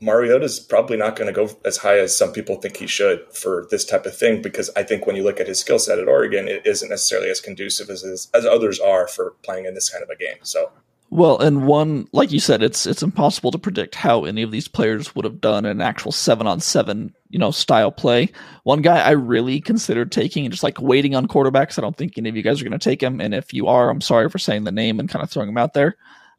Mariota's 0.00 0.58
probably 0.58 0.96
not 0.96 1.14
going 1.14 1.32
to 1.32 1.32
go 1.32 1.56
as 1.64 1.76
high 1.76 1.98
as 1.98 2.16
some 2.16 2.32
people 2.32 2.56
think 2.56 2.78
he 2.78 2.86
should 2.86 3.32
for 3.32 3.66
this 3.70 3.84
type 3.84 4.06
of 4.06 4.16
thing 4.16 4.42
because 4.42 4.70
I 4.76 4.82
think 4.82 5.06
when 5.06 5.14
you 5.14 5.22
look 5.22 5.38
at 5.38 5.46
his 5.46 5.60
skill 5.60 5.78
set 5.78 6.00
at 6.00 6.08
Oregon, 6.08 6.48
it 6.48 6.66
isn't 6.66 6.88
necessarily 6.88 7.30
as 7.30 7.40
conducive 7.40 7.90
as 7.90 8.28
as 8.34 8.44
others 8.44 8.80
are 8.80 9.06
for 9.06 9.34
playing 9.42 9.66
in 9.66 9.74
this 9.74 9.88
kind 9.88 10.02
of 10.02 10.10
a 10.10 10.16
game. 10.16 10.38
So 10.42 10.72
well, 11.10 11.38
and 11.38 11.66
one, 11.66 12.08
like 12.12 12.32
you 12.32 12.40
said, 12.40 12.62
it's 12.62 12.86
it's 12.86 13.02
impossible 13.02 13.50
to 13.52 13.58
predict 13.58 13.94
how 13.94 14.24
any 14.24 14.42
of 14.42 14.50
these 14.50 14.66
players 14.66 15.14
would 15.14 15.24
have 15.24 15.40
done 15.40 15.64
an 15.64 15.80
actual 15.80 16.10
seven 16.10 16.46
on 16.46 16.58
seven, 16.60 17.14
you 17.30 17.38
know, 17.38 17.52
style 17.52 17.92
play. 17.92 18.30
One 18.64 18.82
guy 18.82 18.98
I 19.00 19.12
really 19.12 19.60
considered 19.60 20.10
taking, 20.10 20.44
and 20.44 20.52
just 20.52 20.64
like 20.64 20.80
waiting 20.80 21.14
on 21.14 21.28
quarterbacks. 21.28 21.78
I 21.78 21.82
don't 21.82 21.96
think 21.96 22.18
any 22.18 22.28
of 22.28 22.36
you 22.36 22.42
guys 22.42 22.60
are 22.60 22.64
going 22.64 22.78
to 22.78 22.78
take 22.78 23.02
him, 23.02 23.20
and 23.20 23.34
if 23.34 23.54
you 23.54 23.68
are, 23.68 23.88
I'm 23.88 24.00
sorry 24.00 24.28
for 24.28 24.38
saying 24.38 24.64
the 24.64 24.72
name 24.72 24.98
and 24.98 25.08
kind 25.08 25.22
of 25.22 25.30
throwing 25.30 25.48
him 25.48 25.58
out 25.58 25.74
there. 25.74 25.96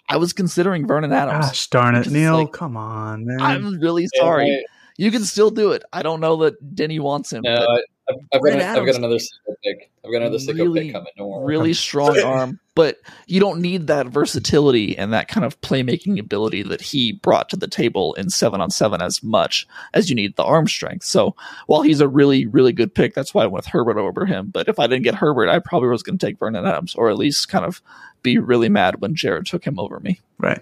I 0.09 0.17
was 0.17 0.33
considering 0.33 0.87
Vernon 0.87 1.11
Adams. 1.11 1.47
Gosh 1.47 1.67
darn 1.67 1.95
it, 1.95 2.09
Neel! 2.09 2.39
Like, 2.39 2.53
come 2.53 2.77
on, 2.77 3.25
man. 3.25 3.41
I'm 3.41 3.79
really 3.79 4.07
sorry. 4.15 4.49
Yeah, 4.49 4.61
you 4.97 5.11
can 5.11 5.23
still 5.23 5.51
do 5.51 5.71
it. 5.71 5.83
I 5.93 6.01
don't 6.01 6.19
know 6.19 6.37
that 6.37 6.75
Denney 6.75 6.99
wants 6.99 7.31
him. 7.31 7.43
No, 7.43 7.55
I, 7.55 7.81
I've, 8.09 8.15
I've, 8.33 8.41
got, 8.41 8.61
I've, 8.61 8.85
got, 8.85 8.95
another 8.95 9.15
sicko 9.15 9.53
pick. 9.63 9.91
I've 10.03 10.11
got 10.11 10.21
another 10.21 10.37
sicko 10.37 10.63
really, 10.63 10.91
pick 10.91 10.93
coming. 10.93 11.43
Really 11.43 11.73
strong 11.87 12.19
arm, 12.19 12.59
but 12.77 12.99
you 13.25 13.39
don't 13.39 13.59
need 13.59 13.87
that 13.87 14.05
versatility 14.05 14.95
and 14.95 15.11
that 15.11 15.27
kind 15.27 15.43
of 15.43 15.59
playmaking 15.61 16.19
ability 16.19 16.61
that 16.61 16.79
he 16.79 17.13
brought 17.13 17.49
to 17.49 17.55
the 17.55 17.67
table 17.67 18.13
in 18.13 18.29
seven 18.29 18.61
on 18.61 18.69
seven 18.69 19.01
as 19.01 19.23
much 19.23 19.65
as 19.95 20.11
you 20.11 20.15
need 20.15 20.35
the 20.35 20.43
arm 20.43 20.67
strength. 20.67 21.03
So 21.03 21.35
while 21.65 21.81
he's 21.81 22.01
a 22.01 22.07
really, 22.07 22.45
really 22.45 22.71
good 22.71 22.93
pick, 22.93 23.15
that's 23.15 23.33
why 23.33 23.41
I 23.41 23.47
went 23.47 23.65
with 23.65 23.65
Herbert 23.65 23.97
over 23.97 24.27
him. 24.27 24.51
But 24.51 24.67
if 24.67 24.77
I 24.77 24.85
didn't 24.85 25.05
get 25.05 25.15
Herbert, 25.15 25.49
I 25.49 25.57
probably 25.57 25.89
was 25.89 26.03
going 26.03 26.19
to 26.19 26.23
take 26.23 26.37
Vernon 26.37 26.67
Adams, 26.67 26.93
or 26.93 27.09
at 27.09 27.17
least 27.17 27.49
kind 27.49 27.65
of 27.65 27.81
be 28.21 28.37
really 28.37 28.69
mad 28.69 29.01
when 29.01 29.15
Jared 29.15 29.47
took 29.47 29.65
him 29.65 29.79
over 29.79 29.99
me. 29.99 30.19
Right. 30.37 30.61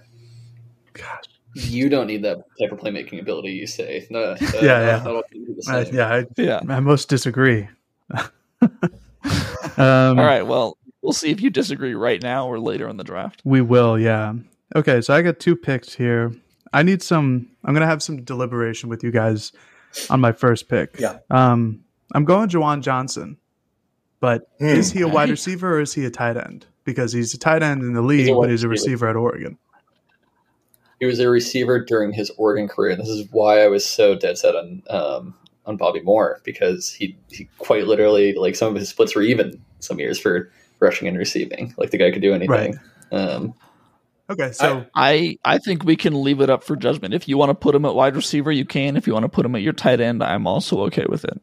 Gosh 0.94 1.26
you 1.58 1.88
don't 1.88 2.08
need 2.08 2.22
that 2.24 2.44
type 2.60 2.72
of 2.72 2.80
playmaking 2.80 3.20
ability. 3.22 3.52
You 3.52 3.66
say, 3.66 4.06
no, 4.10 4.24
uh, 4.24 4.38
yeah, 4.62 5.04
yeah, 5.06 5.22
I, 5.68 5.82
yeah, 5.92 6.14
I, 6.14 6.26
yeah. 6.38 6.60
I 6.68 6.80
most 6.80 7.10
disagree. 7.10 7.68
um, 8.12 8.30
All 9.78 10.16
right, 10.16 10.46
well, 10.46 10.78
we'll 11.06 11.14
see 11.14 11.30
if 11.30 11.40
you 11.40 11.50
disagree 11.50 11.94
right 11.94 12.22
now 12.22 12.48
or 12.48 12.60
later 12.60 12.90
in 12.90 12.98
the 12.98 13.04
draft. 13.04 13.42
We 13.46 13.62
will, 13.62 14.00
yeah. 14.00 14.34
Okay, 14.76 15.02
so 15.02 15.14
I 15.14 15.22
got 15.22 15.40
two 15.40 15.56
picks 15.56 15.94
here. 15.94 16.34
I 16.74 16.84
need 16.84 17.02
some. 17.02 17.50
I'm 17.64 17.74
gonna 17.74 17.86
have 17.86 18.04
some 18.04 18.24
deliberation 18.24 18.90
with 18.90 19.04
you 19.04 19.12
guys 19.12 19.54
on 20.10 20.20
my 20.20 20.32
first 20.32 20.68
pick. 20.68 21.00
Yeah. 21.00 21.20
Um, 21.30 21.86
I'm 22.14 22.26
going 22.26 22.50
Juwan 22.50 22.82
Johnson, 22.82 23.38
but 24.20 24.58
mm. 24.60 24.68
is 24.68 24.92
he 24.92 25.02
a 25.02 25.08
wide 25.08 25.30
receiver 25.30 25.78
or 25.78 25.82
is 25.82 25.94
he 25.94 26.06
a 26.06 26.10
tight 26.10 26.38
end? 26.38 26.66
Because 26.84 27.14
he's 27.14 27.34
a 27.34 27.38
tight 27.38 27.64
end 27.64 27.82
in 27.82 27.94
the 27.94 28.02
league, 28.02 28.28
he's 28.28 28.36
but 28.36 28.50
he's 28.50 28.64
a 28.64 28.68
receiver 28.68 29.08
at 29.08 29.16
Oregon. 29.16 29.58
He 31.00 31.06
was 31.06 31.20
a 31.20 31.30
receiver 31.30 31.84
during 31.84 32.14
his 32.14 32.32
Oregon 32.38 32.68
career. 32.68 32.92
And 32.92 33.02
this 33.02 33.10
is 33.10 33.28
why 33.32 33.64
I 33.64 33.68
was 33.68 33.86
so 33.86 34.16
dead 34.16 34.38
set 34.38 34.56
on 34.56 34.84
um, 34.90 35.36
on 35.66 35.78
Bobby 35.78 36.02
Moore 36.02 36.42
because 36.44 36.92
he, 36.92 37.18
he 37.30 37.48
quite 37.58 37.88
literally 37.88 38.34
like 38.34 38.56
some 38.56 38.74
of 38.74 38.80
his 38.80 38.90
splits 38.90 39.16
were 39.16 39.22
even 39.22 39.62
some 39.80 40.00
years 40.00 40.20
for 40.20 40.52
rushing 40.80 41.08
and 41.08 41.18
receiving. 41.18 41.74
Like 41.78 41.92
the 41.92 41.98
guy 41.98 42.12
could 42.12 42.22
do 42.22 42.34
anything. 42.34 42.50
Right. 42.50 42.76
Um, 43.12 43.54
okay, 44.30 44.52
so 44.52 44.86
I, 44.96 45.38
I 45.46 45.58
think 45.58 45.84
we 45.84 45.96
can 45.96 46.22
leave 46.22 46.42
it 46.42 46.50
up 46.50 46.64
for 46.64 46.76
judgment. 46.76 47.14
If 47.14 47.28
you 47.28 47.38
want 47.38 47.50
to 47.50 47.56
put 47.56 47.76
him 47.76 47.86
at 47.86 47.96
wide 47.96 48.16
receiver, 48.16 48.52
you 48.52 48.66
can. 48.66 48.98
If 48.98 49.08
you 49.08 49.14
want 49.14 49.24
to 49.24 49.30
put 49.30 49.46
him 49.46 49.56
at 49.56 49.62
your 49.62 49.74
tight 49.74 50.02
end, 50.02 50.24
I'm 50.24 50.48
also 50.48 50.82
okay 50.86 51.06
with 51.08 51.24
it. 51.24 51.42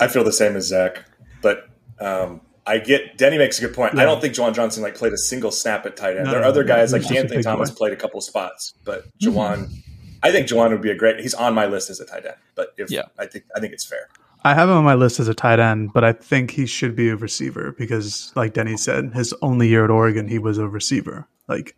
I 0.00 0.08
feel 0.08 0.24
the 0.24 0.32
same 0.32 0.56
as 0.56 0.66
Zach, 0.66 1.04
but 1.42 1.68
um, 2.00 2.40
I 2.66 2.78
get 2.78 3.16
Denney 3.16 3.38
makes 3.38 3.58
a 3.58 3.62
good 3.62 3.74
point. 3.74 3.94
Yeah. 3.94 4.02
I 4.02 4.04
don't 4.04 4.20
think 4.20 4.34
Juwan 4.34 4.54
Johnson 4.54 4.82
like 4.82 4.94
played 4.94 5.12
a 5.12 5.18
single 5.18 5.50
snap 5.50 5.86
at 5.86 5.96
tight 5.96 6.16
end. 6.16 6.26
No, 6.26 6.32
there 6.32 6.40
are 6.42 6.44
other 6.44 6.64
guys 6.64 6.92
like 6.92 7.10
Anthony 7.10 7.42
Thomas 7.42 7.70
played 7.70 7.92
a 7.92 7.96
couple 7.96 8.20
spots, 8.20 8.74
but 8.84 9.04
Juwan, 9.18 9.64
mm-hmm. 9.64 9.74
I 10.22 10.30
think 10.30 10.48
Juwan 10.48 10.70
would 10.70 10.82
be 10.82 10.90
a 10.90 10.94
great. 10.94 11.18
He's 11.18 11.34
on 11.34 11.54
my 11.54 11.66
list 11.66 11.88
as 11.88 11.98
a 11.98 12.04
tight 12.04 12.26
end, 12.26 12.36
but 12.54 12.74
if 12.76 12.90
yeah. 12.90 13.06
I 13.18 13.26
think 13.26 13.46
I 13.56 13.60
think 13.60 13.72
it's 13.72 13.84
fair. 13.84 14.08
I 14.44 14.54
have 14.54 14.68
him 14.68 14.76
on 14.76 14.84
my 14.84 14.94
list 14.94 15.18
as 15.20 15.28
a 15.28 15.34
tight 15.34 15.58
end, 15.58 15.92
but 15.92 16.04
I 16.04 16.12
think 16.12 16.52
he 16.52 16.66
should 16.66 16.94
be 16.94 17.08
a 17.08 17.16
receiver 17.16 17.74
because, 17.76 18.32
like 18.36 18.54
Denney 18.54 18.78
said, 18.78 19.12
his 19.14 19.34
only 19.42 19.68
year 19.68 19.84
at 19.84 19.90
Oregon, 19.90 20.28
he 20.28 20.38
was 20.38 20.58
a 20.58 20.68
receiver. 20.68 21.26
Like, 21.48 21.76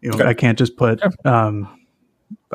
you 0.00 0.10
know, 0.10 0.16
okay. 0.16 0.26
I 0.26 0.34
can't 0.34 0.56
just 0.56 0.76
put, 0.76 1.02
um, 1.26 1.78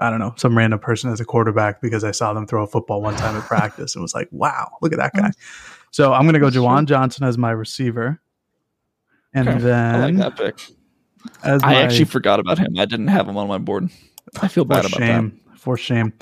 I 0.02 0.10
don't 0.10 0.20
know, 0.20 0.34
some 0.38 0.58
random 0.58 0.80
person 0.80 1.12
as 1.12 1.20
a 1.20 1.26
quarterback 1.26 1.82
because 1.82 2.04
I 2.04 2.12
saw 2.12 2.34
them 2.34 2.48
throw 2.48 2.64
a 2.64 2.68
football 2.68 3.02
one 3.02 3.16
time 3.16 3.36
at 3.36 3.44
practice 3.44 3.96
and 3.96 4.02
was 4.02 4.16
like, 4.16 4.28
wow, 4.32 4.72
look 4.82 4.94
at 4.94 5.00
that 5.00 5.14
guy. 5.14 5.32
So 5.92 6.12
I'm 6.12 6.24
going 6.24 6.34
to 6.34 6.40
go 6.40 6.50
Juwan 6.50 6.86
Johnson 6.86 7.26
as 7.26 7.38
my 7.38 7.52
receiver, 7.52 8.20
and 9.34 9.48
okay. 9.48 9.60
then 9.60 9.96
I 9.96 10.06
like 10.06 10.18
that 10.18 10.38
pick. 10.38 10.60
As 11.44 11.64
I 11.64 11.76
actually 11.76 12.06
forgot 12.06 12.40
about 12.40 12.58
him. 12.58 12.78
I 12.78 12.86
didn't 12.86 13.08
have 13.08 13.28
him 13.28 13.38
on 13.38 13.48
my 13.48 13.58
board. 13.58 13.90
I 14.42 14.48
feel 14.48 14.66
bad 14.66 14.86
about 14.86 15.00
shame, 15.00 15.42
that. 15.50 15.60
For 15.60 15.78
shame. 15.78 16.14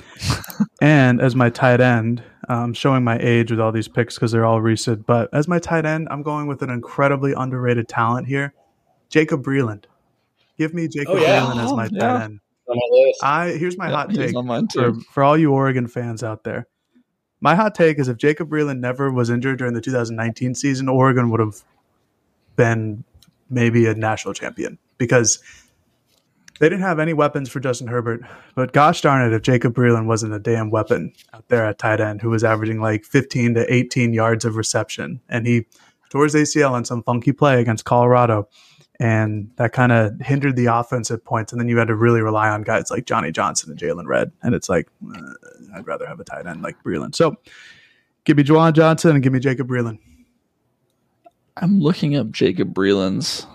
and 0.80 1.20
as 1.20 1.34
my 1.34 1.50
tight 1.50 1.80
end, 1.80 2.22
I'm 2.48 2.74
showing 2.74 3.04
my 3.04 3.18
age 3.18 3.50
with 3.50 3.60
all 3.60 3.72
these 3.72 3.88
picks 3.88 4.14
because 4.14 4.32
they're 4.32 4.44
all 4.44 4.60
recent. 4.60 5.06
But 5.06 5.28
as 5.32 5.48
my 5.48 5.58
tight 5.58 5.86
end, 5.86 6.08
I'm 6.10 6.22
going 6.22 6.46
with 6.46 6.62
an 6.62 6.70
incredibly 6.70 7.32
underrated 7.32 7.88
talent 7.88 8.26
here, 8.26 8.54
Jacob 9.08 9.42
Breeland. 9.42 9.84
Give 10.58 10.72
me 10.74 10.88
Jacob 10.88 11.14
oh, 11.16 11.20
yeah. 11.20 11.40
Breeland 11.40 11.64
as 11.64 11.72
my 11.72 11.86
oh, 11.86 11.98
tight 11.98 12.22
end. 12.22 12.40
I 13.22 13.48
here's 13.52 13.76
my 13.76 13.88
yeah, 13.88 13.94
hot 13.94 14.14
take 14.14 14.34
for, 14.72 14.94
for 15.12 15.22
all 15.22 15.36
you 15.36 15.52
Oregon 15.52 15.86
fans 15.86 16.22
out 16.22 16.44
there. 16.44 16.66
My 17.40 17.54
hot 17.54 17.74
take 17.74 17.98
is 17.98 18.08
if 18.08 18.16
Jacob 18.16 18.48
Breeland 18.48 18.78
never 18.78 19.10
was 19.10 19.28
injured 19.28 19.58
during 19.58 19.74
the 19.74 19.80
2019 19.80 20.54
season, 20.54 20.88
Oregon 20.88 21.30
would 21.30 21.40
have 21.40 21.62
been 22.56 23.04
maybe 23.50 23.86
a 23.86 23.94
national 23.94 24.32
champion 24.32 24.78
because 24.96 25.42
they 26.60 26.68
didn't 26.68 26.82
have 26.82 26.98
any 26.98 27.12
weapons 27.12 27.48
for 27.48 27.60
Justin 27.60 27.88
Herbert. 27.88 28.22
But 28.54 28.72
gosh 28.72 29.00
darn 29.00 29.26
it, 29.26 29.34
if 29.34 29.42
Jacob 29.42 29.74
Breeland 29.74 30.06
wasn't 30.06 30.34
a 30.34 30.38
damn 30.38 30.70
weapon 30.70 31.12
out 31.32 31.48
there 31.48 31.64
at 31.66 31.78
tight 31.78 32.00
end 32.00 32.22
who 32.22 32.30
was 32.30 32.44
averaging 32.44 32.80
like 32.80 33.04
15 33.04 33.54
to 33.54 33.72
18 33.72 34.12
yards 34.12 34.44
of 34.44 34.56
reception, 34.56 35.20
and 35.28 35.46
he 35.46 35.66
tore 36.10 36.24
his 36.24 36.34
ACL 36.34 36.72
on 36.72 36.84
some 36.84 37.02
funky 37.02 37.32
play 37.32 37.60
against 37.60 37.84
Colorado 37.84 38.48
and 39.00 39.50
that 39.56 39.72
kind 39.72 39.92
of 39.92 40.18
hindered 40.20 40.56
the 40.56 40.66
offense 40.66 41.10
at 41.10 41.24
points. 41.24 41.52
And 41.52 41.60
then 41.60 41.68
you 41.68 41.78
had 41.78 41.88
to 41.88 41.94
really 41.94 42.20
rely 42.20 42.48
on 42.48 42.62
guys 42.62 42.90
like 42.90 43.06
Johnny 43.06 43.32
Johnson 43.32 43.70
and 43.70 43.78
Jaylon 43.78 44.06
Redd, 44.06 44.30
and 44.42 44.54
it's 44.54 44.68
like 44.68 44.88
uh, 45.14 45.32
I'd 45.74 45.86
rather 45.86 46.06
have 46.06 46.20
a 46.20 46.24
tight 46.24 46.46
end 46.46 46.62
like 46.62 46.82
Breeland. 46.84 47.14
So 47.14 47.36
give 48.24 48.36
me 48.36 48.44
Juwan 48.44 48.72
Johnson 48.72 49.12
and 49.12 49.22
give 49.22 49.32
me 49.32 49.40
Jacob 49.40 49.68
Breeland. 49.68 49.98
I'm 51.56 51.80
looking 51.80 52.16
up 52.16 52.30
Jacob 52.30 52.74
Breeland's 52.74 53.46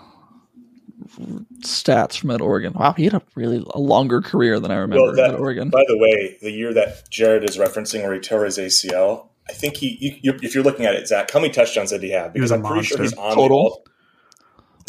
stats 1.60 2.18
from 2.18 2.30
at 2.30 2.40
Oregon. 2.40 2.72
Wow, 2.74 2.92
he 2.92 3.04
had 3.04 3.14
a 3.14 3.22
really 3.34 3.64
a 3.74 3.78
longer 3.78 4.20
career 4.20 4.60
than 4.60 4.70
I 4.70 4.76
remember 4.76 5.06
well, 5.06 5.14
that, 5.14 5.34
at 5.34 5.40
Oregon. 5.40 5.70
By 5.70 5.84
the 5.86 5.98
way, 5.98 6.38
the 6.40 6.50
year 6.50 6.72
that 6.74 7.08
Jared 7.10 7.48
is 7.48 7.56
referencing 7.56 8.02
where 8.02 8.14
he 8.14 8.20
tore 8.20 8.44
his 8.44 8.58
ACL, 8.58 9.28
I 9.48 9.52
think 9.52 9.76
he. 9.76 10.18
You, 10.22 10.38
if 10.42 10.54
you're 10.54 10.64
looking 10.64 10.86
at 10.86 10.94
it, 10.94 11.08
Zach, 11.08 11.30
how 11.30 11.40
many 11.40 11.52
touchdowns 11.52 11.90
did 11.90 12.02
he 12.02 12.10
have? 12.10 12.32
Because 12.32 12.50
he 12.50 12.56
I'm 12.56 12.62
pretty 12.62 12.86
sure 12.86 13.02
he's 13.02 13.14
on 13.14 13.34
total. 13.34 13.84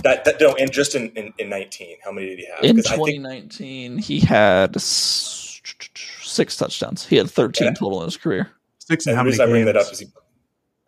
That, 0.03 0.25
that 0.25 0.41
no, 0.41 0.55
and 0.55 0.71
just 0.71 0.95
in, 0.95 1.09
in, 1.11 1.33
in 1.37 1.49
19, 1.49 1.97
how 2.03 2.11
many 2.11 2.27
did 2.27 2.39
he 2.39 2.47
have? 2.47 2.63
In 2.63 2.77
2019, 2.77 3.93
think, 3.93 4.05
he 4.05 4.19
had 4.19 4.79
six 4.81 6.55
touchdowns. 6.55 7.05
He 7.05 7.17
had 7.17 7.29
13 7.29 7.67
yeah. 7.67 7.73
total 7.73 7.99
in 8.01 8.05
his 8.05 8.17
career. 8.17 8.49
Six 8.79 9.05
and, 9.05 9.11
and 9.11 9.17
how 9.17 9.23
many 9.23 9.39
I 9.39 9.45
bring 9.45 9.65
that 9.65 9.77
up 9.77 9.91
is 9.91 9.99
he, 9.99 10.07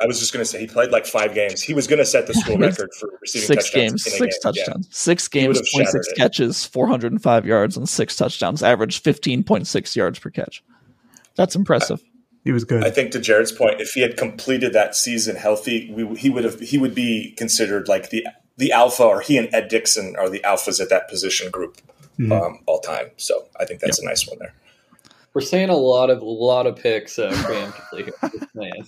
I 0.03 0.05
was 0.05 0.19
just 0.19 0.33
going 0.33 0.41
to 0.41 0.45
say 0.45 0.59
he 0.59 0.67
played 0.67 0.91
like 0.91 1.05
five 1.05 1.33
games. 1.33 1.61
He 1.61 1.73
was 1.73 1.87
going 1.87 1.99
to 1.99 2.05
set 2.05 2.27
the 2.27 2.33
school 2.33 2.57
record 2.59 2.89
for 2.99 3.09
receiving 3.21 3.47
six 3.47 3.69
games, 3.69 4.03
six 4.03 4.19
game. 4.19 4.29
touchdowns, 4.41 4.87
yeah. 4.87 4.93
six 4.93 5.27
games, 5.29 5.71
26 5.71 6.13
catches, 6.17 6.65
405 6.65 7.45
yards, 7.45 7.77
and 7.77 7.87
six 7.87 8.17
touchdowns. 8.17 8.61
Average 8.61 9.01
15.6 9.01 9.95
yards 9.95 10.19
per 10.19 10.29
catch. 10.29 10.61
That's 11.35 11.55
impressive. 11.55 12.01
I, 12.03 12.09
he 12.43 12.51
was 12.51 12.65
good. 12.65 12.83
I 12.83 12.89
think 12.89 13.11
to 13.13 13.19
Jared's 13.19 13.53
point, 13.53 13.79
if 13.79 13.91
he 13.91 14.01
had 14.01 14.17
completed 14.17 14.73
that 14.73 14.95
season 14.95 15.37
healthy, 15.37 15.89
we, 15.93 16.17
he 16.17 16.29
would 16.29 16.43
have 16.43 16.59
he 16.59 16.77
would 16.77 16.93
be 16.93 17.33
considered 17.37 17.87
like 17.87 18.09
the 18.09 18.27
the 18.57 18.73
alpha, 18.73 19.03
or 19.03 19.21
he 19.21 19.37
and 19.37 19.47
Ed 19.53 19.69
Dickson 19.69 20.17
are 20.17 20.29
the 20.29 20.41
alphas 20.41 20.81
at 20.81 20.89
that 20.89 21.07
position 21.07 21.49
group 21.49 21.77
mm-hmm. 22.19 22.31
um, 22.31 22.59
all 22.65 22.79
time. 22.81 23.11
So 23.15 23.45
I 23.57 23.65
think 23.65 23.79
that's 23.79 23.99
yep. 23.99 24.05
a 24.05 24.09
nice 24.09 24.27
one 24.27 24.39
there. 24.39 24.53
We're 25.33 25.41
saying 25.41 25.69
a 25.69 25.75
lot 25.77 26.09
of 26.09 26.21
a 26.21 26.25
lot 26.25 26.67
of 26.67 26.75
picks 26.75 27.17
uh, 27.17 27.31
preemptively 27.31 28.05
here. 28.05 28.83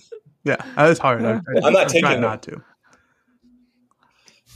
Yeah, 0.50 0.56
that's 0.76 0.98
hard. 1.00 1.22
Yeah. 1.22 1.40
I, 1.48 1.58
I, 1.58 1.66
I'm 1.66 1.72
not 1.72 1.82
I'm 1.82 1.88
taking 1.88 2.00
trying 2.02 2.20
not 2.20 2.42
to. 2.44 2.62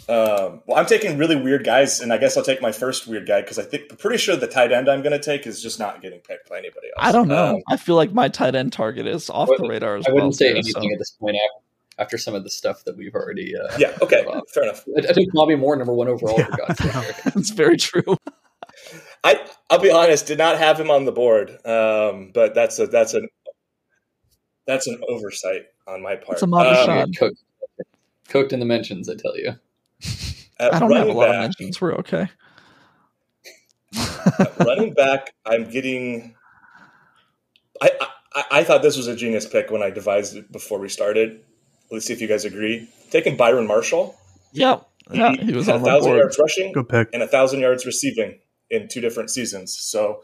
Um, 0.09 0.62
well, 0.66 0.76
I'm 0.76 0.87
taking 0.87 1.18
really 1.18 1.37
weird 1.37 1.64
guys, 1.64 2.00
and 2.00 2.12
I 2.12 2.18
guess 2.18 2.37
I'll 2.37 2.42
take 2.42 2.61
my 2.61 2.72
first 2.72 3.07
weird 3.07 3.29
guy 3.29 3.42
because 3.42 3.59
I 3.59 3.62
think 3.62 3.85
I'm 3.90 3.96
pretty 3.96 4.18
sure 4.18 4.35
the 4.35 4.48
tight 4.48 4.72
end 4.72 4.88
I'm 4.88 5.03
going 5.03 5.12
to 5.12 5.20
take 5.20 5.46
is 5.46 5.62
just 5.62 5.79
not 5.79 6.03
getting 6.03 6.18
picked 6.20 6.48
by 6.48 6.59
anybody 6.59 6.88
else. 6.88 6.96
I 6.98 7.12
don't 7.12 7.29
know. 7.29 7.55
Um, 7.57 7.62
I 7.68 7.76
feel 7.76 7.94
like 7.94 8.12
my 8.12 8.29
tight 8.29 8.57
end 8.57 8.72
target 8.72 9.07
is 9.07 9.31
off 9.31 9.48
the 9.57 9.68
radar 9.68 9.96
as 9.96 10.07
I 10.09 10.12
wouldn't 10.12 10.35
say 10.35 10.50
too, 10.50 10.59
anything 10.59 10.72
so- 10.83 10.92
at 10.92 10.98
this 10.98 11.11
point 11.12 11.37
after, 11.37 12.03
after 12.03 12.18
some 12.18 12.35
of 12.35 12.42
the 12.42 12.50
stuff 12.50 12.83
that 12.85 12.96
we've 12.96 13.14
already. 13.14 13.55
Uh, 13.57 13.68
yeah. 13.79 13.96
Okay. 14.03 14.24
Wow. 14.26 14.42
Fair 14.53 14.64
enough. 14.64 14.85
I, 14.96 15.09
I 15.09 15.12
took 15.12 15.33
Bobby 15.33 15.55
Moore 15.55 15.76
number 15.76 15.92
one 15.92 16.09
overall 16.09 16.37
for 16.37 16.40
Yeah. 16.42 16.66
God's. 16.66 17.22
That's 17.24 17.50
very 17.50 17.76
true. 17.76 18.03
I 19.22 19.46
I'll 19.68 19.79
be 19.79 19.90
honest, 19.92 20.26
did 20.26 20.38
not 20.38 20.59
have 20.59 20.81
him 20.81 20.90
on 20.90 21.05
the 21.05 21.12
board, 21.12 21.50
um, 21.66 22.31
but 22.33 22.55
that's 22.55 22.79
a 22.79 22.87
that's 22.87 23.12
an 23.14 23.29
that's 24.66 24.87
an 24.87 25.00
oversight 25.09 25.66
on 25.90 26.03
my 26.03 26.16
part. 26.16 26.35
It's 26.35 26.42
a 26.42 26.46
modern 26.46 26.76
Um, 26.76 26.87
shot. 26.87 27.09
Cooked, 27.18 27.42
cooked 28.29 28.53
in 28.53 28.61
the 28.61 28.66
mentions, 28.66 29.09
I 29.09 29.14
tell 29.16 29.37
you. 29.37 29.55
at 30.59 30.74
I 30.74 30.79
don't 30.79 30.90
have 30.92 30.92
a 30.92 30.94
running 31.11 31.16
lot 31.16 31.31
of 31.31 31.40
mentions. 31.42 31.81
We're 31.81 31.94
okay. 31.96 32.29
running 34.61 34.94
back, 34.94 35.35
I'm 35.44 35.68
getting. 35.70 36.35
I, 37.83 37.90
I 38.35 38.44
I 38.53 38.64
thought 38.64 38.83
this 38.83 38.96
was 38.96 39.07
a 39.09 39.16
genius 39.16 39.46
pick 39.46 39.70
when 39.70 39.83
I 39.83 39.90
devised 39.90 40.37
it 40.37 40.53
before 40.53 40.79
we 40.79 40.88
started. 40.88 41.40
Let's 41.90 42.07
see 42.07 42.12
if 42.12 42.20
you 42.20 42.29
guys 42.29 42.44
agree. 42.44 42.88
Taking 43.11 43.37
Byron 43.37 43.66
Marshall, 43.66 44.14
Yep. 44.53 44.87
Yeah, 45.12 45.33
he 45.33 45.53
was 45.53 45.68
on 45.68 45.76
a 45.76 45.79
my 45.81 45.88
thousand 45.88 46.11
board. 46.12 46.18
yards 46.20 46.38
rushing 46.38 46.72
Good 46.72 46.88
pick. 46.88 47.09
and 47.12 47.20
a 47.22 47.26
thousand 47.26 47.59
yards 47.61 47.85
receiving 47.85 48.38
in 48.70 48.87
two 48.87 49.00
different 49.00 49.31
seasons. 49.31 49.76
So 49.76 50.22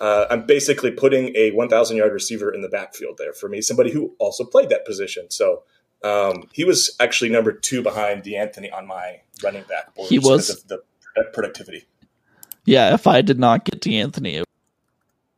uh, 0.00 0.26
I'm 0.30 0.46
basically 0.46 0.90
putting 0.90 1.34
a 1.36 1.52
1,000 1.52 1.96
yard 1.96 2.12
receiver 2.12 2.52
in 2.52 2.62
the 2.62 2.68
backfield 2.68 3.18
there 3.18 3.32
for 3.32 3.48
me, 3.48 3.60
somebody 3.60 3.90
who 3.90 4.14
also 4.18 4.44
played 4.44 4.68
that 4.70 4.84
position. 4.84 5.30
So 5.30 5.62
um, 6.02 6.48
he 6.52 6.64
was 6.64 6.94
actually 7.00 7.30
number 7.30 7.52
two 7.52 7.82
behind 7.82 8.22
De'Anthony 8.22 8.72
on 8.72 8.86
my 8.86 9.20
running 9.42 9.64
back 9.64 9.94
board. 9.94 10.08
He 10.08 10.18
was. 10.18 10.50
of 10.50 10.68
the 10.68 10.82
productivity. 11.32 11.84
Yeah, 12.64 12.94
if 12.94 13.06
I 13.06 13.22
did 13.22 13.38
not 13.38 13.64
get 13.64 13.80
De'Anthony, 13.80 14.34
it 14.34 14.44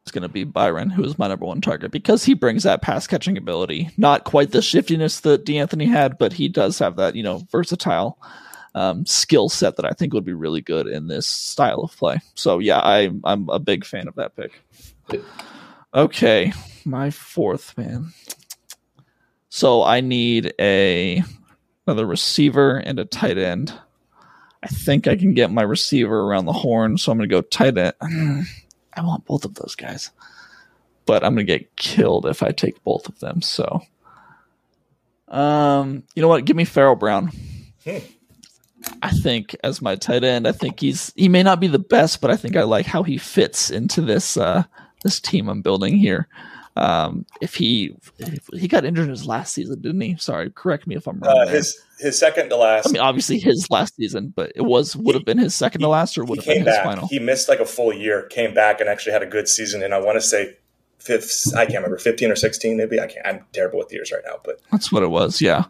was 0.05 0.12
going 0.12 0.23
to 0.23 0.29
be 0.29 0.45
Byron, 0.45 0.90
who 0.90 1.05
is 1.05 1.19
my 1.19 1.29
number 1.29 1.45
one 1.45 1.61
target 1.61 1.90
because 1.90 2.25
he 2.25 2.35
brings 2.35 2.62
that 2.62 2.83
pass 2.83 3.07
catching 3.07 3.37
ability. 3.37 3.90
Not 3.97 4.25
quite 4.25 4.53
the 4.53 4.62
shiftiness 4.62 5.21
that 5.21 5.45
De'Anthony 5.45 5.88
had, 5.88 6.19
but 6.19 6.33
he 6.33 6.49
does 6.49 6.79
have 6.79 6.97
that, 6.97 7.14
you 7.14 7.23
know, 7.23 7.47
versatile 7.51 8.19
um, 8.77 9.07
skill 9.07 9.49
set 9.49 9.77
that 9.77 9.87
I 9.87 9.93
think 9.93 10.12
would 10.12 10.25
be 10.25 10.35
really 10.35 10.61
good 10.61 10.87
in 10.87 11.09
this 11.09 11.27
style 11.27 11.81
of 11.81 11.97
play. 11.97 12.21
So 12.35 12.59
yeah, 12.59 12.79
I, 12.79 13.11
I'm 13.25 13.49
a 13.49 13.59
big 13.59 13.87
fan 13.87 14.07
of 14.07 14.17
that 14.17 14.37
pick. 14.37 14.62
Okay, 15.95 16.53
my 16.85 17.11
fourth 17.11 17.77
man. 17.79 18.12
So 19.49 19.83
I 19.83 20.03
need 20.03 20.53
a 20.61 21.25
another 21.87 22.05
receiver 22.05 22.77
and 22.77 22.99
a 22.99 23.07
tight 23.07 23.39
end. 23.39 23.73
I 24.62 24.67
think 24.67 25.07
I 25.07 25.17
can 25.17 25.33
get 25.33 25.51
my 25.51 25.62
receiver 25.62 26.21
around 26.21 26.45
the 26.45 26.53
horn, 26.53 26.99
so 26.99 27.11
I'm 27.11 27.19
going 27.19 27.31
to 27.31 27.35
go 27.35 27.41
tight 27.41 27.79
end. 27.79 27.95
I 28.93 29.01
want 29.01 29.25
both 29.25 29.47
of 29.47 29.55
those 29.55 29.75
guys, 29.75 30.11
but 31.07 31.25
I'm 31.25 31.35
going 31.35 31.47
to 31.47 31.59
get 31.59 31.77
killed 31.77 32.27
if 32.27 32.43
I 32.43 32.51
take 32.51 32.85
both 32.85 33.09
of 33.09 33.19
them. 33.21 33.41
So, 33.41 33.81
um, 35.29 36.03
you 36.15 36.21
know 36.21 36.29
what? 36.29 36.45
Give 36.45 36.57
me 36.57 36.67
Pharaoh 36.67 36.97
Brown. 36.97 37.31
Hmm. 37.85 37.99
I 39.07 39.11
think 39.11 39.55
as 39.62 39.81
my 39.81 39.95
tight 39.95 40.25
end, 40.25 40.49
I 40.49 40.53
think 40.53 40.81
he's 40.81 41.12
he 41.14 41.29
may 41.29 41.45
not 41.45 41.61
be 41.61 41.69
the 41.69 41.79
best, 41.79 42.21
but 42.21 42.31
I 42.31 42.37
think 42.37 42.57
I 42.57 42.64
like 42.64 42.87
how 42.87 43.05
he 43.05 43.19
fits 43.19 43.71
into 43.71 44.01
this 44.01 44.37
uh 44.37 44.64
this 45.05 45.21
team 45.21 45.49
I'm 45.49 45.62
building 45.62 45.97
here. 45.97 46.27
Um, 46.75 47.25
if 47.40 47.55
he 47.55 47.97
if 48.19 48.49
he 48.53 48.66
got 48.66 48.85
injured 48.85 49.05
in 49.05 49.11
his 49.11 49.25
last 49.25 49.55
season, 49.55 49.81
didn't 49.81 50.01
he? 50.01 50.16
Sorry, 50.16 50.51
correct 50.51 50.88
me 50.88 50.97
if 50.97 51.07
I'm 51.07 51.21
wrong. 51.21 51.38
Uh, 51.38 51.47
his 51.47 51.81
his 52.01 52.19
second 52.19 52.49
to 52.49 52.57
last. 52.57 52.88
I 52.88 52.90
mean, 52.90 53.01
obviously 53.01 53.38
his 53.38 53.71
last 53.71 53.95
season, 53.95 54.33
but 54.35 54.51
it 54.57 54.62
was 54.62 54.97
would 54.97 55.14
have 55.14 55.25
been 55.25 55.38
his 55.38 55.55
second 55.55 55.83
to 55.83 55.88
last, 55.88 56.19
or 56.19 56.25
he 56.25 56.31
would 56.31 56.38
have 56.40 56.47
been 56.47 56.59
his 56.59 56.66
back. 56.66 56.85
final. 56.85 57.07
He 57.07 57.21
missed 57.21 57.49
like 57.49 57.61
a 57.61 57.64
full 57.64 57.92
year, 57.92 58.25
came 58.25 58.55
back 58.55 58.81
and 58.81 58.90
actually 58.90 59.12
had 59.12 59.23
a 59.23 59.27
good 59.27 59.49
season. 59.49 59.83
And 59.83 59.95
I 59.95 60.01
want 60.01 60.16
to 60.16 60.21
say 60.21 60.57
fifth, 60.99 61.55
I 61.55 61.64
can't 61.64 61.77
remember, 61.77 61.99
15 61.99 62.33
or 62.33 62.37
16 62.37 62.77
maybe. 62.77 62.99
I 63.01 63.07
can't, 63.07 63.25
I'm 63.25 63.45
terrible 63.53 63.79
with 63.79 63.92
years 63.92 64.11
right 64.12 64.23
now, 64.27 64.40
but 64.45 64.61
That's 64.73 64.90
what 64.90 65.05
it 65.05 65.11
was. 65.11 65.40
Yeah, 65.40 65.64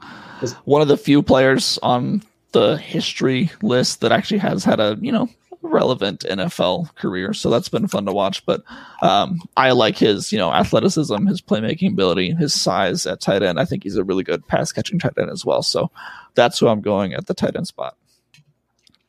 one 0.64 0.82
of 0.82 0.88
the 0.88 0.96
few 0.96 1.22
players 1.22 1.78
on 1.82 2.22
the 2.56 2.78
history 2.78 3.50
list 3.60 4.00
that 4.00 4.12
actually 4.12 4.38
has 4.38 4.64
had 4.64 4.80
a 4.80 4.96
you 4.98 5.12
know 5.12 5.28
relevant 5.60 6.20
NFL 6.20 6.94
career. 6.94 7.34
So 7.34 7.50
that's 7.50 7.68
been 7.68 7.86
fun 7.86 8.06
to 8.06 8.14
watch. 8.14 8.46
But 8.46 8.62
um, 9.02 9.40
I 9.58 9.72
like 9.72 9.98
his 9.98 10.32
you 10.32 10.38
know 10.38 10.50
athleticism, 10.50 11.26
his 11.26 11.42
playmaking 11.42 11.92
ability, 11.92 12.32
his 12.32 12.54
size 12.54 13.04
at 13.04 13.20
tight 13.20 13.42
end. 13.42 13.60
I 13.60 13.66
think 13.66 13.82
he's 13.82 13.96
a 13.96 14.04
really 14.04 14.24
good 14.24 14.46
pass 14.48 14.72
catching 14.72 14.98
tight 14.98 15.18
end 15.18 15.28
as 15.28 15.44
well. 15.44 15.62
So 15.62 15.90
that's 16.34 16.58
who 16.58 16.68
I'm 16.68 16.80
going 16.80 17.12
at 17.12 17.26
the 17.26 17.34
tight 17.34 17.56
end 17.56 17.66
spot. 17.66 17.94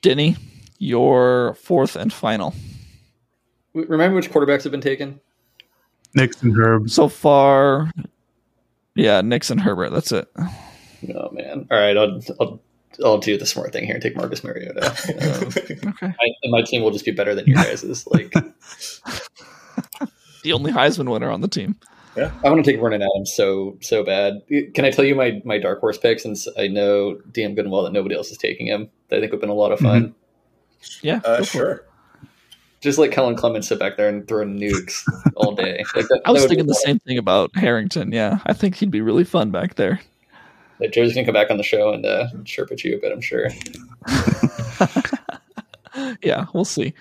Denney, 0.01 0.37
your 0.77 1.55
fourth 1.55 1.95
and 1.95 2.11
final. 2.11 2.53
Remember 3.73 4.15
which 4.17 4.29
quarterbacks 4.29 4.63
have 4.63 4.73
been 4.73 4.81
taken? 4.81 5.21
Nixon 6.15 6.53
Herb. 6.53 6.89
So 6.89 7.07
far, 7.07 7.93
yeah, 8.93 9.21
Nixon 9.21 9.59
Herbert. 9.59 9.91
That's 9.91 10.11
it. 10.11 10.27
Oh 11.15 11.29
man! 11.31 11.65
All 11.71 11.79
right, 11.79 11.95
I'll 11.95 12.21
I'll, 12.41 12.59
I'll 13.03 13.17
do 13.17 13.37
the 13.37 13.45
smart 13.45 13.73
thing 13.73 13.85
here 13.85 13.95
and 13.95 14.01
take 14.01 14.15
Marcus 14.15 14.43
Mariota. 14.43 14.81
Um, 15.17 15.89
Okay. 15.89 16.07
I, 16.07 16.27
and 16.43 16.51
my 16.51 16.61
team 16.61 16.83
will 16.83 16.91
just 16.91 17.05
be 17.05 17.11
better 17.11 17.33
than 17.35 17.45
your 17.45 17.55
guys's. 17.55 18.07
Like 18.07 18.33
The 20.43 20.53
only 20.53 20.71
Heisman 20.71 21.09
winner 21.09 21.29
on 21.29 21.41
the 21.41 21.47
team. 21.47 21.75
Yeah. 22.15 22.31
I 22.43 22.49
want 22.49 22.63
to 22.63 22.71
take 22.71 22.79
Vernon 22.81 23.01
Adams 23.01 23.33
so 23.33 23.77
so 23.81 24.03
bad. 24.03 24.41
Can 24.73 24.85
I 24.85 24.91
tell 24.91 25.05
you 25.05 25.15
my 25.15 25.41
my 25.45 25.57
dark 25.59 25.79
horse 25.79 25.97
pick 25.97 26.19
since 26.19 26.47
I 26.57 26.67
know 26.67 27.19
damn 27.31 27.53
good 27.53 27.65
and 27.65 27.71
well 27.71 27.83
that 27.83 27.93
nobody 27.93 28.15
else 28.15 28.31
is 28.31 28.37
taking 28.37 28.67
him? 28.67 28.89
That 29.09 29.17
I 29.17 29.19
think 29.19 29.31
would 29.31 29.37
have 29.37 29.41
been 29.41 29.49
a 29.49 29.53
lot 29.53 29.71
of 29.71 29.79
fun. 29.79 30.15
Yeah, 31.01 31.21
uh, 31.25 31.39
go 31.39 31.43
for 31.43 31.43
it. 31.43 31.45
sure. 31.45 31.83
Just 32.81 32.99
let 32.99 33.11
Kellen 33.11 33.35
Clemens 33.35 33.67
sit 33.67 33.79
back 33.79 33.97
there 33.97 34.07
and 34.07 34.27
throw 34.27 34.45
nukes 34.45 35.01
all 35.35 35.53
day. 35.53 35.83
Like 35.95 36.07
that, 36.07 36.21
I 36.25 36.31
was 36.31 36.45
thinking 36.45 36.65
be 36.65 36.69
the 36.69 36.75
same 36.75 36.99
thing 36.99 37.17
about 37.17 37.55
Harrington. 37.55 38.11
Yeah, 38.11 38.39
I 38.45 38.53
think 38.53 38.75
he'd 38.75 38.91
be 38.91 39.01
really 39.01 39.23
fun 39.23 39.51
back 39.51 39.75
there. 39.75 39.99
That 40.79 40.93
Joe's 40.93 41.13
gonna 41.13 41.25
come 41.25 41.33
back 41.33 41.49
on 41.49 41.57
the 41.57 41.63
show 41.63 41.91
and 41.93 42.05
uh, 42.05 42.27
chirp 42.45 42.71
at 42.71 42.83
you 42.83 42.97
a 42.97 42.99
bit. 42.99 43.11
I'm 43.11 43.21
sure. 43.21 43.49
yeah, 46.21 46.45
we'll 46.53 46.65
see. 46.65 46.93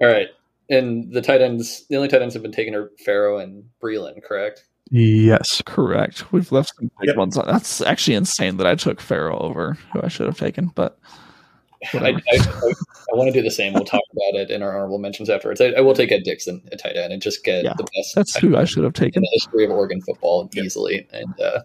All 0.00 0.08
right, 0.08 0.28
and 0.70 1.12
the 1.12 1.22
tight 1.22 1.40
ends. 1.40 1.84
The 1.88 1.96
only 1.96 2.08
tight 2.08 2.22
ends 2.22 2.34
have 2.34 2.42
been 2.42 2.52
taken 2.52 2.74
are 2.74 2.90
Pharaoh 3.04 3.38
and 3.38 3.64
Breeland, 3.82 4.22
correct? 4.22 4.64
Yes. 4.90 5.62
Correct. 5.66 6.30
We've 6.32 6.50
left 6.52 6.72
some 6.76 6.90
big 7.00 7.08
Yep. 7.08 7.16
ones. 7.16 7.36
on. 7.38 7.46
That's 7.46 7.80
actually 7.80 8.14
insane 8.14 8.58
that 8.58 8.66
I 8.66 8.74
took 8.74 9.00
Pharaoh 9.00 9.38
over 9.38 9.74
who 9.92 10.02
I 10.02 10.08
should 10.08 10.26
have 10.26 10.38
taken, 10.38 10.70
but 10.74 10.98
I, 11.94 12.10
I, 12.10 12.20
I, 12.30 12.36
I 12.36 13.16
want 13.16 13.28
to 13.28 13.32
do 13.32 13.42
the 13.42 13.50
same. 13.50 13.72
We'll 13.72 13.84
talk 13.86 14.02
about 14.12 14.40
it 14.40 14.50
in 14.50 14.62
our 14.62 14.76
honorable 14.76 14.98
mentions 14.98 15.30
afterwards. 15.30 15.60
I, 15.60 15.68
I 15.70 15.80
will 15.80 15.94
take 15.94 16.12
Ed 16.12 16.22
Dickson 16.24 16.62
at 16.70 16.80
tight 16.80 16.96
end 16.96 17.12
and 17.12 17.22
just 17.22 17.44
get 17.44 17.64
Yeah, 17.64 17.72
the 17.76 17.84
best. 17.96 18.14
that's 18.14 18.36
who 18.36 18.56
I 18.56 18.64
should 18.64 18.84
have 18.84 18.94
in 18.94 19.04
taken. 19.04 19.22
the 19.22 19.28
history 19.32 19.64
of 19.64 19.70
Oregon 19.70 20.00
football 20.02 20.48
Yep. 20.52 20.64
easily. 20.64 21.08
And 21.12 21.40
uh, 21.40 21.62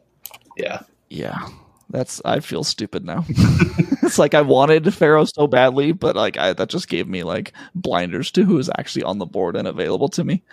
yeah, 0.57 0.81
Yeah, 1.09 1.47
that's. 1.89 2.21
I 2.23 2.39
feel 2.39 2.63
stupid 2.63 3.05
now. 3.05 3.25
it's 3.29 4.19
like 4.19 4.33
I 4.33 4.41
wanted 4.41 4.93
Pharaoh 4.93 5.25
so 5.25 5.47
badly, 5.47 5.91
but 5.91 6.15
like 6.15 6.37
I 6.37 6.53
that 6.53 6.69
just 6.69 6.87
gave 6.87 7.07
me 7.07 7.23
like 7.23 7.53
blinders 7.75 8.31
to 8.31 8.43
who 8.43 8.57
is 8.57 8.69
actually 8.77 9.03
on 9.03 9.17
the 9.17 9.25
board 9.25 9.55
and 9.55 9.67
available 9.67 10.09
to 10.09 10.23
me. 10.23 10.43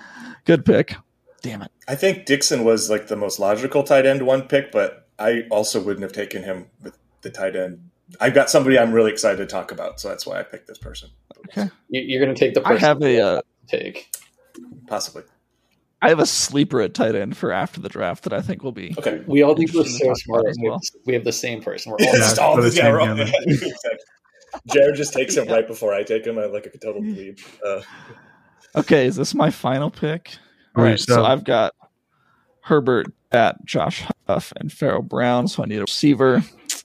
Good 0.45 0.65
pick. 0.65 0.97
Damn 1.43 1.63
it. 1.63 1.71
I 1.87 1.95
think 1.95 2.27
Dickson 2.27 2.65
was 2.65 2.91
like 2.91 3.09
the 3.09 3.17
most 3.17 3.39
logical 3.39 3.83
tight 3.83 4.07
end 4.07 4.23
one 4.27 4.43
pick, 4.43 4.73
but 4.73 5.07
I 5.19 5.43
also 5.51 5.81
wouldn't 5.81 6.03
have 6.03 6.13
taken 6.13 6.43
him 6.43 6.67
with 6.83 6.97
the 7.23 7.31
tight 7.31 7.57
end. 7.57 7.91
I've 8.21 8.35
got 8.35 8.51
somebody 8.51 8.79
I'm 8.79 8.93
really 8.93 9.11
excited 9.11 9.39
to 9.39 9.47
talk 9.47 9.73
about, 9.73 10.01
so 10.01 10.09
that's 10.09 10.27
why 10.27 10.39
I 10.39 10.43
picked 10.43 10.69
this 10.69 10.79
person. 10.79 11.11
Okay. 11.49 11.71
you, 11.89 12.01
you're 12.03 12.25
going 12.25 12.35
to 12.35 12.39
take 12.39 12.55
the 12.55 12.67
I 12.67 12.77
have 12.77 13.03
a. 13.03 13.21
Uh, 13.21 13.41
take. 13.67 14.15
Possibly. 14.87 15.23
I 16.03 16.09
have 16.11 16.19
a 16.19 16.27
sleeper 16.27 16.81
at 16.83 16.95
tight 16.95 17.15
end 17.15 17.37
for 17.37 17.51
after 17.53 17.81
the 17.81 17.89
draft 17.89 18.25
that 18.25 18.33
I 18.33 18.43
think 18.43 18.63
will 18.63 18.73
be. 18.73 18.95
Okay. 18.99 19.23
We 19.27 19.43
all 19.43 19.57
think 19.57 19.73
we're 19.73 19.85
so 19.85 20.13
smart. 20.15 20.47
as 20.49 20.57
we, 20.61 20.69
well. 20.69 20.79
have, 20.79 21.03
we 21.07 21.15
have 21.15 21.25
the 21.25 21.33
same 21.33 21.63
person. 21.63 21.91
We're 21.93 21.99
all 21.99 22.13
Yeah. 22.13 22.19
Just 22.19 22.39
all 22.39 22.57
the 22.57 22.65
yeah, 22.65 22.71
same 22.71 22.93
we're 22.93 23.01
all- 23.01 23.07
hammer. 23.07 23.27
Jared 24.73 24.97
just 24.97 25.13
takes 25.13 25.37
him 25.37 25.47
Yeah. 25.47 25.55
right 25.55 25.67
before 25.67 25.93
I 25.95 26.03
take 26.03 26.27
him. 26.27 26.39
I 26.39 26.45
like 26.47 26.67
a 26.67 26.79
total 26.79 27.03
dweeb. 27.03 27.41
Uh, 27.65 27.81
Okay, 28.75 29.07
is 29.07 29.17
this 29.17 29.35
my 29.35 29.49
final 29.51 29.91
pick? 29.91 30.37
All 30.77 30.85
right, 30.85 31.01
so 31.01 31.15
so- 31.15 31.25
I've 31.25 31.45
got 31.45 31.73
Herbert, 32.61 33.07
at 33.33 33.65
Josh 33.65 34.05
Huff, 34.27 34.53
and 34.57 34.73
Pharaoh 34.73 35.03
Brown. 35.03 35.49
So 35.49 35.63
I 35.63 35.67
need 35.67 35.79
a 35.79 35.83
receiver. 35.83 36.43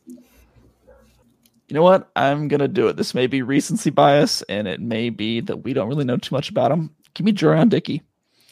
You 0.08 1.76
know 1.76 1.84
what? 1.84 2.10
I'm 2.16 2.48
gonna 2.48 2.68
do 2.68 2.88
it. 2.88 2.98
This 2.98 3.14
may 3.14 3.28
be 3.28 3.42
recency 3.42 3.90
bias, 3.90 4.42
and 4.44 4.68
it 4.68 4.82
may 4.82 5.10
be 5.10 5.40
that 5.42 5.58
we 5.64 5.74
don't 5.74 5.88
really 5.88 6.04
know 6.04 6.18
too 6.18 6.36
much 6.36 6.50
about 6.50 6.72
him. 6.72 6.94
Give 7.14 7.26
me 7.26 7.32
Jurrion 7.32 7.70
Dickey. 7.70 8.02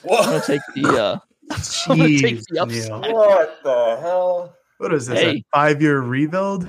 I'm 0.04 0.26
gonna 0.26 0.42
take 0.46 0.62
the. 0.76 0.88
uh 0.88 1.18
I'm 1.90 1.98
gonna 1.98 2.10
take 2.20 2.38
Jeez, 2.38 2.44
the 2.50 2.66
Neel. 2.68 2.94
upside. 2.96 3.12
what 3.14 3.60
the 3.64 3.98
hell? 4.02 4.56
What 4.78 4.94
is 4.94 5.08
this? 5.08 5.20
Hey. 5.20 5.38
A 5.38 5.44
five 5.58 5.82
year 5.82 6.00
rebuild? 6.00 6.68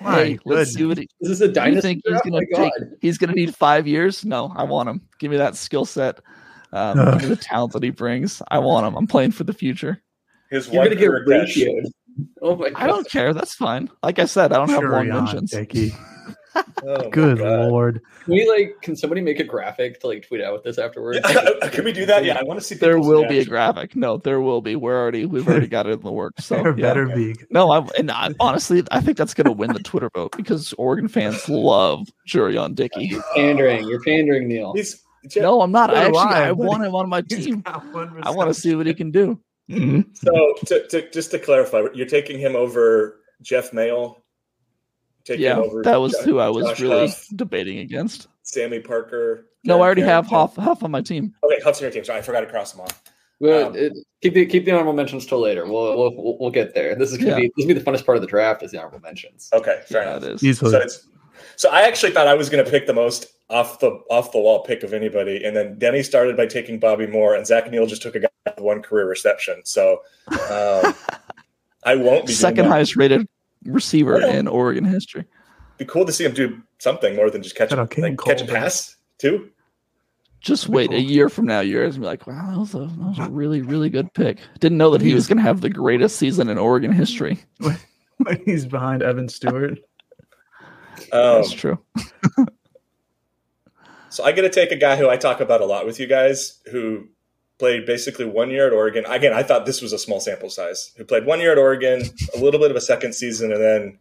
My 0.00 0.14
Hey, 0.24 0.38
let's 0.44 0.72
see 0.74 0.80
goodness. 0.82 0.88
what 0.88 0.98
he, 0.98 1.08
Is 1.20 1.28
this 1.30 1.40
a 1.40 1.46
you 1.46 1.52
dynasty? 1.52 1.80
think 1.80 2.02
he's 2.06 2.20
gonna 2.22 2.36
Oh 2.36 2.56
my 2.56 2.62
take. 2.62 2.72
God. 2.78 2.90
He's 3.00 3.18
gonna 3.18 3.32
need 3.32 3.54
five 3.56 3.86
years. 3.86 4.24
No, 4.24 4.52
I 4.54 4.62
want 4.64 4.88
him. 4.88 5.00
Give 5.18 5.30
me 5.30 5.38
that 5.38 5.56
skill 5.56 5.84
set. 5.84 6.20
Um, 6.72 6.96
give 7.18 7.22
me 7.22 7.28
the 7.30 7.36
talent 7.36 7.72
that 7.72 7.82
he 7.82 7.90
brings. 7.90 8.42
I 8.48 8.58
want 8.58 8.86
him. 8.86 8.94
I'm 8.96 9.06
playing 9.06 9.30
for 9.32 9.44
the 9.44 9.54
future. 9.54 10.02
His 10.50 10.66
You're 10.68 10.84
going 10.84 10.90
to 10.90 10.96
get 10.96 11.08
career 11.08 11.24
ratioed. 11.26 11.90
Oh 12.42 12.56
my 12.56 12.70
god! 12.70 12.82
I 12.82 12.86
don't 12.86 13.08
care. 13.10 13.32
That's 13.32 13.54
fine. 13.54 13.88
Like 14.02 14.18
I 14.18 14.26
said, 14.26 14.52
I 14.52 14.56
don't 14.56 14.68
have 14.68 14.82
long 14.82 15.06
Shurion 15.06 15.14
mentions. 15.24 15.50
Dickey. 15.52 15.94
Oh 16.84 17.10
Good 17.10 17.38
God. 17.38 17.68
lord. 17.68 18.02
Can 18.24 18.34
we 18.34 18.48
like? 18.48 18.80
Can 18.82 18.94
somebody 18.94 19.20
make 19.20 19.40
a 19.40 19.44
graphic 19.44 20.00
to 20.00 20.06
like 20.06 20.26
tweet 20.26 20.40
out 20.40 20.52
with 20.52 20.62
this 20.62 20.78
afterwards? 20.78 21.18
Yeah, 21.28 21.38
uh, 21.38 21.50
uh, 21.62 21.68
Can 21.70 21.84
we 21.84 21.92
do 21.92 22.06
that? 22.06 22.24
Yeah, 22.24 22.38
I 22.38 22.44
want 22.44 22.60
to 22.60 22.64
see. 22.64 22.74
There 22.74 22.94
people's 22.94 23.08
will 23.08 23.28
be 23.28 23.40
a 23.40 23.44
graphic. 23.44 23.96
No, 23.96 24.16
there 24.16 24.40
will 24.40 24.60
be. 24.60 24.76
We're 24.76 24.96
already 24.96 25.26
we've 25.26 25.46
already 25.48 25.66
got 25.66 25.86
it 25.86 25.92
in 25.92 26.00
the 26.00 26.12
works. 26.12 26.44
So 26.44 26.62
there 26.62 26.78
yeah. 26.78 26.82
better 26.82 27.06
be. 27.06 27.34
No, 27.50 27.70
I 27.70 27.86
and 27.98 28.10
I, 28.10 28.34
honestly, 28.38 28.84
I 28.90 29.00
think 29.00 29.16
that's 29.16 29.34
going 29.34 29.46
to 29.46 29.52
win 29.52 29.72
the 29.72 29.80
Twitter 29.80 30.10
vote 30.14 30.36
because 30.36 30.72
Oregon 30.74 31.08
fans 31.08 31.48
love 31.48 32.08
Jurrion 32.28 32.74
Dickey. 32.74 33.06
You're 33.06 33.24
pandering. 33.34 33.88
You're 33.88 34.02
pandering, 34.02 34.48
Neel. 34.48 34.72
He's 34.74 35.02
No, 35.36 35.60
I'm 35.60 35.72
not. 35.72 35.90
I 35.90 36.04
actually 36.04 36.20
I, 36.20 36.48
I 36.48 36.52
want 36.52 36.84
him 36.84 36.94
on 36.94 37.08
my 37.08 37.22
team. 37.22 37.62
I 37.66 38.30
want 38.30 38.48
to 38.48 38.54
see 38.54 38.74
what 38.74 38.86
he 38.86 38.94
can 38.94 39.10
do. 39.10 39.40
so 39.68 40.54
to, 40.66 40.86
to 40.88 41.10
just 41.10 41.30
to 41.32 41.38
clarify, 41.38 41.82
you're 41.92 42.06
taking 42.06 42.38
him 42.38 42.56
over 42.56 43.20
Jeff 43.42 43.72
Maehl. 43.72 44.16
Taking 45.28 45.44
Yeah, 45.44 45.58
over 45.58 45.82
that 45.82 45.96
was 46.00 46.12
Jo- 46.12 46.22
who 46.22 46.38
I 46.38 46.48
was 46.48 46.64
Josh 46.66 46.80
really 46.80 47.06
Huff, 47.08 47.26
debating 47.36 47.78
against. 47.80 48.28
Samie 48.44 48.82
Parker. 48.82 49.46
No, 49.62 49.76
I 49.76 49.84
already 49.84 50.00
Karen 50.00 50.14
have 50.24 50.28
Carrington. 50.30 50.62
Huff 50.64 50.64
Huff 50.78 50.82
on 50.84 50.90
my 50.90 51.02
team. 51.02 51.34
Okay, 51.44 51.60
Huff's 51.62 51.78
on 51.80 51.82
your 51.82 51.90
team. 51.90 52.04
Sorry, 52.04 52.18
I 52.18 52.22
forgot 52.22 52.40
to 52.40 52.46
cross 52.46 52.72
them 52.72 52.80
off. 52.80 53.02
Well, 53.40 53.68
Um, 53.68 53.76
it, 53.76 53.92
keep 54.22 54.32
the 54.34 54.46
keep 54.46 54.64
the 54.64 54.70
honorable 54.72 54.94
mentions 54.94 55.26
till 55.26 55.40
later. 55.40 55.64
We'll 55.66 55.96
we'll, 55.98 56.16
we'll, 56.16 56.38
we'll 56.38 56.50
get 56.50 56.74
there. 56.74 56.94
This 56.94 57.12
is 57.12 57.18
gonna 57.18 57.30
Yeah. 57.32 57.36
be 57.36 57.52
this 57.56 57.66
will 57.66 57.74
be 57.74 57.78
the 57.78 57.80
funnest 57.84 58.06
part 58.06 58.16
of 58.16 58.22
the 58.22 58.26
draft 58.26 58.62
is 58.62 58.70
the 58.72 58.78
honorable 58.78 59.00
mentions. 59.00 59.50
Okay, 59.52 59.80
fair 59.86 60.02
Yeah, 60.02 60.10
enough. 60.16 60.22
it 60.24 60.32
is. 60.36 60.42
Easily. 60.44 60.70
So, 60.70 60.78
it's, 60.78 61.06
so 61.56 61.68
I 61.70 61.82
actually 61.82 62.12
thought 62.12 62.26
I 62.26 62.34
was 62.34 62.48
going 62.48 62.64
to 62.64 62.70
pick 62.70 62.86
the 62.86 62.94
most 62.94 63.26
off 63.50 63.78
the 63.80 63.90
off 64.10 64.32
the 64.32 64.38
wall 64.38 64.62
pick 64.64 64.82
of 64.82 64.92
anybody, 64.94 65.44
and 65.44 65.54
then 65.54 65.76
Denney 65.76 66.02
started 66.04 66.36
by 66.36 66.46
taking 66.46 66.78
Bobby 66.80 67.06
Moore, 67.06 67.34
and 67.34 67.46
Zach 67.46 67.70
Neel 67.70 67.86
just 67.86 68.00
took 68.02 68.14
a 68.16 68.20
guy 68.20 68.28
with 68.46 68.58
one 68.60 68.80
career 68.82 69.06
reception. 69.06 69.60
So 69.64 70.00
um, 70.50 70.94
I 71.84 71.94
won't 71.96 72.22
be 72.26 72.28
doing 72.28 72.36
Second 72.38 72.64
that. 72.64 72.70
highest 72.70 72.96
rated 72.96 73.28
receiver 73.68 74.20
Yeah. 74.20 74.34
in 74.34 74.48
Oregon 74.48 74.84
history. 74.84 75.24
Be 75.78 75.84
cool 75.84 76.04
to 76.06 76.12
see 76.12 76.24
him 76.24 76.34
do 76.34 76.60
something 76.78 77.14
more 77.14 77.30
than 77.30 77.42
just 77.42 77.54
catch 77.56 77.68
a, 77.68 77.76
Shout 77.76 77.78
out 77.78 77.98
like, 77.98 78.18
catch 78.18 78.42
a 78.42 78.46
pass 78.46 78.96
too. 79.18 79.50
Just 80.40 80.68
wait 80.68 80.92
a 80.92 81.00
year 81.00 81.28
from 81.28 81.46
now, 81.46 81.60
you're 81.60 81.84
gonna 81.86 81.98
be 81.98 82.06
like, 82.06 82.26
wow, 82.26 82.50
that 82.50 82.58
was, 82.58 82.74
a, 82.74 82.78
that 82.78 82.98
was 82.98 83.18
a 83.18 83.28
really, 83.28 83.60
really 83.62 83.90
good 83.90 84.12
pick. 84.14 84.38
Didn't 84.60 84.78
know 84.78 84.90
that 84.90 85.00
he 85.00 85.12
was 85.12 85.26
going 85.26 85.38
to 85.38 85.42
have 85.42 85.60
the 85.62 85.68
greatest 85.70 86.16
season 86.16 86.48
in 86.48 86.58
Oregon 86.58 86.92
history. 86.92 87.38
When 88.18 88.42
he's 88.44 88.66
behind 88.66 89.02
Evan 89.04 89.28
Stewart. 89.28 89.78
Um, 91.12 91.36
That's 91.36 91.52
true. 91.52 91.78
So 94.10 94.24
I 94.24 94.32
get 94.32 94.42
to 94.42 94.48
take 94.50 94.72
a 94.72 94.76
guy 94.76 94.96
who 94.96 95.08
I 95.08 95.16
talk 95.16 95.40
about 95.40 95.60
a 95.60 95.66
lot 95.66 95.86
with 95.86 96.00
you 96.00 96.06
guys, 96.06 96.60
who 96.70 97.08
played 97.58 97.86
basically 97.86 98.24
one 98.24 98.50
year 98.50 98.66
at 98.66 98.72
Oregon. 98.72 99.04
Again, 99.06 99.32
I 99.32 99.42
thought 99.42 99.66
this 99.66 99.82
was 99.82 99.92
a 99.92 99.98
small 99.98 100.20
sample 100.20 100.50
size. 100.50 100.92
Who 100.96 101.04
played 101.04 101.26
one 101.26 101.40
year 101.40 101.52
at 101.52 101.58
Oregon, 101.58 102.02
a 102.34 102.38
little 102.38 102.60
bit 102.60 102.70
of 102.70 102.76
a 102.76 102.80
second 102.80 103.14
season, 103.14 103.52
and 103.52 103.60
then 103.60 103.98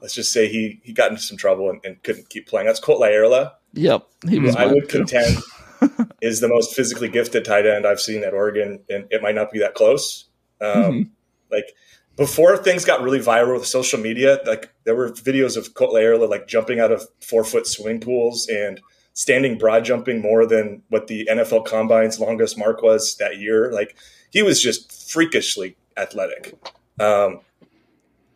let's 0.00 0.14
just 0.14 0.32
say 0.32 0.48
he 0.48 0.80
he 0.84 0.92
got 0.92 1.10
into 1.10 1.22
some 1.22 1.36
trouble 1.36 1.70
and, 1.70 1.80
and 1.84 2.02
couldn't 2.02 2.28
keep 2.28 2.46
playing. 2.46 2.66
That's 2.66 2.80
Colt 2.80 3.00
Lyerla, 3.00 3.52
Yep, 3.74 4.06
he 4.28 4.38
was. 4.38 4.56
I 4.56 4.66
would 4.66 4.88
too. 4.88 4.98
contend 4.98 5.38
is 6.20 6.40
the 6.40 6.48
most 6.48 6.74
physically 6.74 7.08
gifted 7.08 7.44
tight 7.44 7.66
end 7.66 7.86
I've 7.86 8.00
seen 8.00 8.22
at 8.24 8.34
Oregon, 8.34 8.80
and 8.88 9.06
it 9.10 9.22
might 9.22 9.34
not 9.34 9.50
be 9.50 9.58
that 9.60 9.74
close. 9.74 10.26
Um, 10.60 10.72
Mhm. 10.74 11.08
Like 11.50 11.72
before 12.16 12.56
things 12.58 12.84
got 12.84 13.00
really 13.00 13.20
viral 13.20 13.54
with 13.58 13.66
social 13.66 13.98
media, 13.98 14.40
like 14.44 14.70
there 14.84 14.94
were 14.94 15.10
videos 15.12 15.56
of 15.56 15.72
Colt 15.74 15.94
Lyerla 15.94 16.28
like 16.28 16.46
jumping 16.48 16.80
out 16.80 16.90
of 16.92 17.06
four 17.20 17.44
foot 17.44 17.66
swimming 17.66 18.00
pools 18.00 18.48
and 18.48 18.80
standing 19.18 19.58
broad 19.58 19.84
jumping 19.84 20.22
more 20.22 20.46
than 20.46 20.80
what 20.90 21.08
the 21.08 21.28
NFL 21.28 21.66
Combine's 21.66 22.20
longest 22.20 22.56
mark 22.56 22.82
was 22.82 23.16
that 23.16 23.36
year. 23.36 23.68
Like 23.72 23.96
he 24.30 24.44
was 24.44 24.62
just 24.62 25.10
freakishly 25.10 25.76
athletic. 25.96 26.54
Um, 27.00 27.40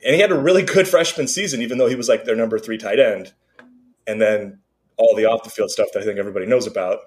and 0.04 0.16
he 0.16 0.18
had 0.18 0.32
a 0.32 0.38
really 0.38 0.62
good 0.64 0.88
freshman 0.88 1.28
season, 1.28 1.62
even 1.62 1.78
though 1.78 1.86
he 1.86 1.94
was 1.94 2.08
like 2.08 2.24
their 2.24 2.34
number 2.34 2.58
three 2.58 2.78
tight 2.78 2.98
end. 2.98 3.32
And 4.08 4.20
then 4.20 4.58
all 4.96 5.14
the 5.14 5.24
off 5.24 5.44
the 5.44 5.50
field 5.50 5.70
stuff 5.70 5.86
that 5.94 6.02
I 6.02 6.04
think 6.04 6.18
everybody 6.18 6.46
knows 6.46 6.66
about 6.66 6.98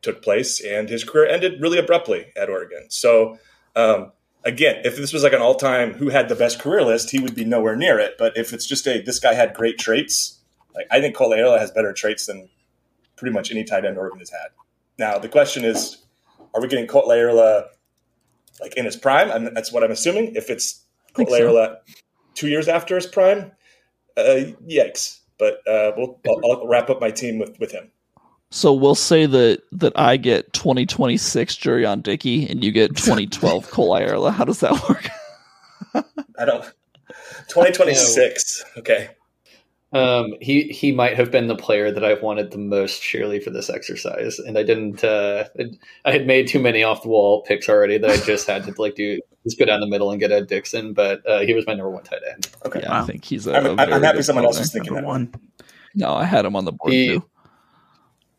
took 0.00 0.22
place, 0.22 0.64
and 0.64 0.88
his 0.88 1.04
career 1.04 1.26
ended 1.26 1.60
really 1.60 1.78
abruptly 1.78 2.32
at 2.34 2.48
Oregon. 2.48 2.86
So, 2.88 3.38
um, 3.74 4.12
again, 4.42 4.80
if 4.86 4.96
this 4.96 5.12
was 5.12 5.22
like 5.22 5.34
an 5.34 5.42
all 5.42 5.56
time 5.56 5.92
who 5.92 6.08
had 6.08 6.30
the 6.30 6.34
best 6.34 6.60
career 6.60 6.82
list, 6.82 7.10
he 7.10 7.18
would 7.18 7.34
be 7.34 7.44
nowhere 7.44 7.76
near 7.76 7.98
it. 7.98 8.14
But 8.18 8.38
if 8.38 8.54
it's 8.54 8.64
just 8.64 8.86
a 8.86 9.02
this 9.02 9.18
guy 9.18 9.34
had 9.34 9.52
great 9.52 9.78
traits, 9.78 10.40
like 10.74 10.86
I 10.90 11.02
think 11.02 11.14
Colt 11.14 11.32
Lyerla 11.32 11.58
has 11.58 11.70
better 11.70 11.92
traits 11.92 12.24
than 12.24 12.48
pretty 13.16 13.32
much 13.32 13.50
any 13.50 13.64
tight 13.64 13.84
end 13.84 13.98
Oregon 13.98 14.18
has 14.18 14.30
had. 14.30 14.48
Now 14.98 15.18
the 15.18 15.28
question 15.28 15.64
is, 15.64 16.04
are 16.54 16.60
we 16.60 16.68
getting 16.68 16.86
Colt 16.86 17.06
Lyerla 17.06 17.66
like 18.60 18.76
in 18.76 18.84
his 18.84 18.96
prime? 18.96 19.30
And 19.30 19.54
that's 19.56 19.72
what 19.72 19.82
I'm 19.82 19.90
assuming. 19.90 20.34
If 20.34 20.50
it's 20.50 20.84
Colt 21.14 21.28
Think 21.28 21.40
so. 21.40 21.76
Two 22.34 22.48
years 22.48 22.68
after 22.68 22.94
his 22.96 23.06
prime, 23.06 23.52
uh, 24.16 24.52
yikes. 24.68 25.20
But 25.38 25.66
uh, 25.66 25.92
we'll, 25.96 26.18
I'll, 26.26 26.52
I'll 26.52 26.66
wrap 26.66 26.90
up 26.90 27.00
my 27.00 27.10
team 27.10 27.38
with, 27.38 27.58
with 27.58 27.72
him. 27.72 27.90
So 28.50 28.72
we'll 28.72 28.94
say 28.94 29.26
that 29.26 29.62
that 29.72 29.98
I 29.98 30.16
get 30.16 30.52
2026 30.52 31.56
Jurrion 31.56 32.02
Dickey 32.02 32.48
and 32.48 32.62
you 32.62 32.70
get 32.72 32.96
2012 32.96 33.70
Cole 33.70 33.92
Ireland. 33.92 34.36
How 34.36 34.44
does 34.44 34.60
that 34.60 34.88
work? 34.88 35.08
I 36.38 36.44
don't. 36.44 36.64
2026. 37.48 38.64
Okay. 38.78 39.10
Um, 39.92 40.34
he 40.40 40.64
he 40.64 40.90
might 40.92 41.16
have 41.16 41.30
been 41.30 41.46
the 41.46 41.56
player 41.56 41.92
that 41.92 42.04
I 42.04 42.14
wanted 42.14 42.50
the 42.50 42.58
most 42.58 43.02
surely 43.02 43.38
for 43.40 43.50
this 43.50 43.70
exercise, 43.70 44.38
and 44.40 44.58
I 44.58 44.62
didn't. 44.64 45.04
Uh, 45.04 45.44
I 46.04 46.10
had 46.10 46.26
made 46.26 46.48
too 46.48 46.60
many 46.60 46.82
off 46.82 47.02
the 47.02 47.08
wall 47.08 47.42
picks 47.42 47.68
already 47.68 47.96
that 47.98 48.10
I 48.10 48.16
just 48.16 48.46
had 48.48 48.64
to 48.64 48.74
like 48.80 48.96
do 48.96 49.20
just 49.44 49.58
go 49.58 49.64
down 49.64 49.80
the 49.80 49.86
middle 49.86 50.10
and 50.10 50.18
get 50.18 50.32
Ed 50.32 50.48
Dickson. 50.48 50.92
But 50.92 51.22
uh, 51.28 51.40
he 51.40 51.54
was 51.54 51.66
my 51.66 51.74
number 51.74 51.90
one 51.90 52.02
tight 52.02 52.20
end. 52.30 52.48
Okay. 52.66 52.80
Yeah, 52.82 53.00
I 53.00 53.06
think 53.06 53.24
he's 53.24 53.46
a. 53.46 53.56
I'm, 53.56 53.66
a 53.66 53.70
I'm, 53.82 53.92
I'm 53.94 54.02
happy 54.02 54.18
good 54.18 54.24
someone 54.24 54.44
else 54.44 54.56
player. 54.56 54.64
is 54.64 54.72
thinking 54.72 54.94
Number 54.94 55.02
that. 55.02 55.08
one. 55.08 55.34
No, 55.94 56.14
I 56.14 56.24
had 56.24 56.44
him 56.44 56.56
on 56.56 56.64
the 56.64 56.72
board 56.72 56.92
He- 56.92 57.08
too. 57.08 57.24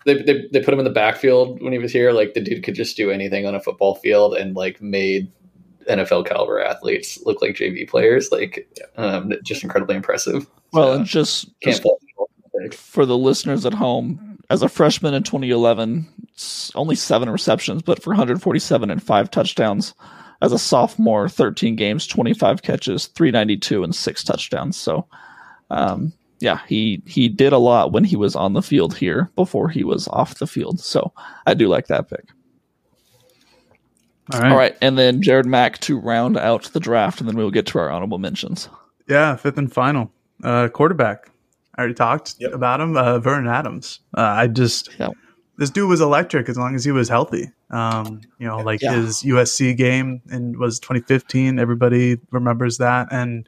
They, 0.06 0.22
they 0.22 0.48
they 0.54 0.62
put 0.62 0.74
him 0.74 0.80
in 0.80 0.86
the 0.86 0.92
backfield 0.92 1.62
when 1.62 1.74
he 1.74 1.80
was 1.80 1.92
here. 1.92 2.12
Like 2.14 2.34
the 2.34 2.40
dude 2.42 2.64
could 2.64 2.76
just 2.76 2.96
do 2.96 3.12
anything 3.12 3.46
on 3.46 3.56
a 3.56 3.60
football 3.60 3.96
field 3.96 4.36
and 4.36 4.56
like 4.56 4.82
made 4.82 5.30
NFL 5.90 6.28
caliber 6.28 6.62
athletes 6.62 7.20
look 7.26 7.42
like 7.42 7.56
JV 7.56 7.88
players. 7.88 8.30
Like 8.32 8.68
um, 8.98 9.34
just 9.44 9.64
incredibly 9.64 9.96
impressive. 9.96 10.48
Well, 10.74 10.88
So, 10.88 10.94
and 10.94 11.06
just, 11.06 11.46
can't 11.62 11.84
just 11.84 11.88
for 12.74 13.06
the 13.06 13.18
listeners 13.18 13.66
at 13.66 13.74
home, 13.74 14.40
as 14.50 14.62
a 14.62 14.70
freshman 14.70 15.14
in 15.14 15.24
2011, 15.24 16.08
only 16.76 16.96
seven 16.96 17.30
receptions, 17.30 17.82
but 17.82 18.02
for 18.02 18.12
147 18.12 18.90
and 18.90 19.04
five 19.04 19.30
touchdowns. 19.30 19.94
As 20.40 20.52
a 20.52 20.60
sophomore, 20.60 21.28
13 21.28 21.76
games, 21.76 22.06
25 22.06 22.62
catches, 22.62 23.08
392 23.08 23.84
and 23.84 23.96
six 23.96 24.24
touchdowns. 24.24 24.78
So, 24.78 25.08
um, 25.72 26.14
yeah, 26.40 26.60
he 26.68 27.02
he 27.08 27.28
did 27.28 27.54
a 27.54 27.58
lot 27.58 27.92
when 27.92 28.04
he 28.04 28.16
was 28.16 28.36
on 28.36 28.54
the 28.54 28.62
field 28.62 28.96
here 28.96 29.32
before 29.36 29.68
he 29.70 29.84
was 29.84 30.08
off 30.10 30.38
the 30.38 30.46
field. 30.46 30.80
So 30.80 31.12
I 31.48 31.56
do 31.56 31.68
like 31.68 31.88
that 31.88 32.08
pick. 32.08 32.26
All 34.34 34.40
right. 34.42 34.52
All 34.52 34.58
right, 34.58 34.78
and 34.82 34.98
then 34.98 35.22
Jared 35.22 35.46
Mack 35.46 35.80
to 35.80 35.98
round 36.00 36.38
out 36.38 36.64
the 36.74 36.80
draft, 36.80 37.20
and 37.22 37.30
then 37.30 37.38
we'll 37.38 37.52
get 37.52 37.66
to 37.68 37.80
our 37.80 37.90
honorable 37.90 38.18
mentions. 38.18 38.68
Yeah, 39.08 39.36
fifth 39.38 39.58
and 39.58 39.72
final. 39.72 40.12
Uh, 40.44 40.68
quarterback. 40.68 41.30
I 41.76 41.82
already 41.82 41.94
talked 41.94 42.36
Yep. 42.40 42.54
about 42.54 42.82
him. 42.82 42.98
Uh, 42.98 43.20
Vernon 43.20 43.48
Adams. 43.48 44.00
Uh, 44.18 44.22
I 44.22 44.48
just 44.48 44.90
Yep. 45.00 45.14
this 45.58 45.70
dude 45.70 45.88
was 45.90 46.02
electric 46.02 46.50
as 46.50 46.58
long 46.58 46.76
as 46.76 46.84
he 46.84 46.92
was 46.92 47.08
healthy. 47.08 47.52
Um, 47.70 48.22
you 48.40 48.48
know, 48.48 48.58
like 48.58 48.82
Yeah. 48.82 48.94
his 48.96 49.24
USC 49.24 49.74
game 49.74 50.22
and 50.30 50.58
was 50.58 50.80
2015. 50.80 51.60
Everybody 51.60 52.18
remembers 52.32 52.78
that. 52.80 53.08
And 53.12 53.48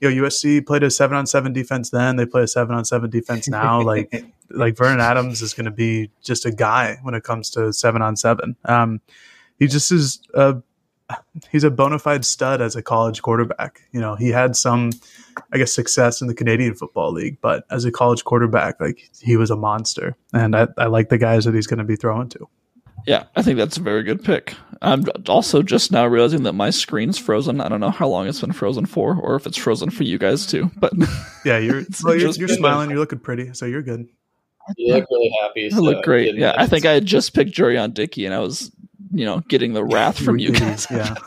you 0.00 0.08
know, 0.08 0.14
USC 0.24 0.60
played 0.64 0.82
a 0.82 0.90
seven 0.90 1.16
on 1.16 1.26
seven 1.26 1.52
defense 1.52 1.90
then. 1.90 2.16
They 2.16 2.24
play 2.26 2.42
a 2.42 2.46
seven 2.46 2.74
on 2.74 2.84
seven 2.84 3.10
defense 3.10 3.48
now. 3.48 3.80
like 3.82 4.24
like 4.50 4.76
Vernon 4.76 5.00
Adams 5.00 5.42
is 5.42 5.52
going 5.54 5.66
to 5.66 5.70
be 5.70 6.10
just 6.22 6.44
a 6.46 6.50
guy 6.50 6.98
when 7.02 7.14
it 7.14 7.22
comes 7.22 7.50
to 7.50 7.72
seven 7.72 8.02
on 8.02 8.16
seven. 8.16 8.56
Um, 8.64 9.00
he 9.60 9.68
just 9.68 9.92
is 9.92 10.20
a 10.34 10.56
he's 11.52 11.64
a 11.64 11.70
bona 11.70 11.98
fide 11.98 12.24
stud 12.24 12.60
as 12.60 12.74
a 12.74 12.82
college 12.82 13.22
quarterback. 13.22 13.82
You 13.92 14.00
know, 14.00 14.16
he 14.16 14.30
had 14.30 14.56
some, 14.56 14.90
I 15.52 15.58
guess, 15.58 15.72
success 15.72 16.20
in 16.20 16.26
the 16.26 16.34
Canadian 16.34 16.74
Football 16.74 17.12
League, 17.12 17.38
but 17.40 17.64
as 17.70 17.84
a 17.84 17.92
college 17.92 18.24
quarterback, 18.24 18.80
like 18.80 19.08
he 19.20 19.36
was 19.36 19.50
a 19.50 19.56
monster, 19.56 20.16
and 20.32 20.56
I, 20.56 20.66
I 20.76 20.86
like 20.86 21.08
the 21.08 21.18
guys 21.18 21.44
that 21.44 21.54
he's 21.54 21.68
going 21.68 21.78
to 21.78 21.84
be 21.84 21.96
throwing 21.96 22.28
to. 22.30 22.48
Yeah, 23.06 23.24
I 23.34 23.42
think 23.42 23.56
that's 23.56 23.76
a 23.76 23.82
very 23.82 24.02
good 24.02 24.24
pick. 24.24 24.54
I'm 24.82 25.04
also 25.28 25.62
just 25.62 25.92
now 25.92 26.06
realizing 26.06 26.42
that 26.44 26.52
my 26.52 26.70
screen's 26.70 27.18
frozen. 27.18 27.60
I 27.60 27.68
don't 27.68 27.80
know 27.80 27.90
how 27.90 28.08
long 28.08 28.26
it's 28.28 28.40
been 28.40 28.52
frozen 28.52 28.86
for, 28.86 29.16
or 29.16 29.36
if 29.36 29.46
it's 29.46 29.56
frozen 29.56 29.90
for 29.90 30.04
you 30.04 30.18
guys 30.18 30.46
too. 30.46 30.70
But 30.76 30.92
Yeah, 31.44 31.58
you're 31.58 31.80
It's 31.80 32.02
well, 32.04 32.14
you're, 32.14 32.30
you're 32.32 32.48
smiling, 32.48 32.90
you're 32.90 32.98
looking 32.98 33.18
pretty, 33.18 33.54
so 33.54 33.66
you're 33.66 33.82
good. 33.82 34.08
You 34.76 34.94
look 34.94 35.06
really 35.10 35.32
happy. 35.42 35.70
I 35.72 35.78
look 35.78 36.04
great. 36.04 36.34
Yeah, 36.36 36.54
I 36.56 36.66
think. 36.66 36.84
I 36.86 36.92
had 36.92 37.06
just 37.06 37.34
picked 37.34 37.52
Jurrion 37.52 37.92
Dickey, 37.92 38.24
and 38.24 38.34
I 38.34 38.38
was, 38.38 38.70
you 39.10 39.24
know, 39.24 39.40
getting 39.48 39.72
the 39.72 39.84
wrath 39.84 40.18
from 40.18 40.38
you 40.38 40.52
guys. 40.52 40.86
yeah. 40.90 41.14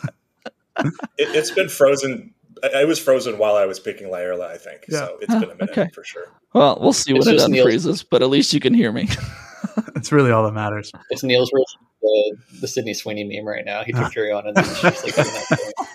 It, 0.80 0.90
it's 1.20 1.52
been 1.52 1.70
frozen. 1.70 2.34
I, 2.64 2.82
I 2.82 2.86
was 2.86 2.98
frozen 2.98 3.38
while 3.38 3.56
I 3.56 3.66
was 3.66 3.80
picking 3.80 4.08
Lyerla, 4.08 4.48
I 4.48 4.58
think. 4.58 4.86
Yeah. 4.90 4.98
So 5.00 5.18
it's 5.22 5.32
been 5.32 5.44
a 5.44 5.48
minute 5.56 5.70
Okay. 5.70 5.88
for 5.94 6.04
sure. 6.04 6.26
Well, 6.54 6.80
we'll 6.82 6.94
see 6.94 7.14
It's 7.16 7.28
when 7.28 7.36
it 7.36 7.38
just 7.38 7.50
Neel's- 7.52 7.86
unfreezes, 7.86 8.06
but 8.10 8.24
at 8.24 8.30
least 8.30 8.54
you 8.54 8.60
can 8.60 8.74
hear 8.74 8.92
me. 8.92 9.08
That's 9.94 10.12
really 10.12 10.32
all 10.32 10.44
that 10.46 10.54
matters. 10.54 10.92
It's 11.12 11.22
Neel's 11.24 11.52
version 11.52 11.88
the, 12.02 12.38
the 12.62 12.68
Sydney 12.68 12.96
Sweeney 12.96 13.24
meme 13.24 13.48
right 13.48 13.64
now. 13.64 13.84
He 13.84 13.92
took 13.94 14.12
Jerry 14.12 14.32
on 14.32 14.48
and 14.48 14.58
then 14.58 14.64
she's 14.66 14.84
like, 14.84 15.16
doing 15.16 15.28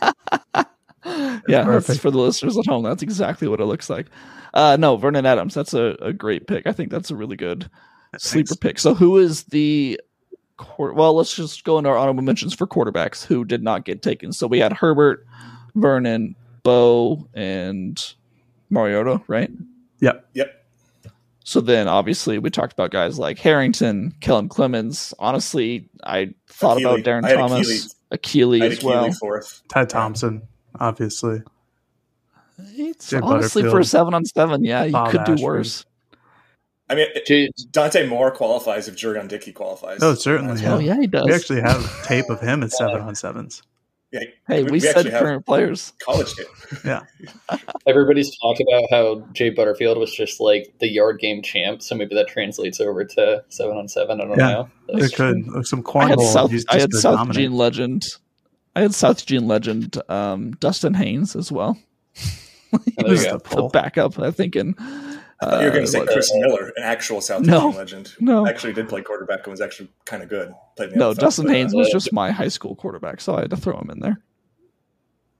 that 0.00 0.14
thing. 0.54 0.64
Yeah, 1.48 1.64
that's 1.64 1.96
for 1.98 2.10
the 2.10 2.18
listeners 2.18 2.58
at 2.58 2.66
home. 2.66 2.82
That's 2.84 3.02
exactly 3.02 3.48
what 3.48 3.60
it 3.60 3.64
looks 3.64 3.88
like. 3.88 4.06
Uh, 4.52 4.76
no, 4.78 4.96
Vernon 4.96 5.24
Adams. 5.24 5.54
That's 5.54 5.72
a, 5.72 5.96
a 6.00 6.12
great 6.12 6.46
pick. 6.46 6.66
I 6.66 6.72
think 6.72 6.90
that's 6.90 7.10
a 7.10 7.16
really 7.16 7.36
good 7.36 7.70
sleeper 8.18 8.54
pick. 8.56 8.78
So, 8.78 8.94
who 8.94 9.16
is 9.16 9.44
the 9.44 9.98
quar- 10.58 10.92
well? 10.92 11.14
Let's 11.14 11.34
just 11.34 11.64
go 11.64 11.78
into 11.78 11.88
our 11.90 11.96
honorable 11.96 12.22
mentions 12.22 12.52
for 12.54 12.66
quarterbacks 12.66 13.24
who 13.24 13.44
did 13.44 13.62
not 13.62 13.84
get 13.86 14.02
taken. 14.02 14.32
So 14.32 14.46
we 14.46 14.58
had 14.58 14.72
Herbert, 14.74 15.26
Vernon, 15.74 16.36
Bo, 16.62 17.26
and 17.34 18.14
Mariota, 18.68 19.22
right? 19.26 19.50
Yep. 20.00 20.28
Yep. 20.34 20.54
So 21.44 21.62
then, 21.62 21.88
obviously, 21.88 22.38
we 22.38 22.50
talked 22.50 22.74
about 22.74 22.90
guys 22.90 23.18
like 23.18 23.38
Harrington, 23.38 24.12
Kellen 24.20 24.50
Clemens. 24.50 25.14
Honestly, 25.18 25.88
I 26.04 26.34
thought 26.46 26.76
Achille. 26.76 26.96
about 26.96 27.06
Darren 27.06 27.24
I 27.24 27.32
Thomas, 27.34 27.96
Achilles, 28.10 28.60
Achille 28.62 28.72
as 28.72 28.84
well. 28.84 29.12
fourth. 29.12 29.62
Ty 29.68 29.86
Thompson, 29.86 30.42
obviously. 30.78 31.40
It's 32.58 33.08
Jay 33.08 33.20
honestly 33.22 33.62
for 33.62 33.78
a 33.80 33.84
seven 33.84 34.12
on 34.12 34.26
seven. 34.26 34.62
Yeah, 34.62 34.84
you 34.84 34.92
Bob 34.92 35.10
could 35.12 35.24
do 35.24 35.32
Ashford. 35.32 35.44
worse. 35.44 35.86
I 36.90 36.94
mean, 36.94 37.06
J- 37.26 37.50
Dante 37.70 38.06
Moore 38.06 38.30
qualifies 38.30 38.88
if 38.88 38.96
Jurrion 38.96 39.28
Dickey 39.28 39.52
qualifies. 39.52 39.98
Oh, 40.02 40.14
certainly, 40.14 40.54
That's 40.54 40.66
Oh 40.66 40.78
yeah, 40.78 40.98
he 40.98 41.06
does. 41.06 41.26
We 41.26 41.32
actually 41.34 41.60
have 41.60 42.04
tape 42.06 42.28
of 42.30 42.40
him 42.40 42.62
at 42.62 42.72
seven 42.72 43.00
on 43.02 43.14
sevens. 43.14 43.62
Yeah, 44.10 44.20
hey, 44.46 44.62
we, 44.62 44.80
said 44.80 44.96
actually 44.96 45.10
have 45.10 45.20
current 45.20 45.44
players. 45.46 45.92
college 46.02 46.32
tape. 46.34 46.46
Yeah. 46.82 47.02
Everybody's 47.86 48.34
talked 48.40 48.62
about 48.66 48.84
how 48.90 49.20
Jay 49.34 49.50
Butterfield 49.50 49.98
was 49.98 50.10
just 50.14 50.40
like 50.40 50.72
the 50.80 50.88
yard 50.88 51.20
game 51.20 51.42
champ, 51.42 51.82
so 51.82 51.94
maybe 51.94 52.14
that 52.14 52.26
translates 52.26 52.80
over 52.80 53.04
to 53.04 53.44
seven 53.50 53.76
on 53.76 53.86
seven. 53.86 54.22
I 54.22 54.24
don't 54.24 54.38
Yeah. 54.38 54.50
know. 54.52 54.68
It 54.88 55.00
That's 55.00 55.14
could 55.14 55.66
some 55.66 55.84
I 55.94 56.06
had. 56.06 56.20
South. 56.20 56.50
I 56.70 56.78
had 56.80 56.92
South 56.94 57.16
dominant. 57.16 57.38
Eugene 57.38 57.52
legend. 57.58 58.06
I 58.74 58.80
had 58.80 58.94
South 58.94 59.20
Eugene 59.28 59.46
legend 59.46 60.00
um, 60.10 60.52
Dustin 60.52 60.94
Haynes 60.94 61.36
as 61.36 61.52
well. 61.52 61.76
There 62.72 62.80
you 62.96 63.04
Who's 63.08 63.24
the 63.24 63.38
The 63.38 63.68
backup, 63.72 64.18
I 64.18 64.30
think. 64.30 64.56
In 64.56 64.74
I 65.40 65.46
thought 65.46 65.60
You're 65.62 65.70
going 65.70 65.82
uh, 65.82 65.86
to 65.86 65.92
say 65.92 65.98
what- 66.00 66.08
Chris 66.08 66.30
Miller, 66.34 66.72
an 66.76 66.82
actual 66.82 67.20
South 67.20 67.42
No. 67.42 67.68
Asian 67.68 67.78
legend. 67.78 68.14
No. 68.20 68.46
actually 68.46 68.72
did 68.72 68.88
play 68.88 69.02
quarterback 69.02 69.40
and 69.44 69.52
was 69.52 69.60
actually 69.60 69.88
kind 70.04 70.22
of 70.22 70.28
good. 70.28 70.52
Played 70.76 70.96
no, 70.96 71.12
NFL, 71.12 71.18
Dustin 71.18 71.46
but, 71.46 71.54
Haynes 71.54 71.74
uh, 71.74 71.78
was 71.78 71.90
just 71.90 72.12
my 72.12 72.30
high 72.32 72.48
school 72.48 72.74
quarterback, 72.74 73.20
so 73.20 73.36
I 73.36 73.42
had 73.42 73.50
to 73.50 73.56
throw 73.56 73.78
him 73.78 73.90
in 73.90 74.00
there. 74.00 74.20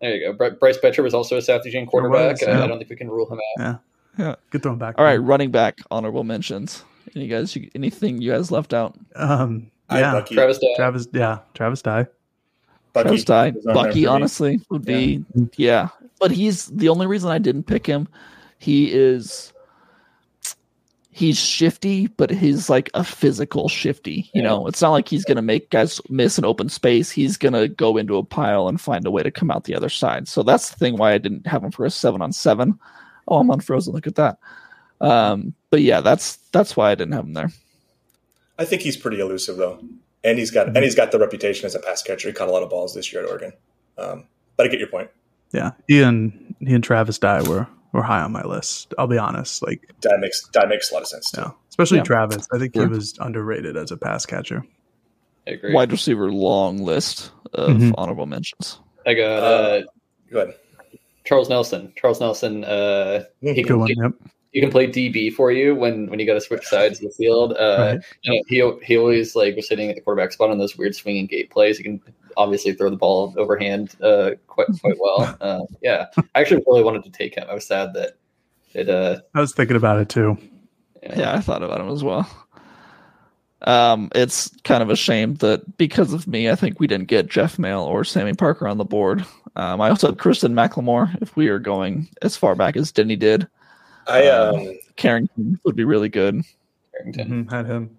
There 0.01 0.15
you 0.15 0.27
go. 0.27 0.33
Bry- 0.35 0.51
Bryce 0.51 0.79
Betcher 0.79 1.03
was 1.03 1.15
also 1.15 1.37
a 1.37 1.43
South 1.43 1.65
Eugene 1.65 1.87
quarterback. 1.87 2.33
was, 2.33 2.43
Uh, 2.45 2.51
yeah. 2.53 2.63
I 2.63 2.67
don't 2.69 2.79
think 2.79 2.91
we 2.91 2.97
can 2.97 3.11
rule 3.11 3.29
him 3.29 3.41
out. 3.59 3.81
Yeah. 4.19 4.35
Good 4.51 4.63
throwing 4.63 4.79
back. 4.79 4.97
All 4.99 5.05
right, 5.05 5.17
running 5.17 5.51
back 5.51 5.79
honorable 5.91 6.25
mentions. 6.25 6.85
Any 7.17 7.27
guys? 7.27 7.55
You, 7.57 7.71
anything 7.75 8.21
you 8.21 8.33
guys 8.33 8.51
left 8.51 8.75
out? 8.75 8.97
Um, 9.17 9.71
yeah. 9.91 10.13
Bucky. 10.13 10.35
Travis 10.35 10.59
Dye. 10.59 10.67
Travis. 10.77 11.09
Yeah. 11.13 11.39
Travis 11.55 11.83
Dye. 11.83 12.07
Bucky 12.93 13.09
Travis 13.09 13.25
Dye. 13.25 13.51
was 13.51 13.67
on 13.67 13.75
there 13.75 13.85
Bucky, 13.85 14.07
honestly, 14.07 14.61
would 14.71 14.85
be 14.85 15.25
yeah. 15.57 15.89
But 16.21 16.31
he's 16.33 16.67
the 16.67 16.89
only 16.89 17.07
reason 17.07 17.31
I 17.31 17.39
didn't 17.39 17.65
pick 17.65 17.87
him. 17.87 18.09
He 18.59 18.93
is 18.93 19.53
he's 21.19 21.39
shifty, 21.39 22.07
but 22.07 22.31
he's 22.31 22.71
like 22.71 22.91
a 22.95 23.03
physical 23.03 23.69
shifty. 23.69 24.31
You 24.33 24.43
Yeah. 24.43 24.49
know, 24.49 24.67
it's 24.69 24.81
not 24.81 24.93
like 24.93 25.09
he's 25.09 25.25
gonna 25.25 25.43
make 25.43 25.71
guys 25.71 26.01
miss 26.09 26.39
an 26.39 26.45
open 26.45 26.69
space. 26.69 27.11
He's 27.11 27.37
gonna 27.37 27.67
go 27.67 27.97
into 27.97 28.17
a 28.17 28.23
pile 28.25 28.69
and 28.69 28.81
find 28.81 29.05
a 29.07 29.11
way 29.11 29.23
to 29.25 29.31
come 29.31 29.51
out 29.51 29.65
the 29.65 29.75
other 29.75 29.89
side. 29.89 30.29
So 30.29 30.43
that's 30.43 30.71
the 30.71 30.77
thing 30.77 30.97
why 30.97 31.13
I 31.13 31.19
didn't 31.19 31.47
have 31.47 31.65
him 31.65 31.71
for 31.73 31.85
a 31.85 31.91
seven 31.91 32.23
on 32.23 32.33
seven. 32.33 32.79
Oh, 33.27 33.39
I'm 33.39 33.51
unfrozen. 33.51 33.93
Look 33.93 34.07
at 34.07 34.15
that. 34.15 34.39
Um, 35.01 35.55
but 35.71 35.83
yeah, 35.83 36.01
that's 36.01 36.37
that's 36.53 36.77
why 36.77 36.91
I 36.91 36.95
didn't 36.95 37.15
have 37.15 37.25
him 37.25 37.35
there. 37.35 37.51
I 38.59 38.65
think 38.65 38.83
he's 38.83 38.97
pretty 38.97 39.21
elusive 39.21 39.57
though, 39.57 39.79
and 40.25 40.39
he's 40.39 40.51
got 40.51 40.69
and 40.69 40.79
he's 40.79 40.95
got 40.95 41.11
the 41.13 41.19
reputation 41.19 41.67
as 41.67 41.75
a 41.75 41.81
pass 41.81 42.03
catcher. 42.03 42.29
He 42.29 42.35
caught 42.35 42.49
a 42.49 42.53
lot 42.53 42.63
of 42.63 42.71
balls 42.71 42.95
this 42.95 43.13
year 43.13 43.23
at 43.25 43.29
Oregon. 43.29 43.53
Um, 43.99 44.25
but 44.57 44.67
I 44.67 44.69
get 44.69 44.79
your 44.79 44.89
point. 44.89 45.11
Yeah. 45.53 45.73
He 45.89 46.03
and 46.03 46.55
he 46.61 46.75
and 46.75 46.83
Travis 46.85 47.19
Dye 47.19 47.43
were 47.43 47.67
were 47.93 48.03
high 48.03 48.21
on 48.23 48.33
my 48.33 48.43
list. 48.43 48.95
I'll 48.99 49.07
be 49.07 49.19
honest. 49.19 49.63
Like, 49.63 49.91
That 50.03 50.19
makes 50.21 50.47
that 50.55 50.69
makes 50.69 50.91
a 50.91 50.95
lot 50.95 51.03
of 51.03 51.09
sense 51.09 51.31
too. 51.31 51.41
yeah. 51.43 51.51
Especially 51.69 51.99
Yeah. 51.99 52.05
Travis. 52.05 52.47
I 52.53 52.59
think 52.59 52.75
Sure. 52.75 52.87
he 52.87 52.89
was 52.93 53.15
underrated 53.21 53.77
as 53.77 53.91
a 53.93 53.97
pass 53.97 54.27
catcher. 54.27 54.65
I 55.47 55.53
agree. 55.53 55.73
Wide 55.73 55.91
receiver 55.93 56.31
long 56.31 56.79
list 56.85 57.31
of 57.55 57.71
Mhm. 57.77 57.95
honorable 57.97 58.27
mentions. 58.27 58.81
I 59.07 59.15
got 59.15 59.25
Uh, 59.43 59.47
uh, 59.47 59.83
Go 60.31 60.41
ahead. 60.43 60.55
Charles 61.25 61.49
Nelson. 61.49 61.93
Charles 61.97 62.21
Nelson. 62.21 62.65
Uh, 62.65 63.25
he 63.41 63.55
Good 63.55 63.67
can 63.67 63.79
one. 63.79 63.87
play, 63.89 63.95
Yep. 64.03 64.13
he 64.53 64.61
can 64.61 64.71
play 64.71 64.87
DB 64.87 65.31
for 65.31 65.51
you 65.53 65.75
when 65.75 66.09
when 66.11 66.19
you 66.19 66.27
got 66.27 66.35
to 66.35 66.41
switch 66.41 66.65
sides 66.65 66.99
of 66.99 67.05
the 67.05 67.15
field. 67.17 67.53
Uh, 67.53 67.77
Right. 67.97 68.01
you 68.23 68.33
know, 68.63 68.79
he 68.81 68.87
he 68.87 68.97
always 68.99 69.35
like 69.37 69.57
was 69.57 69.69
sitting 69.69 69.89
at 69.89 69.95
the 69.97 70.03
quarterback 70.03 70.33
spot 70.33 70.51
on 70.51 70.59
those 70.59 70.77
weird 70.77 70.95
swinging 70.95 71.27
gate 71.27 71.51
plays. 71.51 71.79
He 71.79 71.85
can 71.85 72.01
obviously 72.39 72.73
throw 72.73 72.89
the 72.89 72.97
ball 72.97 73.35
overhand 73.37 73.95
uh, 74.03 74.31
quite 74.47 74.69
quite 74.81 74.97
well. 74.99 75.37
Uh, 75.43 75.61
yeah, 75.83 76.07
I 76.35 76.41
actually 76.41 76.63
really 76.67 76.83
wanted 76.85 77.05
to 77.05 77.11
take 77.11 77.35
him. 77.35 77.45
I 77.51 77.55
was 77.55 77.67
sad 77.67 77.93
that 77.95 78.13
it. 78.73 78.89
Uh, 78.89 79.21
I 79.35 79.41
was 79.41 79.53
thinking 79.53 79.77
about 79.77 80.01
it 80.01 80.09
too. 80.09 80.39
Yeah, 81.03 81.35
I 81.35 81.41
thought 81.41 81.63
about 81.63 81.81
him 81.81 81.91
as 81.91 82.03
well. 82.03 82.29
Um, 83.63 84.09
it's 84.15 84.51
kind 84.63 84.83
of 84.83 84.91
a 84.91 84.97
shame 84.97 85.35
that 85.37 85.77
because 85.79 86.13
of 86.13 86.29
me, 86.29 86.49
I 86.49 86.55
think 86.55 86.79
we 86.79 86.87
didn't 86.87 87.09
get 87.09 87.29
Jeff 87.29 87.57
Maehl 87.57 87.85
or 87.87 88.03
Samie 88.03 88.39
Parker 88.39 88.69
on 88.69 88.79
the 88.79 88.85
board. 88.85 89.25
Um, 89.57 89.81
I 89.81 89.89
also 89.91 90.09
had 90.09 90.19
Kristen 90.19 90.55
McLemore 90.55 91.21
if 91.21 91.35
we 91.37 91.49
are 91.49 91.59
going 91.59 92.09
as 92.23 92.37
far 92.37 92.55
back 92.55 92.77
as 92.77 92.93
Denney 92.93 93.19
did. 93.19 93.49
I 94.07 94.29
Um, 94.29 94.55
um 94.57 94.79
Carrington 94.97 95.59
would 95.65 95.75
be 95.77 95.85
really 95.85 96.09
good. 96.09 96.43
Harrington. 96.95 97.45
Mhm, 97.47 97.51
Had 97.51 97.67
him. 97.67 97.99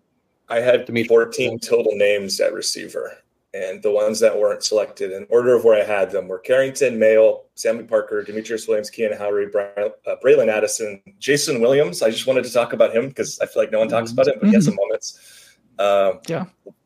I 0.49 0.61
had 0.61 0.85
Dimitri. 0.85 1.07
14 1.09 1.59
total 1.59 1.91
names 1.95 2.39
at 2.39 2.53
receiver, 2.53 3.11
and 3.53 3.81
the 3.81 3.91
ones 3.91 4.19
that 4.19 4.37
weren't 4.37 4.63
selected 4.63 5.11
in 5.11 5.25
order 5.29 5.55
of 5.55 5.63
where 5.63 5.81
I 5.81 5.83
had 5.85 6.11
them 6.11 6.27
were 6.27 6.37
Carrington, 6.39 6.99
Maehl, 6.99 7.41
Samie 7.55 7.87
Parker, 7.87 8.21
Demetrius 8.23 8.67
Williams, 8.67 8.89
Keenan 8.91 9.17
Howry, 9.17 9.51
Brian, 9.51 9.91
uh, 10.05 10.15
Bralon 10.23 10.49
Addison, 10.49 11.01
Jason 11.17 11.59
Williams. 11.59 12.01
I 12.03 12.11
just 12.11 12.27
wanted 12.27 12.43
to 12.43 12.53
talk 12.53 12.73
about 12.73 12.95
him 12.95 13.07
because 13.07 13.39
I 13.39 13.47
feel 13.47 13.63
like 13.63 13.71
no 13.71 13.79
one 13.79 13.87
talks 13.87 14.11
about 14.11 14.27
him, 14.27 14.35
but 14.39 14.49
he 14.49 14.53
has 14.55 14.65
some 14.65 14.75
moments. 14.75 15.55
Um, 15.79 16.19
Yeah. 16.27 16.45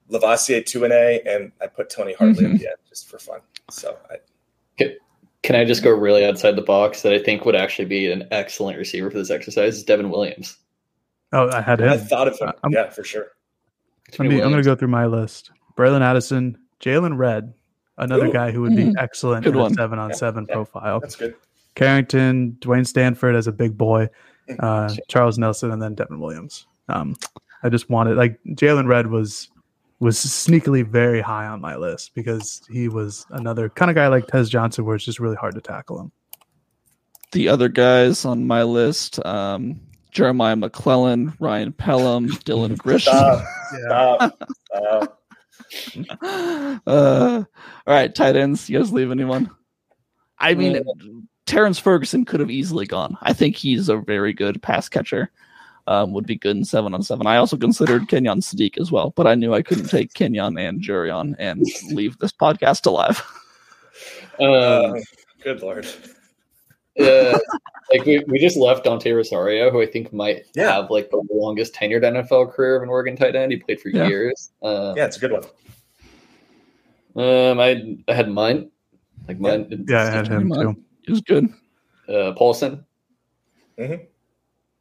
Lavasier, 0.09 0.65
2 0.65 0.83
and 0.83 0.93
A, 0.93 1.21
and 1.25 1.51
I 1.61 1.67
put 1.67 1.89
Tony 1.89 2.13
Hartley 2.13 2.45
Mhm. 2.45 2.53
at 2.53 2.59
the 2.59 2.67
end 2.67 2.75
just 2.87 3.09
for 3.09 3.17
fun. 3.19 3.39
So 3.71 3.97
I, 4.09 4.17
Can 5.41 5.57
I 5.57 5.65
just 5.65 5.83
go 5.83 5.89
really 5.91 6.23
outside 6.25 6.55
the 6.55 6.61
box 6.61 7.01
that 7.01 7.11
I 7.11 7.19
think 7.19 7.43
would 7.43 7.55
actually 7.55 7.83
be 7.85 8.09
an 8.09 8.25
excellent 8.31 8.77
receiver 8.77 9.11
for 9.11 9.17
this 9.17 9.29
exercise? 9.29 9.75
Is 9.75 9.83
Devin 9.83 10.09
Williams. 10.09 10.57
Oh, 11.33 11.49
I 11.49 11.59
had 11.59 11.81
him. 11.81 11.89
I 11.89 11.97
thought 11.97 12.29
of 12.29 12.39
him. 12.39 12.47
I'm- 12.63 12.71
yeah, 12.71 12.89
for 12.89 13.03
sure. 13.03 13.27
I 14.19 14.23
mean, 14.23 14.39
I'm 14.41 14.51
going 14.51 14.63
to 14.63 14.69
go 14.69 14.73
through 14.75 14.87
my 14.87 15.05
list. 15.05 15.51
Bralon 15.75 16.01
Addison, 16.01 16.57
Jaylon 16.79 17.17
Redd, 17.17 17.53
another 17.97 18.27
Ooh. 18.27 18.33
guy 18.33 18.51
who 18.51 18.61
would 18.61 18.75
be 18.75 18.85
Mm. 18.85 18.95
excellent 18.97 19.43
Good 19.45 19.55
in 19.55 19.61
a 19.61 19.69
seven 19.71 19.99
on 19.99 20.13
seven 20.13 20.45
Yeah. 20.47 20.55
profile. 20.55 20.99
That's 20.99 21.15
good. 21.15 21.35
Carrington, 21.75 22.57
Dwayne 22.59 22.85
Stanford 22.85 23.35
as 23.35 23.47
a 23.47 23.51
big 23.51 23.77
boy, 23.77 24.09
uh, 24.59 24.93
Charles 25.07 25.37
Nelson, 25.39 25.71
and 25.71 25.81
then 25.81 25.95
Devin 25.95 26.19
Williams. 26.19 26.67
Um, 26.89 27.15
I 27.63 27.69
just 27.69 27.89
wanted 27.89 28.17
like 28.17 28.39
Jaylon 28.49 28.87
Redd 28.87 29.07
was 29.07 29.49
was 29.99 30.17
sneakily 30.17 30.85
very 30.85 31.21
high 31.21 31.47
on 31.47 31.61
my 31.61 31.77
list 31.77 32.13
because 32.13 32.61
he 32.69 32.89
was 32.89 33.25
another 33.29 33.69
kind 33.69 33.89
of 33.89 33.95
guy 33.95 34.07
like 34.09 34.27
Tez 34.27 34.49
Johnson, 34.49 34.83
where 34.85 34.95
it's 34.95 35.05
just 35.05 35.19
really 35.19 35.37
hard 35.37 35.55
to 35.55 35.61
tackle 35.61 35.97
him. 35.99 36.11
The 37.31 37.47
other 37.47 37.69
guys 37.69 38.25
on 38.25 38.45
my 38.45 38.63
list: 38.63 39.25
um, 39.25 39.79
Jeremiah 40.11 40.55
McClellan, 40.57 41.33
Ryan 41.39 41.71
Pelham, 41.71 42.27
Dylan 42.27 42.75
Grisham. 42.77 43.01
Stop. 43.01 43.45
Stop. 43.87 44.43
Stop. 44.75 45.22
uh, 46.21 46.79
all 46.87 47.45
right, 47.93 48.13
tight 48.13 48.35
ends. 48.35 48.69
You 48.69 48.79
guys 48.79 48.91
leave 48.91 49.11
anyone? 49.11 49.49
I 50.39 50.53
mean, 50.53 50.81
Terrence 51.45 51.79
Ferguson 51.79 52.25
could 52.25 52.39
have 52.39 52.51
easily 52.51 52.85
gone. 52.85 53.17
I 53.21 53.33
think 53.33 53.55
he's 53.55 53.89
a 53.89 53.97
very 53.97 54.33
good 54.33 54.61
pass 54.61 54.89
catcher. 54.89 55.31
Um, 55.85 56.13
would 56.13 56.25
be 56.25 56.37
good 56.37 56.55
in 56.55 56.63
seven 56.63 56.93
on 56.93 57.03
seven. 57.03 57.27
I 57.27 57.35
also 57.35 57.57
considered 57.57 58.07
Kenyon 58.07 58.39
Sadiq 58.39 58.79
as 58.79 58.89
well, 58.89 59.11
but 59.17 59.27
I 59.27 59.35
knew 59.35 59.53
I 59.53 59.61
couldn't 59.61 59.89
take 59.89 60.13
Kenyon 60.13 60.57
and 60.57 60.81
Jurrion 60.81 61.35
and 61.39 61.65
leave 61.91 62.17
this 62.19 62.31
podcast 62.31 62.85
alive. 62.85 63.21
Uh, 64.39 64.93
good 65.43 65.61
lord. 65.61 65.87
Uh, 66.99 67.37
like 67.91 68.05
we, 68.05 68.23
we 68.27 68.39
just 68.39 68.55
left 68.57 68.83
Dante 68.83 69.11
Rosario, 69.11 69.69
who 69.71 69.81
I 69.81 69.85
think 69.85 70.13
might 70.13 70.45
Yeah. 70.55 70.71
have 70.73 70.89
like 70.91 71.09
the 71.09 71.23
longest 71.31 71.73
tenured 71.73 72.03
NFL 72.03 72.53
career 72.53 72.75
of 72.77 72.83
an 72.83 72.89
Oregon 72.89 73.15
tight 73.15 73.35
end. 73.35 73.51
He 73.51 73.57
played 73.59 73.81
for 73.81 73.89
Yeah. 73.89 74.07
years. 74.07 74.51
Uh, 74.61 74.93
Yeah, 74.95 75.05
it's 75.05 75.17
a 75.17 75.19
good 75.19 75.31
one. 75.31 75.43
Um, 77.15 77.59
I 77.59 77.97
I 78.07 78.13
had 78.13 78.29
mine, 78.29 78.71
like 79.27 79.39
mine. 79.39 79.85
yeah, 79.87 80.03
I 80.03 80.09
had 80.09 80.27
him 80.27 80.49
too. 80.49 80.75
It 81.07 81.11
was 81.11 81.21
good. 81.21 81.47
Uh, 82.09 82.31
Paulson. 82.33 82.85